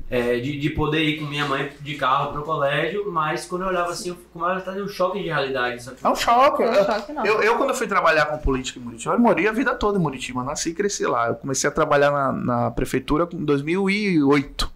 [0.09, 3.69] É, de, de poder ir com minha mãe de carro pro colégio, mas quando eu
[3.69, 5.97] olhava assim, eu começava a ter um choque de realidade, sabe?
[6.03, 6.65] É um choque.
[6.65, 7.27] Não, Eu, choque não.
[7.27, 9.99] eu, eu, quando eu fui trabalhar com política em Muritiba, eu morei a vida toda
[9.99, 11.29] em Muritiba, nasci e cresci lá.
[11.29, 14.76] Eu comecei a trabalhar na, na prefeitura em 2008.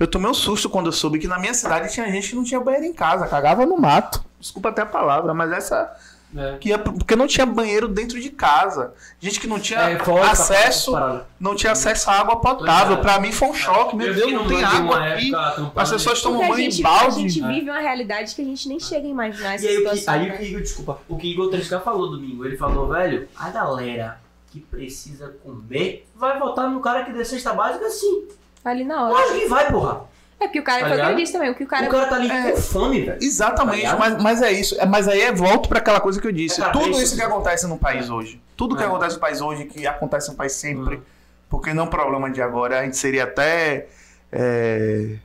[0.00, 2.42] Eu tomei um susto quando eu soube que na minha cidade tinha gente que não
[2.42, 4.24] tinha banheiro em casa, cagava no mato.
[4.40, 5.94] Desculpa até a palavra, mas essa.
[6.34, 6.56] É.
[6.58, 8.94] Que ia, porque não tinha banheiro dentro de casa.
[9.18, 10.00] Gente que não tinha É,
[10.30, 11.26] acesso, parada.
[11.40, 12.96] não tinha acesso à água potável.
[12.96, 13.02] Pois é.
[13.02, 13.96] Pra mim foi um choque.
[13.96, 15.34] Meu Eu Deus, não tem de água aqui.
[15.34, 17.28] época As pessoas tomam banho em gente, a balde.
[17.28, 19.90] gente vive uma realidade que a gente nem chega a imaginar essa E aí, o
[19.90, 20.14] que, situação.
[20.14, 20.38] aí o né?
[20.38, 24.20] que Igor, desculpa, o que Igor Tresca falou domingo, ele falou, velho, a galera
[24.52, 28.28] que precisa comer vai votar no cara que dê cesta básica sim.
[28.64, 29.14] Ali na hora.
[29.14, 30.02] Lógico que vai, porra.
[30.38, 31.20] É porque o cara Tá foi o que eu ligado?
[31.20, 31.50] disse também.
[31.50, 31.86] O que o cara.
[31.86, 32.50] o cara tá ali É.
[32.52, 33.18] com fome, velho.
[33.20, 34.74] Exatamente, Tá mas, mas é isso.
[34.80, 36.62] É, Mas aí é volto para aquela coisa que eu disse.
[36.62, 38.86] É tudo isso que acontece no país hoje, tudo que É.
[38.86, 41.02] acontece no país hoje, que acontece no país sempre, Uhum.
[41.50, 43.86] porque não é um problema de agora, a gente seria até
[44.32, 45.16] é,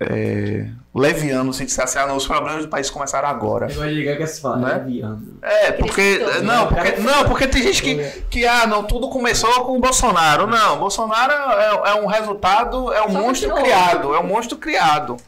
[0.00, 3.70] é, leviano se dissesse, ah, não, os problemas do país começaram agora.
[3.70, 4.74] Eu ligar que se fala, Né?
[4.74, 5.38] é viando.
[5.42, 6.18] É, porque.
[6.42, 7.96] Não, porque, é não, porque tem gente que,
[8.30, 10.46] que, ah, não, tudo começou com o Bolsonaro.
[10.46, 15.18] Não, Bolsonaro é, é um resultado, é um Só monstro criado, é um monstro criado.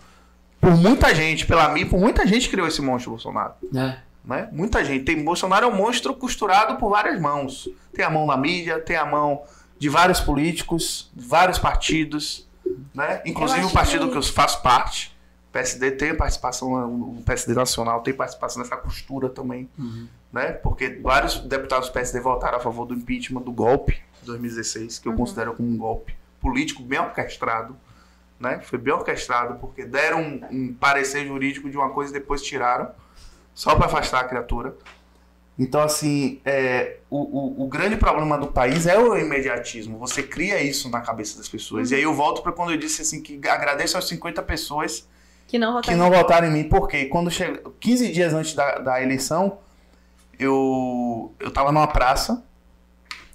[0.58, 3.52] Por muita gente, pela mim, por muita gente criou esse monstro Bolsonaro.
[3.74, 3.96] É.
[4.24, 4.48] né?
[4.52, 5.04] Muita gente.
[5.04, 7.68] Tem Bolsonaro é um monstro costurado por várias mãos.
[7.92, 9.42] Tem a mão da mídia, tem a mão
[9.78, 12.46] de vários políticos, de vários partidos,
[12.94, 13.22] né?
[13.24, 15.12] Inclusive o partido que- que eu faço parte.
[15.52, 16.72] PSD tem participação,
[17.18, 20.09] o PSD nacional tem participação nessa costura também, Uhum.
[20.32, 20.52] né?
[20.52, 25.06] Porque vários deputados do PSD votaram a favor do impeachment do golpe de 2016, que
[25.09, 27.76] eu considero como um golpe político bem orquestrado,
[28.40, 28.60] né?
[28.60, 32.89] Foi bem orquestrado porque deram um, um parecer jurídico de uma coisa e depois tiraram
[33.55, 34.74] só para afastar a criatura.
[35.58, 39.98] Então, assim, é, o, o, o grande problema do país é o imediatismo.
[39.98, 41.90] Você cria isso na cabeça das pessoas.
[41.90, 45.06] E aí eu volto para quando eu disse assim que agradeço aos 50 pessoas
[45.46, 45.98] Que não que votaram.
[45.98, 46.64] não votaram em mim.
[46.64, 49.58] Porque quando chega 15 dias antes da, da eleição,
[50.38, 52.42] eu, eu tava numa praça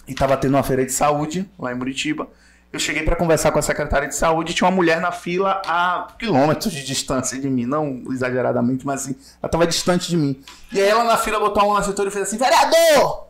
[0.07, 2.27] e tava tendo uma feira de saúde lá em Muritiba.
[2.71, 5.61] Eu cheguei para conversar com a secretária de saúde e tinha uma mulher na fila
[5.65, 10.41] a quilômetros de distância de mim, não exageradamente, mas assim, ela tava distante de mim.
[10.71, 13.27] E aí ela na fila botou a mão na cintura e fez assim: vereador!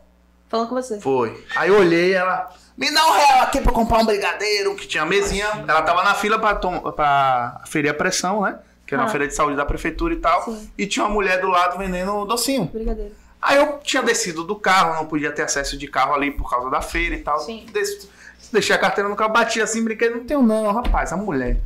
[0.48, 1.00] Falando com você.
[1.00, 1.44] Foi.
[1.54, 2.50] Aí eu olhei ela.
[2.76, 5.46] Me dá um real aqui pra comprar um brigadeiro, que tinha mesinha.
[5.66, 6.54] Ela tava na fila pra,
[6.92, 8.58] pra ferir a pressão, né?
[8.86, 9.10] Que era uma Ah.
[9.10, 10.44] feira de saúde da prefeitura e tal.
[10.44, 10.70] Sim.
[10.78, 12.66] E tinha uma mulher do lado vendendo docinho.
[12.66, 13.12] Brigadeiro.
[13.42, 16.70] Aí eu tinha descido do carro, não podia ter acesso de carro ali por causa
[16.70, 17.38] da feira e tal.
[17.40, 17.66] Sim.
[17.72, 18.08] Des-
[18.52, 21.58] deixei a carteira no carro, bati assim, brinquei, não tenho não, rapaz, a mulher.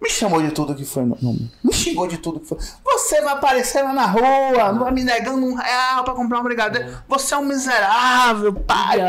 [0.00, 1.50] Me chamou de tudo que foi nome.
[1.64, 2.58] Me xingou de tudo que foi.
[2.84, 6.98] Você vai aparecer lá na rua, vai me negando um real pra comprar um brigadeiro.
[7.08, 9.00] Você é um miserável, pai.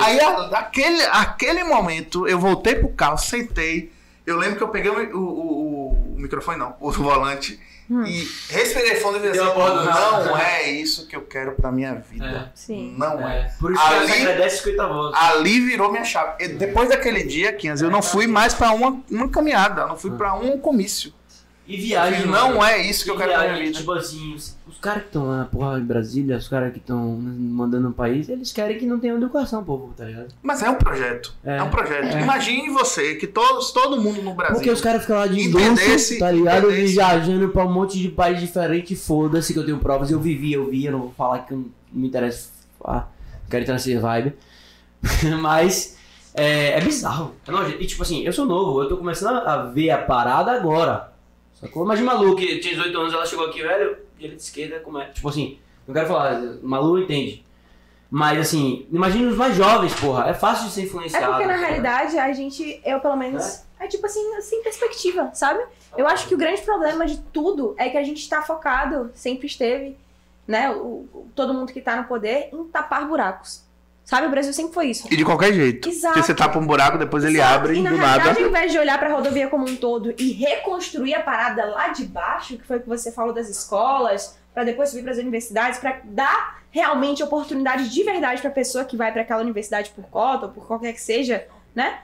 [0.00, 3.92] Aí a- aquele, aquele momento, eu voltei pro carro, sentei.
[4.26, 7.60] Eu lembro que eu peguei o, o, o- o microfone, não, o volante,
[8.06, 10.24] e respirei fundo e falei Deu a porra do assim: nada.
[10.24, 12.50] não é isso que eu quero pra minha vida.
[12.54, 12.94] Sim.
[12.98, 13.38] Não é.
[13.40, 13.52] É.
[13.60, 15.18] Por isso que Ali- você agradece 50 votos.
[15.20, 16.44] Ali virou minha chave.
[16.44, 20.10] E depois daquele dia, 15, eu não fui mais pra uma, uma caminhada, não fui
[20.12, 21.12] pra um comício.
[21.66, 22.64] E viagem, não mano.
[22.64, 23.78] é isso que eu quero pra minha viagem, vida.
[23.78, 24.36] Tipo assim,
[24.82, 28.52] caras que estão lá, porra, em Brasília, os caras que estão mandando no país, eles
[28.52, 30.34] querem que não tenha educação, povo, tá ligado?
[30.42, 31.32] Mas é um projeto.
[31.44, 31.62] É, É.
[31.62, 32.16] um projeto.
[32.16, 32.20] É.
[32.22, 34.56] Imagine você, que todos, todo mundo no Brasil.
[34.56, 36.66] Porque os caras ficam lá de indústria, tá ligado?
[36.70, 40.52] entendesse- Viajando pra um monte de país diferente, foda-se que eu tenho provas, eu vivi,
[40.52, 42.50] eu vi, eu não vou falar que eu não me interessa,
[42.84, 43.06] ah,
[43.48, 44.34] quero entrar nessa vibe.
[45.40, 45.96] Mas
[46.34, 47.34] é, é bizarro.
[47.46, 47.82] É.
[47.82, 51.12] E tipo assim, eu sou novo, eu tô começando a ver a parada agora.
[51.60, 51.84] Sacou?
[51.86, 54.98] Mas de Malu, que tinha 18 anos, ela chegou aqui, velho, direita e esquerda, como
[54.98, 55.06] é?
[55.06, 57.44] Tipo assim, não quero falar, Malu entende.
[58.10, 61.26] Mas assim, imagina os mais jovens, porra, é fácil de ser É influenciado.
[61.32, 65.64] porque na realidade a gente, eu pelo menos, é tipo assim, sem perspectiva, sabe?
[65.96, 69.46] Eu acho que o grande problema de tudo é que a gente tá focado, sempre
[69.46, 69.96] esteve,
[70.46, 70.70] né?
[70.70, 73.62] O, todo mundo que tá no poder, em tapar buracos.
[74.04, 74.26] Sabe?
[74.26, 75.06] O Brasil sempre foi isso.
[75.10, 75.88] E de qualquer jeito.
[75.88, 76.14] Exato.
[76.14, 77.54] Porque você tapa um buraco, depois ele Exato.
[77.54, 78.40] abre e na do realidade, nada.
[78.40, 82.04] ao invés de olhar pra rodovia como um todo e reconstruir a parada lá de
[82.04, 86.00] baixo, que foi o que você falou das escolas, pra depois subir pras universidades, pra
[86.04, 90.52] dar realmente oportunidade de verdade pra pessoa que vai pra aquela universidade por cota ou
[90.52, 92.00] por qualquer que seja, né?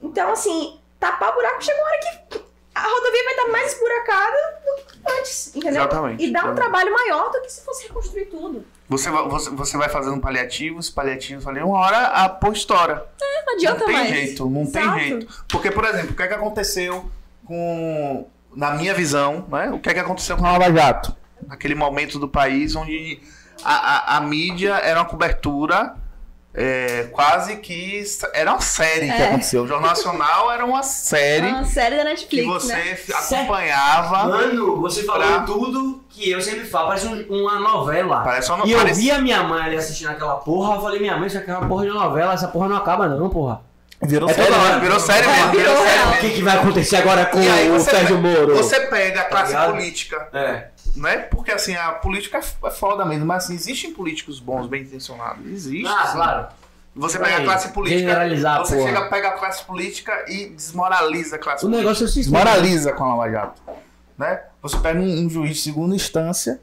[0.00, 2.44] Então, assim, tapar buraco chega uma hora que
[2.74, 5.82] a rodovia vai estar mais esburacada do que antes, entendeu?
[5.82, 6.24] Exatamente.
[6.24, 8.64] E dá um trabalho maior do que se fosse reconstruir tudo.
[8.88, 13.06] Você, vai- você, você vai fazendo paliativos, paliativos ali, uma hora a pô estoura.
[13.46, 14.08] Não adianta não tem mais.
[14.08, 14.98] jeito, não tem Exato.
[14.98, 15.44] jeito.
[15.48, 17.10] Porque, por exemplo, o que, é que aconteceu
[17.44, 21.14] com na minha visão, né, o que é que aconteceu com a Lava Jato?
[21.46, 23.20] Naquele momento do país onde
[23.64, 25.94] a, a, a mídia era uma cobertura
[26.54, 28.02] é, quase que.
[28.32, 29.28] Era uma série que É.
[29.28, 29.64] aconteceu.
[29.64, 32.98] O Jornal Nacional era uma série Uma série da que Netflix, você né?
[33.18, 34.24] acompanhava.
[34.28, 38.20] Mano, você falou Pra- tudo que eu sempre falo, parece um- uma novela.
[38.22, 41.00] Parece uma E eu parece- vi a minha mãe ali assistindo aquela porra, eu falei,
[41.00, 43.60] minha mãe, isso aqui é uma porra de novela, essa porra não acaba não, porra.
[44.06, 44.78] Virou É série, hora.
[44.80, 45.50] virou série É, mesmo.
[45.52, 46.16] Virou virou série.
[46.16, 48.56] O que, que vai acontecer agora com aí o você Sérgio pega- Moro?
[48.56, 49.70] Você pega a classe ligado?
[49.72, 50.68] política, É.
[50.96, 51.16] né?
[51.18, 55.44] Porque assim, a política é foda mesmo, mas assim, existem políticos bons, bem intencionados.
[55.46, 55.86] Existe.
[55.86, 56.12] Ah, sim.
[56.12, 56.46] claro.
[56.96, 58.00] Você pega a classe política.
[58.00, 58.86] generalizar, você porra.
[58.88, 61.82] chega, pega a classe política e desmoraliza a classe O política.
[61.82, 62.38] negócio é o sistema.
[62.38, 63.62] Desmoraliza com a Lava Jato.
[64.16, 64.40] Né?
[64.62, 66.60] Você pega um, um juiz de segunda instância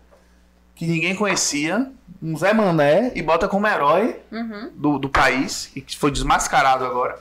[0.73, 4.69] que ninguém conhecia, um Zé Mané, e bota como herói Uhum.
[4.75, 7.17] do, do país, e que foi desmascarado agora.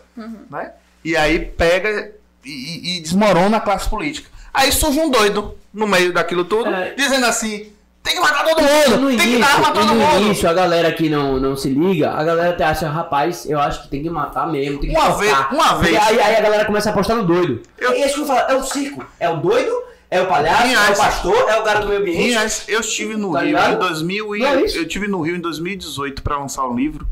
[0.51, 0.73] Né?
[1.05, 2.13] E aí pega
[2.45, 4.29] e, e- desmorona a classe política.
[4.53, 6.93] Aí surge um doido no meio daquilo tudo, É.
[6.95, 7.73] dizendo assim:
[8.03, 9.95] tem que matar todo mundo, No tem que início, dar arma a e todo no
[9.95, 10.21] mundo.
[10.27, 13.83] início, a galera que não, não se liga, a galera até acha, rapaz, eu acho
[13.83, 15.19] que tem que matar mesmo, tem que Uma tocar.
[15.19, 15.97] vez- uma vez.
[15.97, 17.63] Aí, aí a galera começa a apostar no doido.
[17.79, 19.05] Eu- É isso que eu falo, é o circo.
[19.21, 19.71] É o doido,
[20.11, 22.19] é o palhaço, Quem é o pastor, é o cara do meio ambiente.
[22.23, 23.75] Rinhas, eu estive no Tá Rio ligado?
[23.75, 27.07] em 2000 e é eu tive no Rio em 2018 para lançar o livro.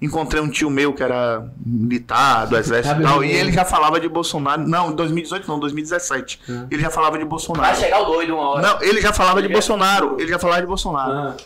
[0.00, 3.52] Encontrei um tio meu que era militar do exército Sabe e tal, o- e ele
[3.52, 4.66] já falava de Bolsonaro.
[4.66, 6.40] Não, em 2018 não, 2017.
[6.50, 6.66] Ah.
[6.68, 7.76] Ele já falava de Vai Bolsonaro.
[7.76, 8.62] chegar o doido uma hora.
[8.66, 10.16] Não, ele já falava de Bolsonaro.
[10.18, 11.12] Ele já falava de Bolsonaro.
[11.12, 11.36] Ah.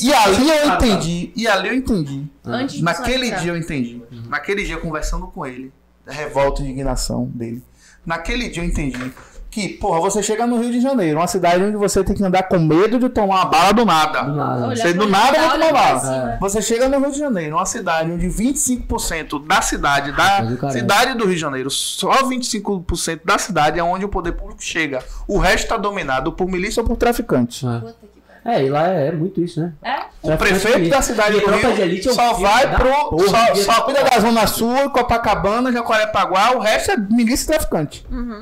[0.00, 0.86] E ali eu Ah, tá.
[0.86, 1.32] entendi.
[1.34, 2.24] E ali eu entendi.
[2.44, 4.00] Antes Naquele dia eu entendi.
[4.28, 5.72] Naquele dia conversando com ele,
[6.06, 7.64] a revolta e indignação dele.
[8.06, 9.10] Naquele dia eu entendi
[9.54, 12.42] que, porra, você chega no Rio de Janeiro, uma cidade onde você tem que andar
[12.42, 14.22] com medo de tomar uma bala do nada.
[14.24, 14.66] Do nada.
[14.66, 16.00] Olha Você do nada vai tomar bala.
[16.00, 16.38] cima.
[16.40, 20.70] Você chega no Rio de Janeiro, uma cidade onde 25% da cidade, da é.
[20.72, 25.04] cidade do Rio de Janeiro, só 25% da cidade é onde o poder público chega.
[25.28, 27.64] O resto está dominado por milícia ou por traficante.
[27.64, 27.78] É.
[27.78, 28.58] Puta que pariu.
[28.58, 29.72] É, e lá é, é muito isso, né?
[29.84, 30.00] É?
[30.20, 33.10] O prefeito da cidade do Rio é só vai pro.
[33.10, 38.04] porra, só, só cuida da Zona Sul, Copacabana, Jacarepaguá, o resto é milícia e traficante.
[38.10, 38.40] Uhum.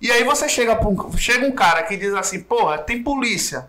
[0.00, 3.68] E aí você chega, pra um, chega um cara que diz assim, porra, tem polícia.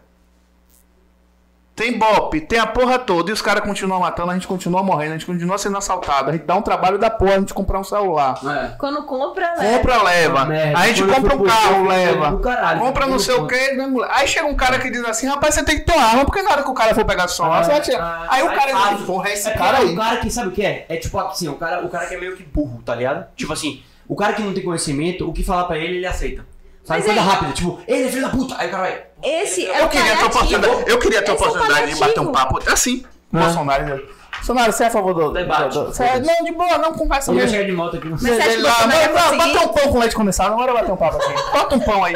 [1.75, 5.11] Tem BOP, tem a porra toda, e os caras continuam matando, a gente continua morrendo,
[5.11, 7.77] a gente continua sendo assaltado, a gente dá um trabalho da porra, a gente comprar
[7.79, 8.33] um celular.
[8.43, 8.75] É.
[8.79, 9.77] Quando compra, né?
[9.77, 10.45] Compra, leva.
[10.45, 10.79] Merda.
[10.79, 12.39] A gente compra um carro, leva.
[12.39, 13.93] caralho, compra não sei o que, né?
[14.09, 16.41] Aí chega um cara que diz assim, rapaz, você tem que ter uma arma, porque
[16.41, 18.01] na hora que o cara for pegar sua arma, Ah, você vai tirar.
[18.03, 19.05] ah, Aí o cara diz, fácil.
[19.05, 19.93] porra, é esse É cara é aí.
[19.93, 20.85] O cara que sabe o que é?
[20.89, 23.27] É tipo assim, o cara, o cara que é meio que burro, tá ligado?
[23.35, 26.45] Tipo assim, o cara que não tem conhecimento, o que falar pra ele, ele aceita.
[26.83, 28.55] Sabe, Mas coisa aí- rápida, tipo, ele é filho da puta.
[28.57, 29.03] Aí o cara vai.
[29.21, 32.19] Esse é o queria ter oportunidade, eu queria ter a Esse é oportunidade de bater
[32.21, 33.03] um papo assim.
[33.33, 33.39] Ah.
[33.39, 34.16] Bolsonaro.
[34.37, 35.31] Bolsonaro, você é a favor do.
[35.33, 35.73] Debate.
[35.73, 37.49] do- do- você é- não, de boa, não, conversa mesmo.
[37.49, 39.35] chegar de moto aqui no Mas você acha que Ele o lá, Bolsonaro ia bota-?
[39.37, 41.51] Bota um pão com leite condensado, bora bater um papo aqui.
[41.51, 42.13] Bota um pão aí.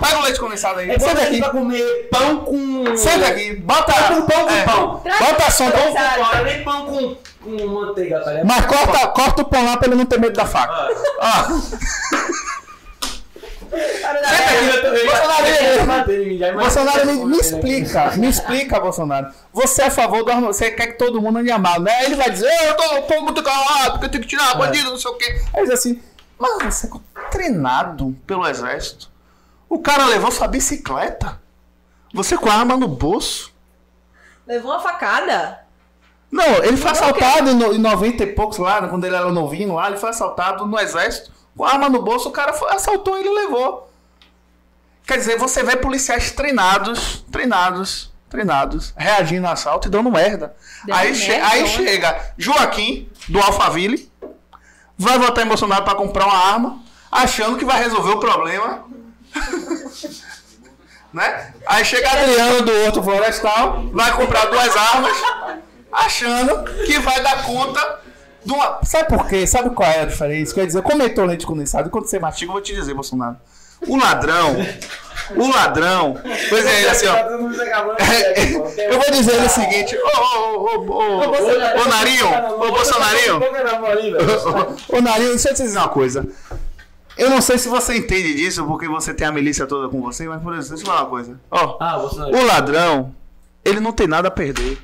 [0.00, 0.90] Pega o leite condensado aí.
[0.90, 1.38] É Senta aqui.
[1.38, 2.96] pra comer pão com.
[2.96, 3.54] Senta aqui.
[3.56, 3.92] Bota.
[3.92, 5.00] Pão com pão com é, pão.
[5.00, 5.72] Traz Bota a sonda.
[5.72, 8.46] pão com pão, nem pão com, com manteiga, tá ligado?
[8.46, 10.88] Mas corta, corta o pão lá pra ele não ter medo da faca.
[11.20, 11.46] Ah.
[11.48, 12.51] Ó,
[15.82, 16.52] imagina.
[16.52, 19.32] Bolsonaro, me, me explica, me explica, Bolsonaro.
[19.52, 22.04] Você é a favor do arma- você quer que todo mundo ande armado, né?
[22.04, 24.98] Ele vai dizer, eu tô, tô muito calado, porque eu tenho que tirar bandido, não
[24.98, 25.40] sei o quê.
[25.54, 26.00] Aí diz assim,
[26.38, 29.10] mas você é treinado pelo exército.
[29.68, 31.40] O cara levou sua bicicleta.
[32.12, 33.52] Você com a arma no bolso.
[34.46, 35.60] Levou uma facada.
[36.30, 39.88] Não, ele foi Não, assaltado em 90 e poucos lá, quando ele era novinho lá,
[39.88, 43.28] ele foi assaltado no exército, com a arma no bolso, o cara foi- assaltou ele
[43.28, 43.90] e levou.
[45.06, 50.54] Quer dizer, você vê policiais treinados, treinados, treinados, reagindo a assalto e dando merda.
[50.90, 54.10] Aí, che- merda, aí chega Joaquim, do Alphaville,
[54.96, 56.80] vai votar em Bolsonaro pra comprar uma arma,
[57.10, 58.84] achando que vai resolver o problema.
[61.12, 61.52] né?
[61.66, 65.16] Aí chega Adriano do Horto Florestal, vai comprar duas armas,
[65.90, 68.00] achando que vai dar conta
[68.46, 68.80] uma.
[68.84, 69.46] Sabe por quê?
[69.46, 70.54] Sabe qual é a diferença?
[70.54, 73.36] Quer dizer, comentou leite condensado, quando você mastiga, eu vou te dizer, Bolsonaro.
[73.88, 74.56] O ladrão,
[75.34, 76.14] o ladrão,
[76.48, 77.16] pois é, ele assim, ó.
[78.78, 80.06] Eu vou dizer o seguinte, ô,
[80.38, 82.26] ô, ô, ô, ô, Narinho,
[82.60, 83.40] ô, Bolsonarinho,
[84.88, 86.24] ô, Narinho, deixa eu te dizer uma coisa.
[87.18, 90.26] Eu não sei se você entende disso, porque você tem a milícia toda com você,
[90.28, 91.40] mas por exemplo, deixa eu falar uma coisa.
[91.50, 92.36] Ó, Ah, Bolsonaro.
[92.36, 93.14] o ladrão,
[93.64, 94.78] ele não tem nada a perder.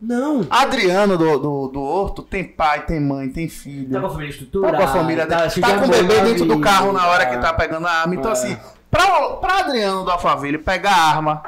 [0.00, 0.46] Não.
[0.48, 3.90] Adriano do, do, do Horto tem pai, tem mãe, tem filho.
[3.92, 4.76] Tá com a família Tá estruturada.
[4.76, 7.52] com a família Tá de com o bebê dentro do carro na hora que tá
[7.52, 8.14] pegando a arma.
[8.14, 8.34] Então, É.
[8.34, 8.56] assim,
[8.90, 9.06] pra,
[9.36, 11.42] pra Adriano do Alphaville pegar a arma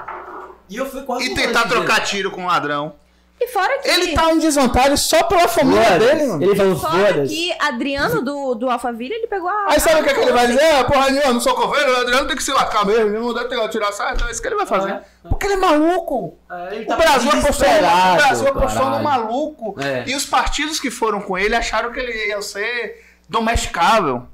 [0.68, 2.94] E eu fui quase e tentar trocar tiro com o ladrão,
[3.42, 3.88] E fora que.
[3.88, 6.06] Ele tá em desvantagem só pela família Foda-se.
[6.14, 6.42] dele, mano.
[6.44, 7.34] Ele falou, Fora foda-se.
[7.34, 9.66] que Adriano do, do Alphaville, ele pegou a.
[9.70, 10.62] Aí sabe o que, é que ele vai dizer?
[10.74, 13.32] Ah, porra eu não sou coveiro, o Adriano tem que se lascar mesmo, ele não
[13.32, 14.92] deve ter que tirar sarro, então é isso que ele vai fazer.
[14.92, 16.36] Ah, Porque ele é maluco.
[16.50, 19.04] É, ele O tá Brasil apostou, no- o Brasil apostou no caralho.
[19.04, 19.76] maluco.
[19.80, 20.04] É.
[20.06, 24.24] E os partidos que foram com ele acharam que ele ia ser domesticável.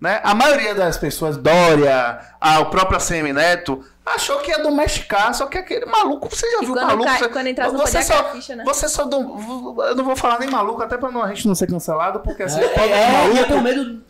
[0.00, 0.20] Né?
[0.22, 5.46] A maioria das pessoas, Dória, a, o próprio ACM Neto, achou que ia domesticar, só
[5.46, 7.04] que aquele maluco, você já E viu quando maluco?
[7.04, 8.64] cai- você, quando entrasse no você poder, só, a ficha, né?
[8.64, 9.04] Você só.
[9.04, 12.20] dom- eu não vou falar nem maluco, até pra não, a gente não ser cancelado,
[12.20, 12.60] porque assim.
[12.60, 14.02] É, o pobre é, maluco- e eu tenho medo.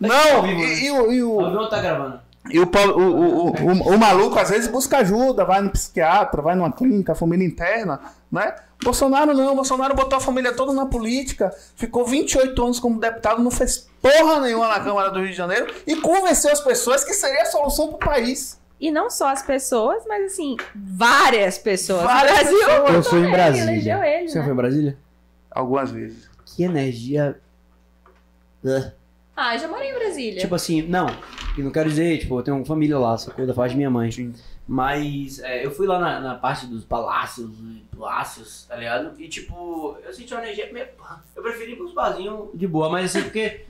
[0.00, 0.64] Não, vivo, né?
[0.64, 2.20] e, e o- e O o, avião tá gravando.
[2.50, 6.54] e o, o, o, o, o maluco às vezes busca ajuda, vai no psiquiatra, vai
[6.54, 8.00] numa clínica, família interna,
[8.30, 8.54] né?
[8.82, 13.50] Bolsonaro não, Bolsonaro botou a família toda na política, ficou 28 anos como deputado, não
[13.50, 17.42] fez porra nenhuma na Câmara do Rio de Janeiro e convenceu as pessoas que seria
[17.42, 18.56] a solução pro país.
[18.80, 22.02] E não só as pessoas, mas assim, várias pessoas.
[22.04, 22.94] Várias o Brasil pessoas.
[22.94, 24.06] Eu fui em Brasília.
[24.06, 24.44] ele, Você né?
[24.44, 24.98] foi em Brasília?
[25.50, 26.30] Algumas vezes.
[26.46, 27.40] Que energia.
[28.64, 28.92] Ah.
[29.40, 30.40] Ah, eu já morei em Brasília.
[30.40, 31.06] Tipo assim, não.
[31.56, 33.14] E não quero dizer, tipo, eu tenho uma família lá?
[33.14, 34.10] Da parte de minha mãe.
[34.10, 34.34] Sim.
[34.66, 37.48] Mas é, eu fui lá na, na parte dos palácios,
[37.96, 39.18] palácios, tá ligado?
[39.20, 40.88] E tipo, eu senti uma energia meio.
[41.36, 43.64] Eu preferi ir pros barzinhos de boa, mas assim, porque.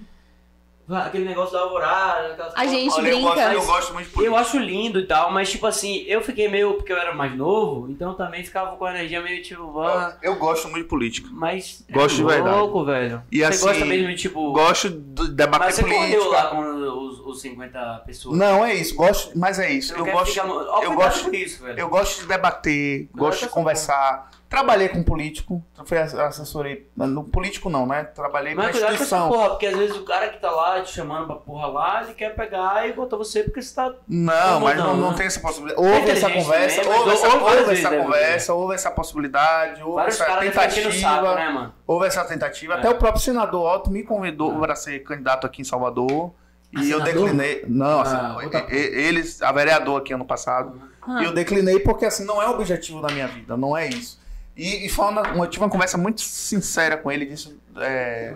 [0.90, 3.52] Aquele negócio da alvorada, aquelas A gente Olha, eu gosto, brinca.
[3.52, 4.40] eu gosto muito de Eu política.
[4.40, 6.74] acho lindo e tal, mas tipo assim, eu fiquei meio.
[6.74, 9.81] Porque eu era mais novo, então eu também ficava com a energia meio tipo.
[9.81, 11.28] Ah, Eu gosto muito de política.
[11.32, 11.85] mas.
[11.90, 12.56] Gosto de é verdade.
[12.56, 13.23] louco, velho.
[13.31, 14.52] E Você assim, gosta mesmo de tipo.
[14.52, 16.06] Gosto de debater Mas você política.
[16.16, 18.39] correu lá com os, os 50 pessoas.
[18.39, 19.94] Não, é isso, gosto, mas é isso.
[19.94, 21.78] Eu quer gosto, ficar Ó, eu gosto, isso, velho.
[21.78, 24.31] eu gosto de debater, gosto de essa conversar.
[24.49, 28.05] Trabalhei com político, fui assessorei, no político não, né?
[28.05, 30.91] Trabalhei Mas cuidado com essa porra, porque às vezes o cara que tá lá te
[30.91, 33.93] chamando pra porra lá, ele quer pegar e botar você porque você tá.
[34.09, 35.16] Não, mas não, não, né?
[35.19, 35.87] tem essa possibilidade.
[35.87, 40.19] Houve essa conversa, também, houve essa, houve vezes, essa conversa, houve essa possibilidade, houve Vários
[40.19, 40.93] essa tentativa.
[40.93, 41.70] saco, né?
[41.87, 42.75] Houve essa tentativa.
[42.75, 42.77] É.
[42.79, 46.33] Até o próprio senador Otto me convidou para ser candidato aqui em Salvador.
[46.75, 47.65] Ah, E eu declinei.
[47.69, 48.39] Não, assim, Ah,
[48.70, 50.81] e- eles, a vereador aqui ano passado.
[51.03, 51.20] Ah.
[51.23, 54.19] E eu declinei porque assim, não é o objetivo da minha vida, não é isso.
[54.59, 58.35] E, e foi uma, uma- eu tive uma conversa muito sincera com ele, disse, é,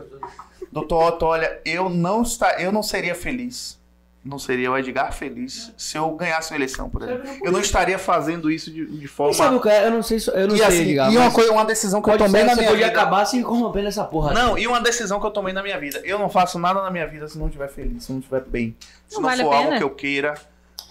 [0.70, 3.76] doutor Otto, olha, eu não, está, eu não seria feliz,
[4.24, 7.28] não seria o Edgar feliz se eu ganhasse uma eleição, por exemplo.
[7.42, 9.56] Eu não estaria fazendo isso de, de sabe forma...
[9.56, 9.84] o que é?
[9.86, 12.00] Eu não sei, se- eu não E, sei, assim, Edgar, e uma, coisa, uma decisão
[12.00, 13.00] que eu tomei na minha podia vida...
[13.00, 14.32] acabar se corrompendo essa porra.
[14.32, 16.00] Não, e uma decisão que eu tomei na minha vida.
[16.04, 18.76] Eu não faço nada na minha vida se não estiver feliz, se não estiver bem.
[19.08, 20.34] Se Não não, vale a for algo que eu queira,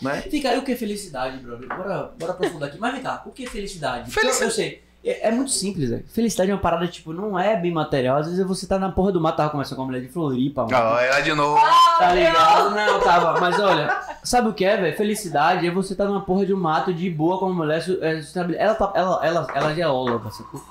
[0.02, 0.24] né?
[0.24, 1.70] Fica aí o que é felicidade, brother.
[1.70, 2.78] Bora, bora aprofundar aqui.
[2.78, 4.12] Mas vem cá, o que é felicidade?
[4.12, 4.84] Porque Felici- Eu, eu sei.
[5.03, 6.06] É, é muito simples, velho.
[6.07, 8.18] Felicidade é uma parada, tipo, não é bem material.
[8.18, 10.64] Às vezes você tá na porra do mato, tava conversando com uma mulher de Floripa,
[10.64, 10.76] mano.
[10.76, 11.60] Ó, ela de novo.
[11.98, 12.69] Tá ligado?
[12.72, 13.40] Não, tava.
[13.40, 14.95] Mas olha, sabe o que é, velho?
[14.95, 17.84] Felicidade é você tá numa porra de um mato de boa com uma mulher.
[18.02, 18.22] é.
[18.57, 20.61] Ela, tá, ela, ela, ela é geóloga, sacou?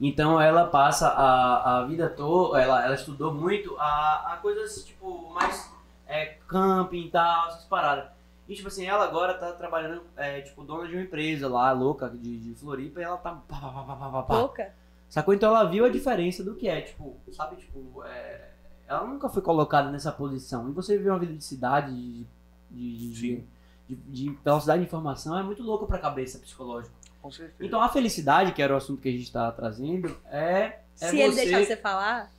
[0.00, 5.32] Então ela passa a, a vida toda, ela, ela estudou muito a, a coisas tipo
[5.32, 5.72] mais
[6.06, 8.13] é, camping e tal, essas paradas.
[8.48, 12.10] E tipo assim, ela agora tá trabalhando, é, tipo, dona de uma empresa lá, louca,
[12.10, 13.30] de, de Floripa, e ela tá.
[13.32, 14.40] Pá, pá, pá, pá, pá, pá.
[14.40, 14.74] Pouca.
[15.08, 15.32] Sacou?
[15.32, 18.50] Então ela viu a diferença do que é, tipo, sabe, tipo, é,
[18.86, 20.68] ela nunca foi colocada nessa posição.
[20.68, 22.26] E você viver uma vida de cidade, de,
[22.70, 23.44] de, de,
[23.88, 26.94] de- de velocidade de informação, é muito louco pra cabeça psicológica.
[27.22, 27.64] Com certeza.
[27.64, 30.80] Então a felicidade, que era o assunto que a gente tá trazendo, é.
[31.00, 31.44] é Se ele você...
[31.44, 32.30] deixar você falar.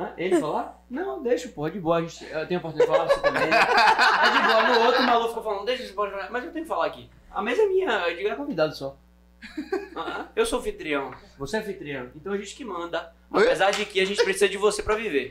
[0.00, 0.12] Hã?
[0.16, 0.82] Ele falar?
[0.88, 1.98] Não, deixa, pô, é de boa.
[1.98, 3.42] A gente, eu tenho a oportunidade de falar você também.
[3.42, 4.62] É de boa.
[4.78, 6.30] No outro, maluco ficou falando, deixa você pode falar.
[6.30, 7.10] Mas eu tenho que falar aqui.
[7.30, 8.96] A mesa é minha, eu digo é convidado só.
[9.96, 12.08] Ah, Eu sou anfitrião, você é anfitrião.
[12.14, 13.12] Então a gente que manda.
[13.32, 15.30] Apesar de que a gente precisa de você pra viver.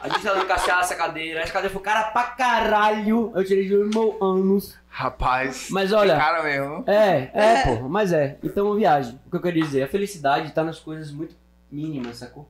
[0.00, 1.40] A gente tá dando cachaça, cadeira.
[1.40, 3.32] Essa cadeira foi cara pra caralho.
[3.34, 4.78] Eu tirei de um meu anos.
[4.88, 5.68] Rapaz.
[5.70, 6.84] Mas olha- que Cara mesmo.
[6.86, 8.38] É, é, porra, mas é.
[8.42, 9.20] Então, viagem.
[9.26, 11.36] O que eu queria dizer, a felicidade tá nas coisas muito
[11.70, 12.48] mínimas, sacou?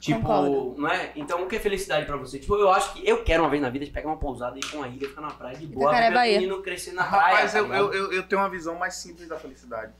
[0.00, 0.74] Tipo, Concordo.
[0.80, 1.12] não é?
[1.14, 2.38] Então, o que é felicidade pra você?
[2.38, 4.60] Tipo, eu acho que eu quero uma vez na vida de pegar uma pousada e
[4.60, 7.04] ir pra uma ilha, ficar na praia de boa, Itacaré, ver meu menino crescer na
[7.04, 7.34] praia.
[7.34, 9.92] Rapaz, tá eu, eu, eu, eu tenho uma visão mais simples da felicidade.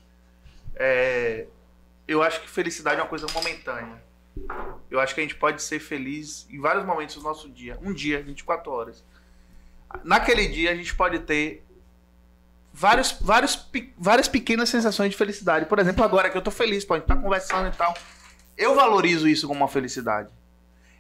[0.75, 1.47] É,
[2.09, 4.03] eu acho que felicidade é uma coisa momentânea.
[4.91, 7.79] Eu acho que a gente pode ser feliz em vários momentos do nosso dia.
[7.83, 9.05] Um dia, 24 horas.
[10.03, 11.63] Naquele dia, a gente pode ter
[12.73, 15.67] vários, vários, pe- várias pequenas sensações de felicidade.
[15.67, 17.95] Por exemplo, agora que eu tô feliz, pô, a gente tá conversando e tal.
[18.57, 20.31] Eu valorizo isso como uma felicidade.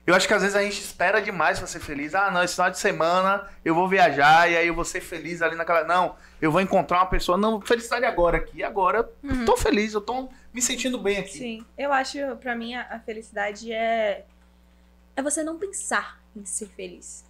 [0.07, 2.15] Eu acho que às vezes a gente espera demais pra ser feliz.
[2.15, 5.43] Ah, não, esse final de semana eu vou viajar e aí eu vou ser feliz
[5.43, 5.85] ali naquela.
[5.85, 7.37] Não, eu vou encontrar uma pessoa.
[7.37, 8.63] Não, felicidade agora aqui.
[8.63, 11.39] Agora eu tô feliz, eu tô me sentindo bem aqui.
[11.39, 11.67] Sim.
[11.77, 14.25] Eu acho, pra mim, a, felicidade é.
[15.15, 17.25] É você não pensar em ser feliz.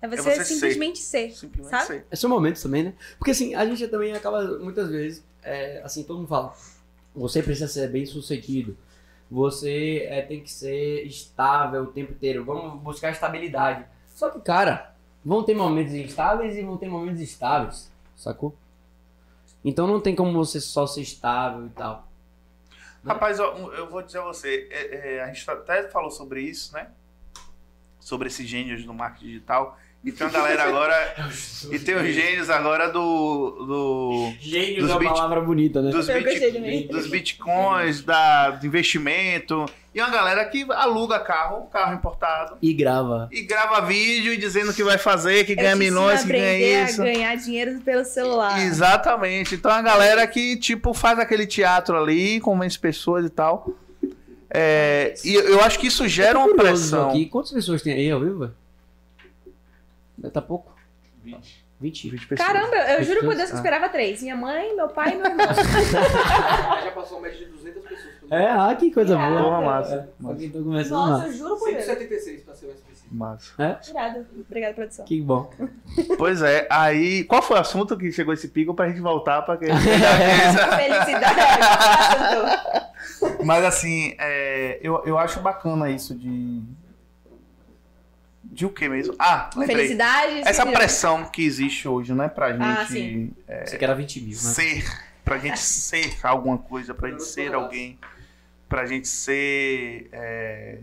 [0.00, 0.44] É você, você ser.
[0.44, 1.32] simplesmente ser.
[1.32, 1.86] Simplesmente Sabe?
[1.86, 2.06] ser.
[2.10, 2.94] É só momentos também, né?
[3.18, 6.54] Porque assim, a gente também acaba, muitas vezes, é, assim, todo mundo fala,
[7.14, 8.76] Você precisa ser bem sucedido.
[9.32, 12.44] Você é, tem que ser estável o tempo inteiro.
[12.44, 13.86] Vamos buscar estabilidade.
[14.08, 14.94] Só que, cara,
[15.24, 17.90] vão ter momentos instáveis e vão ter momentos estáveis.
[18.14, 18.54] Sacou?
[19.64, 22.06] Então não tem como você só ser estável e tal.
[23.06, 26.42] Rapaz, ó, um- eu vou dizer a você, é, é, a gente até falou sobre
[26.42, 26.88] isso, né?
[27.98, 29.78] Sobre esses gênios do marketing digital.
[30.04, 31.14] E tem uma galera agora.
[31.70, 33.64] e tem os gênios agora do.
[33.66, 35.90] do Gênio Dos é uma bit- palavra bonita, né?
[35.92, 39.64] dos, bit- dos bitcoins, da, do investimento.
[39.94, 42.56] E uma galera que aluga carro, carro importado.
[42.62, 43.28] E grava.
[43.30, 46.44] E grava vídeo dizendo que vai fazer, que Eu ganha te ensino milhões, que ganha
[46.50, 47.02] aprender isso.
[47.02, 48.60] a ganhar dinheiro pelo celular.
[48.60, 49.54] Exatamente.
[49.54, 53.68] Então a galera que, tipo, faz aquele teatro ali, convence pessoas e tal.
[54.50, 57.10] É, e eu acho que isso gera uma pressão.
[57.10, 57.26] Aqui.
[57.26, 58.50] Quantas pessoas tem aí ao vivo?
[60.30, 60.74] Tá pouco?
[61.24, 61.64] 20.
[61.80, 62.10] 20.
[62.10, 62.48] 20 pessoas.
[62.48, 63.56] Caramba, eu, eu juro por Deus que Ah.
[63.56, 64.22] eu esperava três.
[64.22, 65.46] Minha mãe, meu pai e meu irmão.
[66.84, 68.14] Já passou uma média de 200 pessoas.
[68.20, 69.30] por É, ah, que coisa Irado.
[69.34, 69.44] boa.
[69.44, 69.94] Porra, massa.
[69.94, 71.26] É, Alguém tá começando Nossa, massa.
[71.26, 71.84] eu juro por Deus.
[71.84, 73.14] 176 pra ser mais específico.
[73.14, 73.52] Massa.
[73.82, 75.04] Obrigada, obrigada, produção.
[75.04, 75.50] Que bom.
[76.16, 77.24] Pois é, aí.
[77.24, 79.66] Qual foi o assunto que chegou esse pico pra gente voltar pra que.
[80.76, 81.40] Felicidade.
[83.44, 86.62] Mas assim, é, eu, eu acho bacana isso de.
[88.52, 89.14] De o que mesmo?
[89.18, 89.76] Ah, lembrei.
[89.76, 90.42] Felicidade.
[90.44, 93.32] Essa pressão que existe hoje, né, pra gente Ah, sim.
[93.64, 94.34] Você quer era 20 mil, né?
[94.34, 94.84] ser,
[95.24, 97.98] pra gente ser alguma coisa, pra gente ser alguém,
[98.68, 100.78] pra gente ser, é,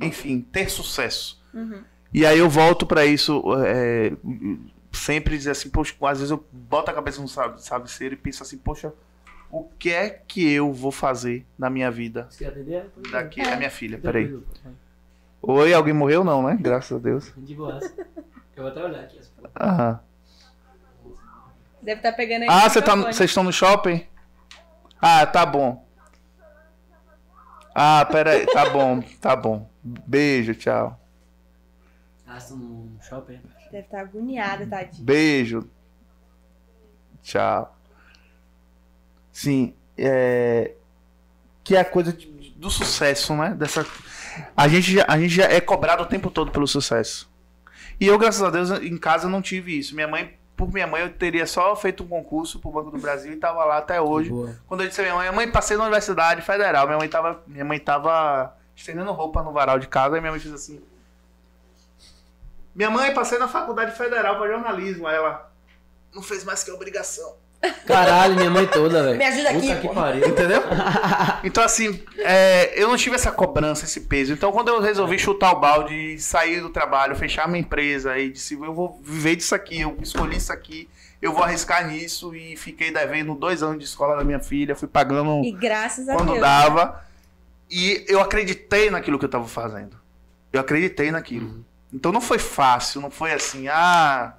[0.00, 1.40] enfim, ter sucesso.
[1.54, 1.82] Uhum.
[2.12, 4.12] E aí eu volto pra isso, é,
[4.92, 8.42] sempre dizer assim, poxa, às vezes eu boto a cabeça no sabe- travesseiro e penso
[8.42, 8.92] assim, poxa,
[9.50, 12.90] o que é que eu vou fazer na minha vida Você quer atender?
[13.12, 13.40] daqui?
[13.40, 13.44] É.
[13.44, 14.36] É minha filha, peraí.
[15.42, 16.56] Oi, alguém morreu não, né?
[16.60, 17.32] Graças a Deus.
[17.36, 17.80] De boa.
[18.56, 19.18] Eu vou até olhar aqui.
[19.18, 19.50] as fotos.
[19.60, 20.00] Aham.
[21.82, 22.48] Deve estar pegando aí.
[22.48, 24.06] Ah, tá, vocês estão no shopping?
[25.00, 25.84] Ah, tá bom.
[27.74, 29.68] Ah, pera aí, tá bom, tá bom.
[29.82, 31.00] Beijo, tchau.
[32.24, 33.40] Ah, estão no shopping?
[33.72, 35.04] Deve estar agoniada, tadinha.
[35.04, 35.68] Beijo.
[37.20, 37.76] Tchau.
[39.32, 40.74] Sim, é.
[41.64, 42.16] Que é a coisa
[42.56, 43.54] do sucesso, né?
[43.54, 43.84] Dessa...
[44.56, 47.30] A, gente já, a gente já é cobrado o tempo todo pelo sucesso.
[48.00, 49.94] E eu, graças a Deus, em casa não tive isso.
[49.94, 53.32] Minha mãe, por minha mãe, eu teria só feito um concurso pro Banco do Brasil
[53.32, 54.30] e tava lá até hoje.
[54.30, 54.56] Boa.
[54.66, 56.86] Quando eu disse a minha mãe, mãe, passei na Universidade Federal.
[56.86, 60.40] Minha mãe tava, minha mãe tava estendendo roupa no varal de casa e minha mãe
[60.40, 60.82] fez assim.
[62.74, 65.06] Minha mãe, passei na Faculdade Federal para jornalismo.
[65.06, 65.52] Aí ela
[66.14, 67.36] não fez mais que obrigação.
[67.86, 69.18] Caralho, minha mãe toda, velho.
[69.18, 69.94] Me ajuda aqui, Puta que pô.
[69.94, 70.28] pariu.
[70.28, 70.62] Entendeu?
[71.44, 74.32] Então, assim, é, eu não tive essa cobrança, esse peso.
[74.32, 78.54] Então, quando eu resolvi chutar o balde, sair do trabalho, fechar minha empresa e disse,
[78.54, 80.88] eu vou viver disso aqui, eu escolhi isso aqui,
[81.20, 84.86] eu vou arriscar nisso e fiquei devendo dois anos de escola da minha filha, fui
[84.86, 86.40] pagando E graças a quando Deus.
[86.40, 87.04] dava.
[87.70, 89.96] E eu acreditei naquilo que eu tava fazendo.
[90.52, 91.64] Eu acreditei naquilo.
[91.92, 94.34] Então não foi fácil, não foi assim, ah.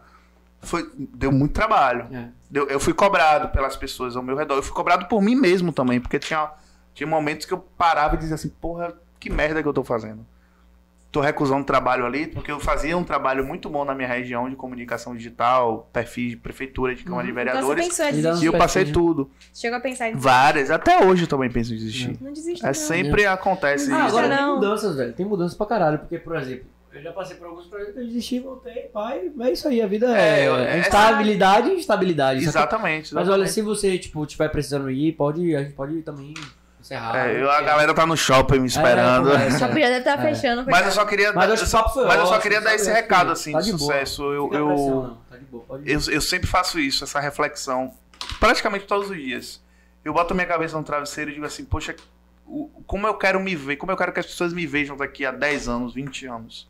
[0.61, 2.07] Foi, deu muito trabalho.
[2.13, 2.27] É.
[2.53, 4.55] Eu fui cobrado pelas pessoas ao meu redor.
[4.55, 6.51] Eu fui cobrado por mim mesmo também, porque tinha,
[6.93, 10.25] tinha momentos que eu parava e dizia assim, porra, que merda que eu tô fazendo.
[11.11, 14.55] Tô recusando trabalho ali, porque eu fazia um trabalho muito bom na minha região de
[14.55, 17.88] comunicação digital, perfis de prefeitura, de Câmara de Então você Vereadores.
[17.88, 18.05] pensou
[18.39, 18.99] em e eu passei Perfil.
[19.01, 19.31] tudo.
[19.53, 20.71] Chegou a pensar em Várias.
[20.71, 22.17] Até hoje eu também penso em desistir.
[22.19, 22.73] Não desiste, É não.
[22.73, 24.17] sempre acontece Ah, Ah, isso.
[24.17, 24.38] agora não.
[24.38, 25.13] tem mudanças, velho.
[25.13, 25.99] Tem mudanças pra caralho.
[25.99, 29.32] Porque, por exemplo, eu já passei por alguns projetos, eu desisti, voltei, pai.
[29.41, 32.40] É isso aí, a vida é, É, é é- instabilidade e instabilidade.
[32.45, 32.49] sacou?
[32.61, 33.14] Exatamente.
[33.14, 33.52] Mas olha, exatamente.
[33.53, 36.34] se você, tipo, tiver precisando ir, pode, a gente pode também
[36.80, 37.15] encerrar.
[37.30, 39.30] É, eu- a galera tá no shopping me esperando.
[39.30, 39.60] É, conversa.
[39.60, 40.34] Só podia deve estar É.
[40.34, 40.65] fechando.
[40.70, 42.82] mas eu só queria, Mas o papo foi mas eu só queria dar sabe?
[42.82, 44.24] esse recado que assim tá de de sucesso.
[44.24, 45.18] Eu, eu, pressão.
[45.30, 47.91] Tá de boa, eu, eu sempre faço isso, essa reflexão,
[48.40, 49.64] praticamente todos os dias.
[50.06, 51.95] Eu boto minha cabeça no travesseiro e digo assim, poxa,
[52.45, 55.26] o- como eu quero me ver, como eu quero que as pessoas me vejam daqui
[55.26, 56.70] a 10 anos, 20 anos,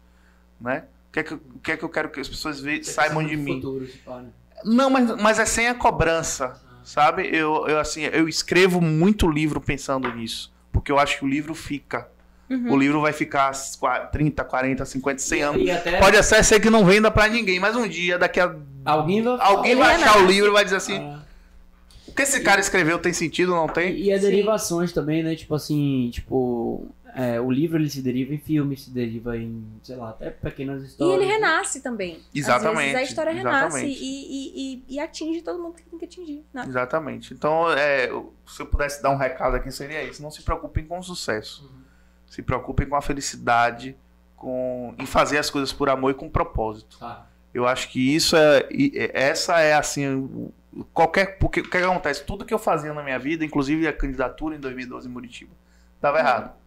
[0.64, 0.85] né?
[1.10, 3.35] O que é que, que, é que eu quero que as pessoas ve- saibam de
[3.38, 3.56] mim?
[3.56, 4.30] futuro, se pá, né?
[4.64, 7.23] Não, mas, mas é sem a cobrança, sabe?
[7.31, 10.52] Eu, eu, assim, eu escrevo muito livro pensando nisso.
[10.72, 12.07] Porque eu acho que o livro fica.
[12.69, 15.61] O livro vai ficar qua- 30, 40, 50, 100 anos.
[15.61, 18.56] E até Pode até ser que não venda pra ninguém, mas um dia, daqui a.
[18.85, 21.19] alguém vai Alguém vai é achar o livro e vai dizer assim: Ah.
[22.07, 23.94] o que esse cara escreveu tem sentido ou não tem?
[23.95, 24.30] E, e as Sim.
[24.30, 25.35] derivações também, né?
[25.35, 29.95] Tipo assim, tipo, é, o livro ele se deriva em filme, se deriva em, sei
[29.95, 31.22] lá, até pequenas E histórias.
[31.22, 32.15] ele renasce também.
[32.15, 35.99] Às Exatamente, vezes a história renasce e, e, e, e atinge todo mundo que tem
[35.99, 36.44] que atingir.
[36.53, 36.65] Né?
[36.68, 37.34] Exatamente.
[37.34, 38.07] Então, é,
[38.48, 41.72] se eu pudesse dar um recado aqui, seria isso: não se preocupem com o sucesso.
[42.27, 43.95] Se preocupem com a felicidade,
[44.35, 46.98] com em fazer as coisas por amor e com propósito.
[46.99, 47.27] Tá.
[47.53, 50.52] Eu acho que isso é, e- e- essa é assim o-
[50.91, 51.38] qualquer.
[51.38, 52.23] Porque o que acontece?
[52.23, 55.52] Tudo que eu fazia na minha vida, inclusive a candidatura em 2012 em Muritiba,
[56.02, 56.62] dava errado.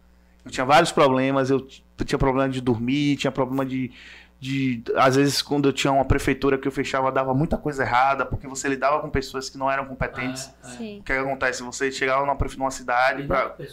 [0.47, 3.91] Eu tinha vários problemas, eu, t- eu tinha problema de dormir, tinha problema de,
[4.39, 4.81] de.
[4.95, 8.47] Às vezes, quando eu tinha uma prefeitura que eu fechava, dava muita coisa errada, porque
[8.47, 10.49] você lidava com pessoas que não eram competentes.
[10.63, 10.71] É, é.
[10.77, 10.99] Sim.
[10.99, 11.63] O que acontece?
[11.63, 13.67] Você chegava numa, prefe- numa cidade, pra, né?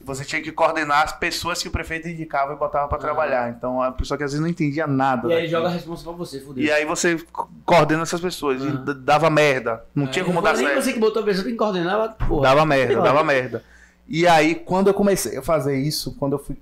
[0.00, 3.04] você tinha que coordenar as pessoas que o prefeito indicava e botava pra Aham.
[3.06, 3.50] trabalhar.
[3.50, 5.28] Então, a pessoa que às vezes não entendia nada.
[5.28, 6.64] E aí joga a responsa pra você, fudeu.
[6.64, 8.62] E aí você co- coordena essas pessoas.
[8.62, 9.84] E d- dava merda.
[9.94, 10.82] Não É, tinha como não dar certo.
[10.82, 12.42] você que botou a pessoa, tem que coordenar, mas, porra.
[12.42, 13.62] Dava merda, dava merda.
[14.08, 16.56] E aí, quando eu comecei a fazer isso, quando eu fui,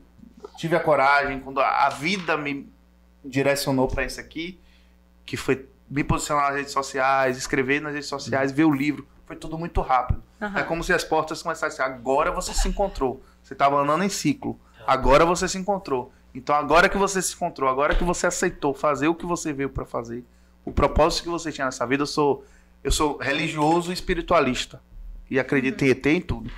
[0.57, 2.69] tive a coragem, quando a vida me
[3.25, 4.59] direcionou pra isso aqui,
[5.25, 9.37] que foi me posicionar nas redes sociais, escrever nas redes sociais, ver o livro, foi
[9.37, 10.21] tudo muito rápido.
[10.43, 10.59] Aham.
[10.59, 11.85] É como se as portas começassem.
[11.85, 13.23] Agora você se encontrou.
[13.43, 14.59] Você estava andando em ciclo.
[14.85, 16.13] Agora você se encontrou.
[16.35, 19.71] Então agora que você se encontrou, agora que você aceitou fazer o que você veio
[19.71, 20.25] para fazer,
[20.65, 22.45] o propósito que você tinha nessa vida, eu sou
[22.85, 24.81] eu sou religioso e espiritualista
[25.31, 26.51] e acredito em ET em tudo.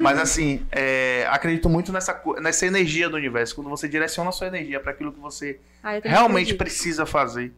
[0.00, 3.54] Mas assim, é, acredito muito nessa nessa energia do universo.
[3.54, 7.52] Quando você direciona a sua energia para aquilo que você Ah, realmente precisa fazer,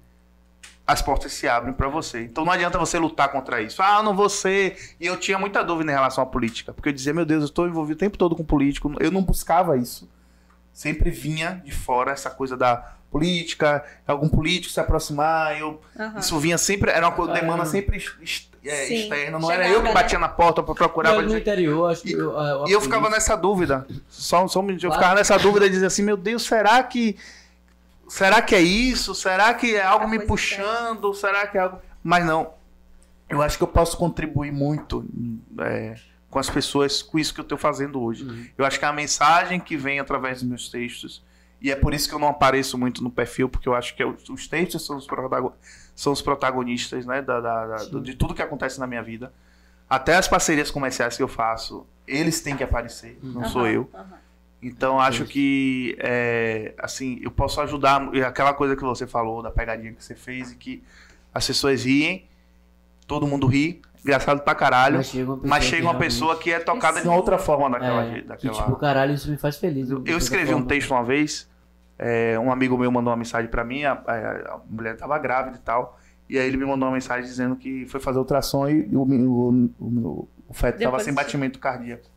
[0.87, 2.23] as portas se abrem pra você.
[2.23, 3.81] Então não adianta você lutar contra isso.
[3.83, 4.77] Ah, não vou ser.
[5.01, 7.47] E eu tinha muita dúvida em relação à política, porque eu dizia, meu Deus, eu
[7.47, 8.93] estou envolvido o tempo todo com político.
[9.01, 10.09] Eu não buscava isso.
[10.73, 16.19] Sempre vinha de fora essa coisa da política, algum político se aproximar, eu Aham.
[16.19, 17.33] isso vinha sempre, era uma Ah.
[17.33, 18.03] demanda sempre
[18.65, 18.95] é, Sim.
[18.95, 19.95] externa, não era Chegava, eu que né?
[19.95, 22.11] batia na porta pra procurar E pra no dizer, interior, acho que.
[22.11, 23.87] E- eu, a- a e eu ficava nessa dúvida.
[24.09, 24.85] Só, só um minuto.
[24.85, 27.17] Eu ficava nessa dúvida de dizer assim, meu Deus, será que.
[28.09, 29.15] Será que é isso?
[29.15, 31.15] Será que é algo me coisa puxando?
[31.15, 31.79] Será que é algo.
[32.03, 32.51] Mas não.
[33.29, 35.05] Eu acho que eu posso contribuir muito
[35.61, 35.95] é,
[36.29, 38.25] com as pessoas com isso que eu estou fazendo hoje.
[38.25, 38.47] Uhum.
[38.59, 41.23] Eu acho que é a mensagem que vem através dos meus textos.
[41.61, 44.03] E é por isso que eu não apareço muito no perfil, porque eu acho que
[44.03, 45.55] eu- os textos são os, protago-
[45.95, 49.33] são os protagonistas né, da, da- da- de tudo que acontece na minha vida.
[49.89, 53.89] Até as parcerias comerciais que eu faço, eles têm que aparecer, não sou eu.
[53.95, 54.23] aham.
[54.65, 58.09] Então acho que é, assim, eu posso ajudar.
[58.15, 60.83] e Aquela coisa que você falou, da pegadinha que você fez, e que
[61.35, 62.25] as pessoas riem,
[63.09, 64.99] todo mundo ri, engraçado pra caralho.
[64.99, 67.39] Mas chega uma pessoa, Mas chega que uma pessoa que é tocada de uma outra
[67.39, 68.05] forma daquela.
[68.05, 68.55] É, que, daquela...
[68.55, 69.91] tipo, caralho, isso me faz feliz.
[69.91, 71.49] Eu escrevi um texto uma vez,
[72.03, 75.57] é, um amigo meu mandou uma mensagem pra mim, a, a- a mulher tava grávida
[75.57, 75.99] e tal,
[76.29, 79.71] e aí ele me mandou uma mensagem dizendo que foi fazer ultrassom e o, o,
[79.81, 82.11] o, o feto Deu tava sem batimento cardíaco.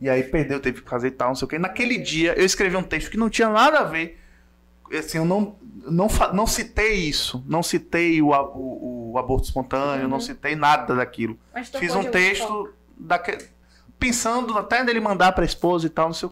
[0.00, 1.58] E aí perdeu, teve que fazer e tal, não sei o que.
[1.58, 4.18] Naquele dia eu escrevi um texto que não tinha nada a ver.
[4.98, 5.56] Assim, eu não,
[5.86, 10.94] não, não citei isso, não citei o, a- o, o aborto espontâneo, não citei nada
[10.96, 11.38] daquilo.
[11.80, 13.38] Fiz um texto daque...
[13.98, 16.30] pensando até nele mandar pra esposa e tal, não sei o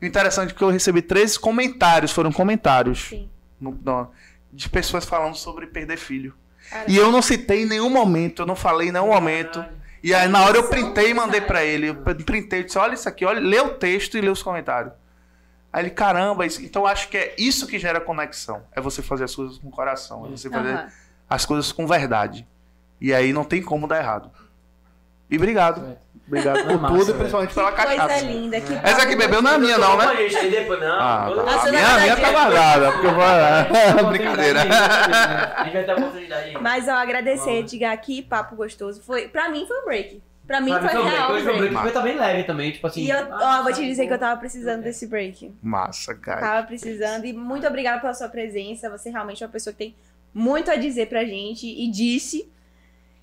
[0.00, 3.28] O interessante é que eu recebi três comentários, foram comentários Sim.
[3.60, 4.10] no- no-
[4.52, 6.34] de pessoas falando sobre perder filho.
[6.70, 9.64] Cara, E eu não citei em nenhum momento, eu não falei em nenhum momento.
[10.02, 11.88] E aí na hora eu printei e mandei pra ele.
[11.88, 14.92] Eu printei e disse: olha isso aqui, olha, lê o texto e lê os comentários.
[15.72, 16.62] Aí ele, caramba, isso...
[16.64, 18.62] então eu acho que é isso que gera conexão.
[18.72, 20.26] É você fazer as coisas com o coração.
[20.26, 20.88] É você fazer aham.
[21.28, 22.46] as coisas com verdade.
[23.00, 24.30] E aí não tem como dar errado.
[25.30, 25.96] E obrigado.
[26.30, 28.24] Obrigado É por massa, tudo e principalmente pela Coisa cachaça.
[28.24, 28.60] linda.
[28.60, 30.04] Que Essa aqui bebeu não é minha, não, né?
[30.04, 31.62] Ah, tá.
[31.66, 33.24] A minha, a minha tá guardada, porque eu vou.
[34.10, 34.64] Brincadeira.
[34.64, 34.70] né?
[35.56, 36.62] A gente vai ter a oportunidade aí.
[36.62, 37.50] Mas ó, agradecer.
[37.50, 39.02] Edgar, que papo gostoso.
[39.02, 40.22] Foi, pra mim foi um break.
[40.46, 41.74] Pra mim Pra foi foi break, real hoje foi um break.
[41.74, 43.02] break, foi também leve também, tipo assim.
[43.02, 45.52] E eu, ah, ó, vou te dizer que eu tava precisando desse break.
[45.62, 46.40] Massa, cara.
[46.40, 47.24] Tava precisando.
[47.24, 48.88] E muito obrigada pela sua presença.
[48.90, 49.94] Você realmente é uma pessoa que tem
[50.32, 51.66] muito a dizer pra gente.
[51.66, 52.48] E disse.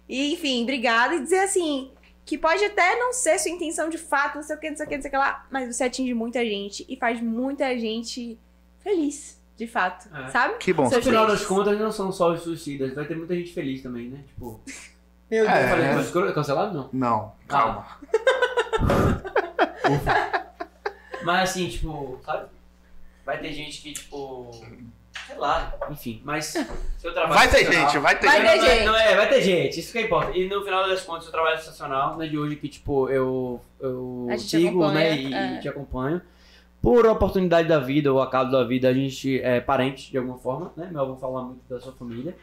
[0.10, 1.16] E, enfim, obrigada.
[1.16, 1.92] E dizer assim,
[2.28, 4.86] que pode até não ser sua intenção de fato, não sei o que, não sei
[4.86, 5.48] o que, não sei o que lá.
[5.50, 8.38] Mas você atinge muita gente e faz muita gente
[8.82, 10.14] feliz, de fato.
[10.14, 10.28] É.
[10.28, 10.58] Sabe?
[10.58, 10.84] Que bom.
[10.84, 14.10] No final das contas, não são só os suicidas, vai ter muita gente feliz também,
[14.10, 14.20] né?
[14.28, 14.60] Tipo.
[15.32, 15.64] Meu É.
[15.64, 16.90] Eu falei, mas escroto, cancelado não.
[16.92, 17.98] Não, calma.
[21.24, 22.48] Mas assim, tipo, sabe?
[23.26, 24.52] Vai ter gente que, tipo.
[25.28, 26.46] Sei lá, enfim, mas
[26.98, 27.34] seu trabalho.
[27.34, 28.50] Vai ter gente, vai ter Vai gente.
[28.50, 28.86] ter Não é- gente.
[28.86, 30.38] Não é, vai ter gente, isso que importa.
[30.38, 32.28] E no final das contas, seu trabalho é sensacional, né?
[32.28, 35.18] De hoje que, tipo, eu, eu sigo, né?
[35.18, 35.56] E, é.
[35.56, 36.22] e te acompanho.
[36.82, 40.72] Por oportunidade da vida ou acaso da vida, a gente é parente de alguma forma,
[40.78, 40.88] né?
[40.92, 42.36] Meu avô fala muito da sua família.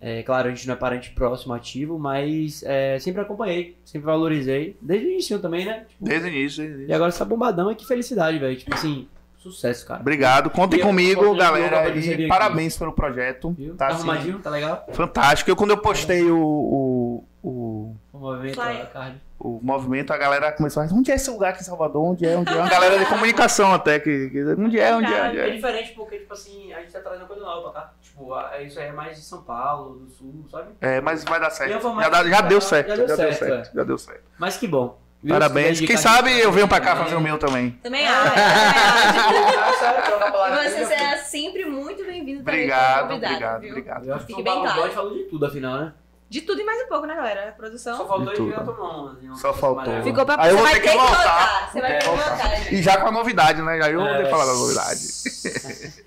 [0.00, 4.76] É, claro, a gente não é parente próximo, ativo, mas é, sempre acompanhei, sempre valorizei.
[4.80, 5.84] Desde o início também, né?
[5.88, 6.58] Tipo, Desde o início.
[6.62, 6.94] desde o e início.
[6.94, 8.56] agora essa bombadão é que felicidade, velho.
[8.56, 9.06] Tipo assim,
[9.42, 10.00] sucesso, cara.
[10.00, 11.88] Obrigado, contem E eu- comigo, eu- galera.
[11.96, 13.50] E parabéns pelo projeto.
[13.58, 13.74] Viu?
[13.74, 14.86] Tá, Tá assim, arrumadinho, tá legal?
[14.92, 15.50] fantástico.
[15.50, 19.12] Eu, quando eu postei o, o, o, O movimento, a
[19.44, 22.00] o movimento, a galera começou a onde é esse lugar aqui em Salvador?
[22.04, 22.36] Onde é?
[22.36, 22.56] Onde é?
[22.56, 24.94] Uma galera de comunicação até, que, que onde é?
[24.94, 25.22] Onde é?
[25.28, 25.50] Onde É é?
[25.50, 27.92] diferente porque, tipo assim, a gente tá trazendo coisa nova pra cá.
[28.00, 30.68] Tipo, a- isso aí é mais de São Paulo, do Sul, sabe?
[30.80, 31.72] É, mas vai dar certo.
[31.72, 31.80] Já,
[32.24, 34.22] já deu já certo, já deu certo, certo, já deu certo.
[34.38, 35.01] Mas que bom.
[35.22, 35.34] Viu?
[35.34, 35.80] Parabéns.
[35.80, 37.70] Quem sabe eu venho pra cá fazer o meu também.
[37.82, 38.32] Também acho.
[40.70, 43.70] você será sempre muito bem-vindo também Obrigado, convidado, obrigado, viu?
[43.70, 44.04] obrigado.
[44.06, 44.82] Eu acho que Fique o bem Paulo claro.
[44.82, 45.92] Bode falou de tudo, afinal, né?
[46.28, 47.42] De tudo e mais um pouco, né, galera?
[47.42, 48.08] A Só produção.
[48.08, 49.08] faltou virar tua mão.
[49.12, 50.02] assim, uma Só faltou.
[50.02, 51.70] Ficou pra Aí eu você vou vai ter que voltar.
[51.70, 52.72] Você vai É, ter que voltar.
[52.72, 53.78] E já com a novidade, né?
[53.78, 54.24] Já eu vou ter É.
[54.24, 54.98] que falar da novidade.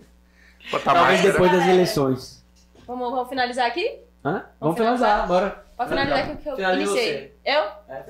[0.71, 1.31] Botar Talvez mais.
[1.33, 2.43] depois das eleições.
[2.87, 3.99] Vamos, vamos finalizar aqui?
[4.25, 4.31] Hã?
[4.31, 5.63] Vamos Vamos finalizar, bora.
[5.77, 7.37] Pode finalizar aqui o que eu iniciei.
[7.45, 7.61] Eu?
[7.87, 8.03] É,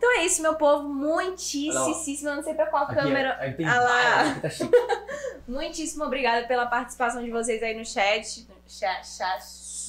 [0.00, 0.88] Então é isso, meu povo.
[0.88, 3.36] Muitíssimo, eu não sei pra qual Aqui, câmera.
[3.38, 4.40] Aí tem Ah lá.
[4.40, 4.70] tá chique.
[5.46, 8.48] Muitíssimo obrigada pela participação de vocês aí no chat.
[8.48, 9.06] No chat.
[9.06, 9.42] chat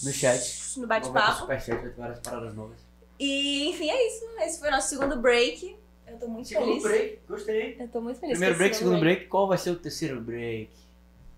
[0.03, 0.79] No chat.
[0.81, 1.47] No bate-papo.
[1.47, 2.77] várias paradas novas.
[3.17, 4.25] E, enfim, é isso.
[4.41, 5.77] Esse foi o nosso segundo break.
[6.05, 6.83] Eu tô muito Segundo feliz.
[6.83, 7.77] break, gostei.
[7.79, 8.33] Eu tô muito feliz.
[8.33, 9.27] Primeiro break, segundo break.
[9.27, 10.69] Qual vai ser o terceiro break?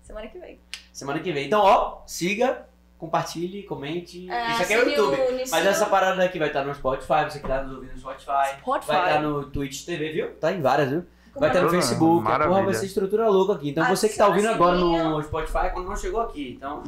[0.02, 0.58] Semana que vem.
[0.92, 1.46] Semana que vem.
[1.46, 2.66] Então, ó, siga,
[2.98, 4.26] compartilhe, comente.
[4.26, 5.16] Isso aqui é o YouTube.
[5.16, 7.98] o Mas essa parada aqui vai estar no Spotify, você que tá nos ouvindo no
[7.98, 8.58] Spotify.
[8.60, 8.92] Spotify.
[8.92, 10.34] Vai estar no Twitch TV, viu?
[10.36, 11.04] Tá em várias, viu?
[11.34, 11.82] Vai estar no Maravilha.
[11.82, 12.20] Facebook.
[12.20, 12.64] A porra Maravilha.
[12.64, 13.70] vai ser estrutura louca aqui.
[13.70, 16.52] Então você que tá ouvindo agora no Spotify, quando não chegou aqui.
[16.56, 16.84] Então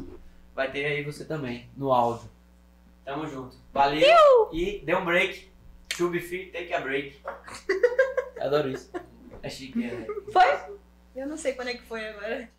[0.55, 2.29] vai ter aí você também, no áudio.
[3.03, 3.57] Tamo junto.
[3.73, 4.49] Valeu.
[4.51, 5.47] E dê um break.
[5.97, 7.19] To be fit, take a break.
[8.39, 8.91] Adoro isso.
[9.41, 10.05] É chique, é.
[10.31, 10.77] Foi?
[11.15, 12.49] Eu não sei quando é que foi agora.